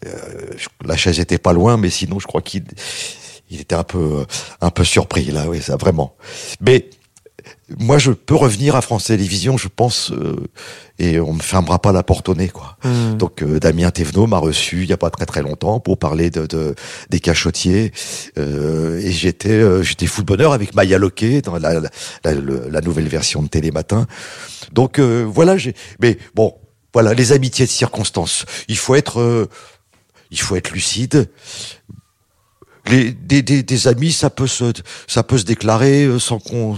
la 0.83 0.97
chaise 0.97 1.19
était 1.19 1.37
pas 1.37 1.53
loin, 1.53 1.77
mais 1.77 1.89
sinon, 1.89 2.19
je 2.19 2.27
crois 2.27 2.41
qu'il 2.41 2.63
il 3.49 3.59
était 3.59 3.75
un 3.75 3.83
peu 3.83 4.25
un 4.61 4.69
peu 4.69 4.83
surpris 4.83 5.25
là, 5.25 5.49
oui, 5.49 5.61
ça 5.61 5.75
vraiment. 5.75 6.15
Mais 6.61 6.89
moi, 7.79 7.97
je 7.97 8.11
peux 8.11 8.35
revenir 8.35 8.75
à 8.75 8.81
France 8.81 9.05
Télévisions, 9.05 9.57
je 9.57 9.67
pense, 9.67 10.11
euh, 10.11 10.35
et 10.99 11.19
on 11.19 11.33
me 11.33 11.41
fermera 11.41 11.79
pas 11.79 11.91
la 11.91 12.03
porte 12.03 12.29
au 12.29 12.35
nez, 12.35 12.49
quoi. 12.49 12.77
Hmm. 12.83 13.17
Donc 13.17 13.41
euh, 13.41 13.59
Damien 13.59 13.89
Thévenot 13.91 14.27
m'a 14.27 14.37
reçu 14.37 14.83
il 14.83 14.89
y 14.89 14.93
a 14.93 14.97
pas 14.97 15.09
très 15.09 15.25
très 15.25 15.41
longtemps 15.41 15.79
pour 15.79 15.97
parler 15.97 16.29
de, 16.29 16.45
de 16.45 16.75
des 17.09 17.19
cachotiers, 17.19 17.91
et 18.37 19.11
j'étais 19.11 19.83
j'étais 19.83 20.07
fou 20.07 20.21
de 20.21 20.27
bonheur 20.27 20.53
avec 20.53 20.75
Maya 20.75 20.97
Loquet 20.97 21.41
dans 21.41 21.57
la, 21.57 21.79
la, 21.79 21.89
la, 22.23 22.81
nouvelle 22.81 23.07
version 23.07 23.41
de 23.41 23.47
Télématin. 23.47 24.07
Donc 24.71 24.99
voilà, 24.99 25.57
j'ai. 25.57 25.73
Mais 25.99 26.17
bon, 26.35 26.55
voilà, 26.93 27.13
les 27.13 27.31
amitiés 27.31 27.65
de 27.65 27.71
circonstance. 27.71 28.45
Il 28.67 28.77
faut 28.77 28.95
être, 28.95 29.19
euh, 29.19 29.49
il 30.29 30.39
faut 30.39 30.55
être 30.55 30.71
lucide. 30.71 31.29
Les, 32.87 33.11
des, 33.11 33.41
des, 33.41 33.63
des, 33.63 33.87
amis, 33.87 34.11
ça 34.11 34.29
peut 34.29 34.47
se, 34.47 34.73
ça 35.07 35.23
peut 35.23 35.37
se 35.37 35.45
déclarer 35.45 36.05
euh, 36.05 36.19
sans 36.19 36.39
qu'on, 36.39 36.77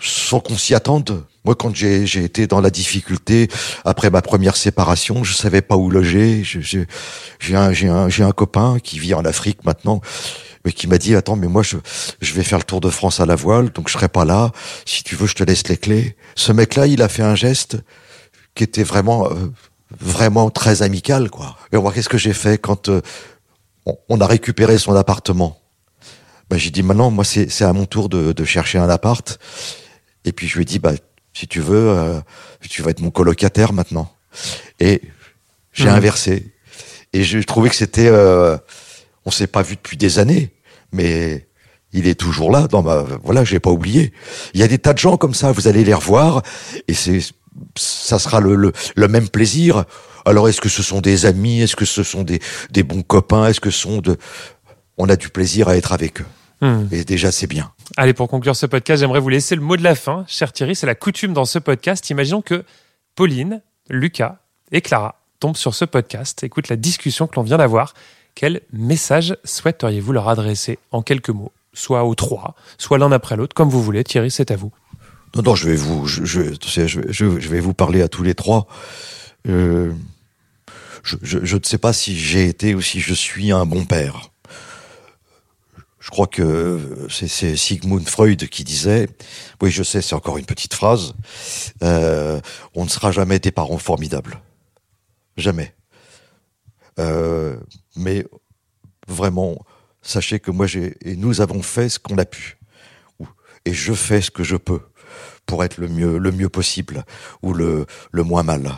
sans 0.00 0.40
qu'on 0.40 0.58
s'y 0.58 0.74
attende. 0.74 1.24
Moi, 1.44 1.54
quand 1.56 1.74
j'ai, 1.74 2.06
j'ai 2.06 2.22
été 2.22 2.46
dans 2.46 2.60
la 2.60 2.70
difficulté 2.70 3.48
après 3.84 4.10
ma 4.10 4.22
première 4.22 4.56
séparation, 4.56 5.24
je 5.24 5.32
savais 5.32 5.62
pas 5.62 5.76
où 5.76 5.90
loger. 5.90 6.44
J'ai, 6.44 6.86
j'ai 7.40 7.56
un, 7.56 7.72
j'ai 7.72 7.88
un, 7.88 8.08
j'ai 8.08 8.22
un 8.22 8.32
copain 8.32 8.78
qui 8.82 8.98
vit 8.98 9.14
en 9.14 9.24
Afrique 9.24 9.64
maintenant 9.64 10.00
mais 10.64 10.72
qui 10.72 10.86
m'a 10.86 10.98
dit 10.98 11.14
attends 11.14 11.36
mais 11.36 11.48
moi 11.48 11.62
je 11.62 11.76
je 12.20 12.34
vais 12.34 12.44
faire 12.44 12.58
le 12.58 12.64
tour 12.64 12.80
de 12.80 12.90
France 12.90 13.20
à 13.20 13.26
la 13.26 13.34
voile 13.34 13.70
donc 13.70 13.88
je 13.88 13.94
serai 13.94 14.08
pas 14.08 14.24
là 14.24 14.52
si 14.86 15.02
tu 15.02 15.16
veux 15.16 15.26
je 15.26 15.34
te 15.34 15.42
laisse 15.42 15.66
les 15.68 15.76
clés 15.76 16.16
ce 16.36 16.52
mec 16.52 16.76
là 16.76 16.86
il 16.86 17.02
a 17.02 17.08
fait 17.08 17.22
un 17.22 17.34
geste 17.34 17.78
qui 18.54 18.64
était 18.64 18.82
vraiment 18.82 19.30
euh, 19.30 19.52
vraiment 20.00 20.50
très 20.50 20.82
amical 20.82 21.30
quoi. 21.30 21.56
Et 21.72 21.76
moi 21.76 21.92
qu'est-ce 21.92 22.08
que 22.08 22.18
j'ai 22.18 22.32
fait 22.32 22.58
quand 22.58 22.88
euh, 22.88 23.00
on, 24.08 24.20
a 24.20 24.26
récupéré 24.26 24.78
son 24.78 24.94
appartement? 24.94 25.58
Bah, 26.50 26.58
j'ai 26.58 26.70
dit 26.70 26.82
maintenant 26.82 27.10
moi 27.10 27.24
c'est 27.24 27.50
c'est 27.50 27.64
à 27.64 27.72
mon 27.72 27.86
tour 27.86 28.08
de, 28.08 28.32
de 28.32 28.44
chercher 28.44 28.78
un 28.78 28.88
appart. 28.88 29.38
Et 30.24 30.32
puis 30.32 30.46
je 30.48 30.56
lui 30.56 30.62
ai 30.62 30.64
dit 30.64 30.78
bah 30.78 30.92
si 31.32 31.46
tu 31.46 31.60
veux 31.60 31.88
euh, 31.90 32.20
tu 32.68 32.82
vas 32.82 32.90
être 32.90 33.00
mon 33.00 33.10
colocataire 33.10 33.72
maintenant. 33.72 34.14
Et 34.80 35.02
j'ai 35.72 35.86
mmh. 35.86 35.94
inversé. 35.94 36.52
Et 37.12 37.24
je 37.24 37.38
trouvais 37.40 37.68
que 37.68 37.76
c'était 37.76 38.10
on 39.24 39.30
s'est 39.30 39.46
pas 39.46 39.62
vu 39.62 39.76
depuis 39.76 39.96
des 39.96 40.18
années 40.18 40.52
mais 40.92 41.46
il 41.92 42.06
est 42.06 42.14
toujours 42.14 42.50
là 42.50 42.68
dans 42.68 42.82
ma 42.82 43.04
voilà 43.22 43.44
j'ai 43.44 43.60
pas 43.60 43.70
oublié. 43.70 44.12
Il 44.54 44.60
y 44.60 44.62
a 44.62 44.68
des 44.68 44.78
tas 44.78 44.92
de 44.92 44.98
gens 44.98 45.16
comme 45.16 45.34
ça 45.34 45.52
vous 45.52 45.68
allez 45.68 45.84
les 45.84 45.94
revoir 45.94 46.42
et 46.88 46.94
c'est 46.94 47.20
ça 47.76 48.18
sera 48.18 48.40
le, 48.40 48.72
le, 48.96 49.08
même 49.08 49.28
plaisir. 49.28 49.84
Alors 50.24 50.48
est-ce 50.48 50.60
que 50.60 50.68
ce 50.68 50.82
sont 50.82 51.00
des 51.00 51.26
amis? 51.26 51.60
Est-ce 51.60 51.76
que 51.76 51.84
ce 51.84 52.02
sont 52.02 52.22
des, 52.22 52.40
des 52.70 52.82
bons 52.82 53.02
copains? 53.02 53.46
Est-ce 53.46 53.60
que 53.60 53.70
ce 53.70 53.80
sont 53.80 53.98
de... 53.98 54.16
On 54.98 55.08
a 55.08 55.16
du 55.16 55.30
plaisir 55.30 55.68
à 55.68 55.76
être 55.76 55.92
avec 55.92 56.20
eux. 56.20 56.26
Hmm. 56.60 56.86
Et 56.92 57.04
déjà, 57.04 57.32
c'est 57.32 57.46
bien. 57.48 57.72
Allez, 57.96 58.12
pour 58.12 58.28
conclure 58.28 58.54
ce 58.54 58.66
podcast, 58.66 59.00
j'aimerais 59.00 59.20
vous 59.20 59.28
laisser 59.28 59.56
le 59.56 59.62
mot 59.62 59.76
de 59.76 59.82
la 59.82 59.94
fin. 59.94 60.24
Cher 60.28 60.52
Thierry, 60.52 60.76
c'est 60.76 60.86
la 60.86 60.94
coutume 60.94 61.32
dans 61.32 61.44
ce 61.44 61.58
podcast. 61.58 62.08
Imaginons 62.10 62.40
que 62.40 62.64
Pauline, 63.16 63.62
Lucas 63.90 64.38
et 64.70 64.80
Clara 64.80 65.16
tombent 65.40 65.56
sur 65.56 65.74
ce 65.74 65.84
podcast, 65.84 66.44
écoutent 66.44 66.68
la 66.68 66.76
discussion 66.76 67.26
que 67.26 67.34
l'on 67.34 67.42
vient 67.42 67.58
d'avoir. 67.58 67.94
Quel 68.34 68.60
message 68.72 69.36
souhaiteriez-vous 69.44 70.12
leur 70.12 70.28
adresser 70.28 70.78
en 70.92 71.02
quelques 71.02 71.30
mots? 71.30 71.52
Soit 71.74 72.04
aux 72.04 72.14
trois, 72.14 72.54
soit 72.78 72.98
l'un 72.98 73.12
après 73.12 73.34
l'autre, 73.34 73.54
comme 73.54 73.70
vous 73.70 73.82
voulez. 73.82 74.04
Thierry, 74.04 74.30
c'est 74.30 74.50
à 74.50 74.56
vous. 74.56 74.72
Non, 75.34 75.42
non, 75.42 75.54
je 75.54 75.68
vais 75.68 75.76
vous, 75.76 76.06
je, 76.06 77.48
vais 77.48 77.60
vous 77.60 77.74
parler 77.74 78.02
à 78.02 78.08
tous 78.08 78.22
les 78.22 78.34
trois. 78.34 78.66
Euh, 79.48 79.92
je, 81.02 81.16
je, 81.22 81.56
ne 81.56 81.62
sais 81.64 81.78
pas 81.78 81.92
si 81.92 82.16
j'ai 82.18 82.48
été 82.48 82.74
ou 82.74 82.82
si 82.82 83.00
je 83.00 83.14
suis 83.14 83.50
un 83.50 83.64
bon 83.64 83.84
père. 83.84 84.32
Je 86.02 86.10
crois 86.10 86.26
que 86.26 87.06
c'est 87.08 87.56
Sigmund 87.56 88.08
Freud 88.08 88.48
qui 88.48 88.64
disait, 88.64 89.08
oui, 89.62 89.70
je 89.70 89.84
sais, 89.84 90.02
c'est 90.02 90.16
encore 90.16 90.36
une 90.36 90.44
petite 90.44 90.74
phrase, 90.74 91.14
euh, 91.84 92.40
on 92.74 92.84
ne 92.84 92.88
sera 92.88 93.12
jamais 93.12 93.38
des 93.38 93.52
parents 93.52 93.78
formidables, 93.78 94.40
jamais. 95.36 95.76
Euh, 96.98 97.56
mais 97.94 98.26
vraiment, 99.06 99.64
sachez 100.02 100.40
que 100.40 100.50
moi 100.50 100.66
j'ai 100.66 100.96
et 101.02 101.14
nous 101.14 101.40
avons 101.40 101.62
fait 101.62 101.88
ce 101.88 102.00
qu'on 102.00 102.18
a 102.18 102.24
pu, 102.24 102.58
et 103.64 103.72
je 103.72 103.92
fais 103.92 104.20
ce 104.20 104.32
que 104.32 104.42
je 104.42 104.56
peux 104.56 104.80
pour 105.46 105.64
être 105.64 105.78
le 105.78 105.88
mieux, 105.88 106.18
le 106.18 106.32
mieux 106.32 106.48
possible 106.48 107.04
ou 107.42 107.52
le, 107.52 107.86
moins 108.12 108.42
mal 108.42 108.70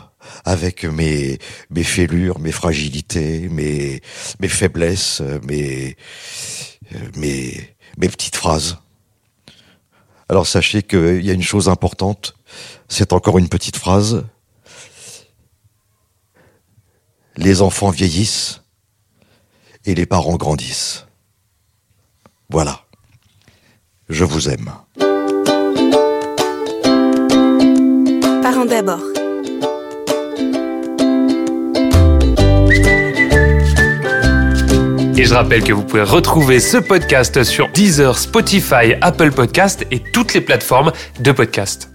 avec 0.43 0.83
mes, 0.83 1.39
fêlures, 1.83 2.39
mes 2.39 2.51
fragilités, 2.51 3.47
mes, 3.49 4.01
faiblesses, 4.47 5.21
mes 5.43 5.95
petites 7.99 8.35
phrases. 8.35 8.77
Alors 10.27 10.47
sachez 10.47 10.81
qu'il 10.81 11.23
y 11.23 11.29
a 11.29 11.33
une 11.33 11.43
chose 11.43 11.69
importante, 11.69 12.35
c'est 12.87 13.13
encore 13.13 13.37
une 13.37 13.49
petite 13.49 13.77
phrase. 13.77 14.25
Les 17.37 17.61
enfants 17.61 17.89
vieillissent 17.91 18.61
et 19.85 19.93
les 19.93 20.05
parents 20.05 20.37
grandissent. 20.37 21.05
Voilà. 22.49 22.85
Je 24.09 24.23
vous 24.23 24.49
aime. 24.49 24.71
D'abord. 28.65 29.01
Et 35.17 35.23
je 35.23 35.33
rappelle 35.33 35.63
que 35.63 35.71
vous 35.71 35.83
pouvez 35.83 36.03
retrouver 36.03 36.59
ce 36.59 36.77
podcast 36.77 37.43
sur 37.43 37.69
Deezer, 37.69 38.17
Spotify, 38.17 38.95
Apple 39.01 39.31
Podcast 39.31 39.85
et 39.89 39.99
toutes 39.99 40.33
les 40.33 40.41
plateformes 40.41 40.91
de 41.21 41.31
podcast. 41.31 41.94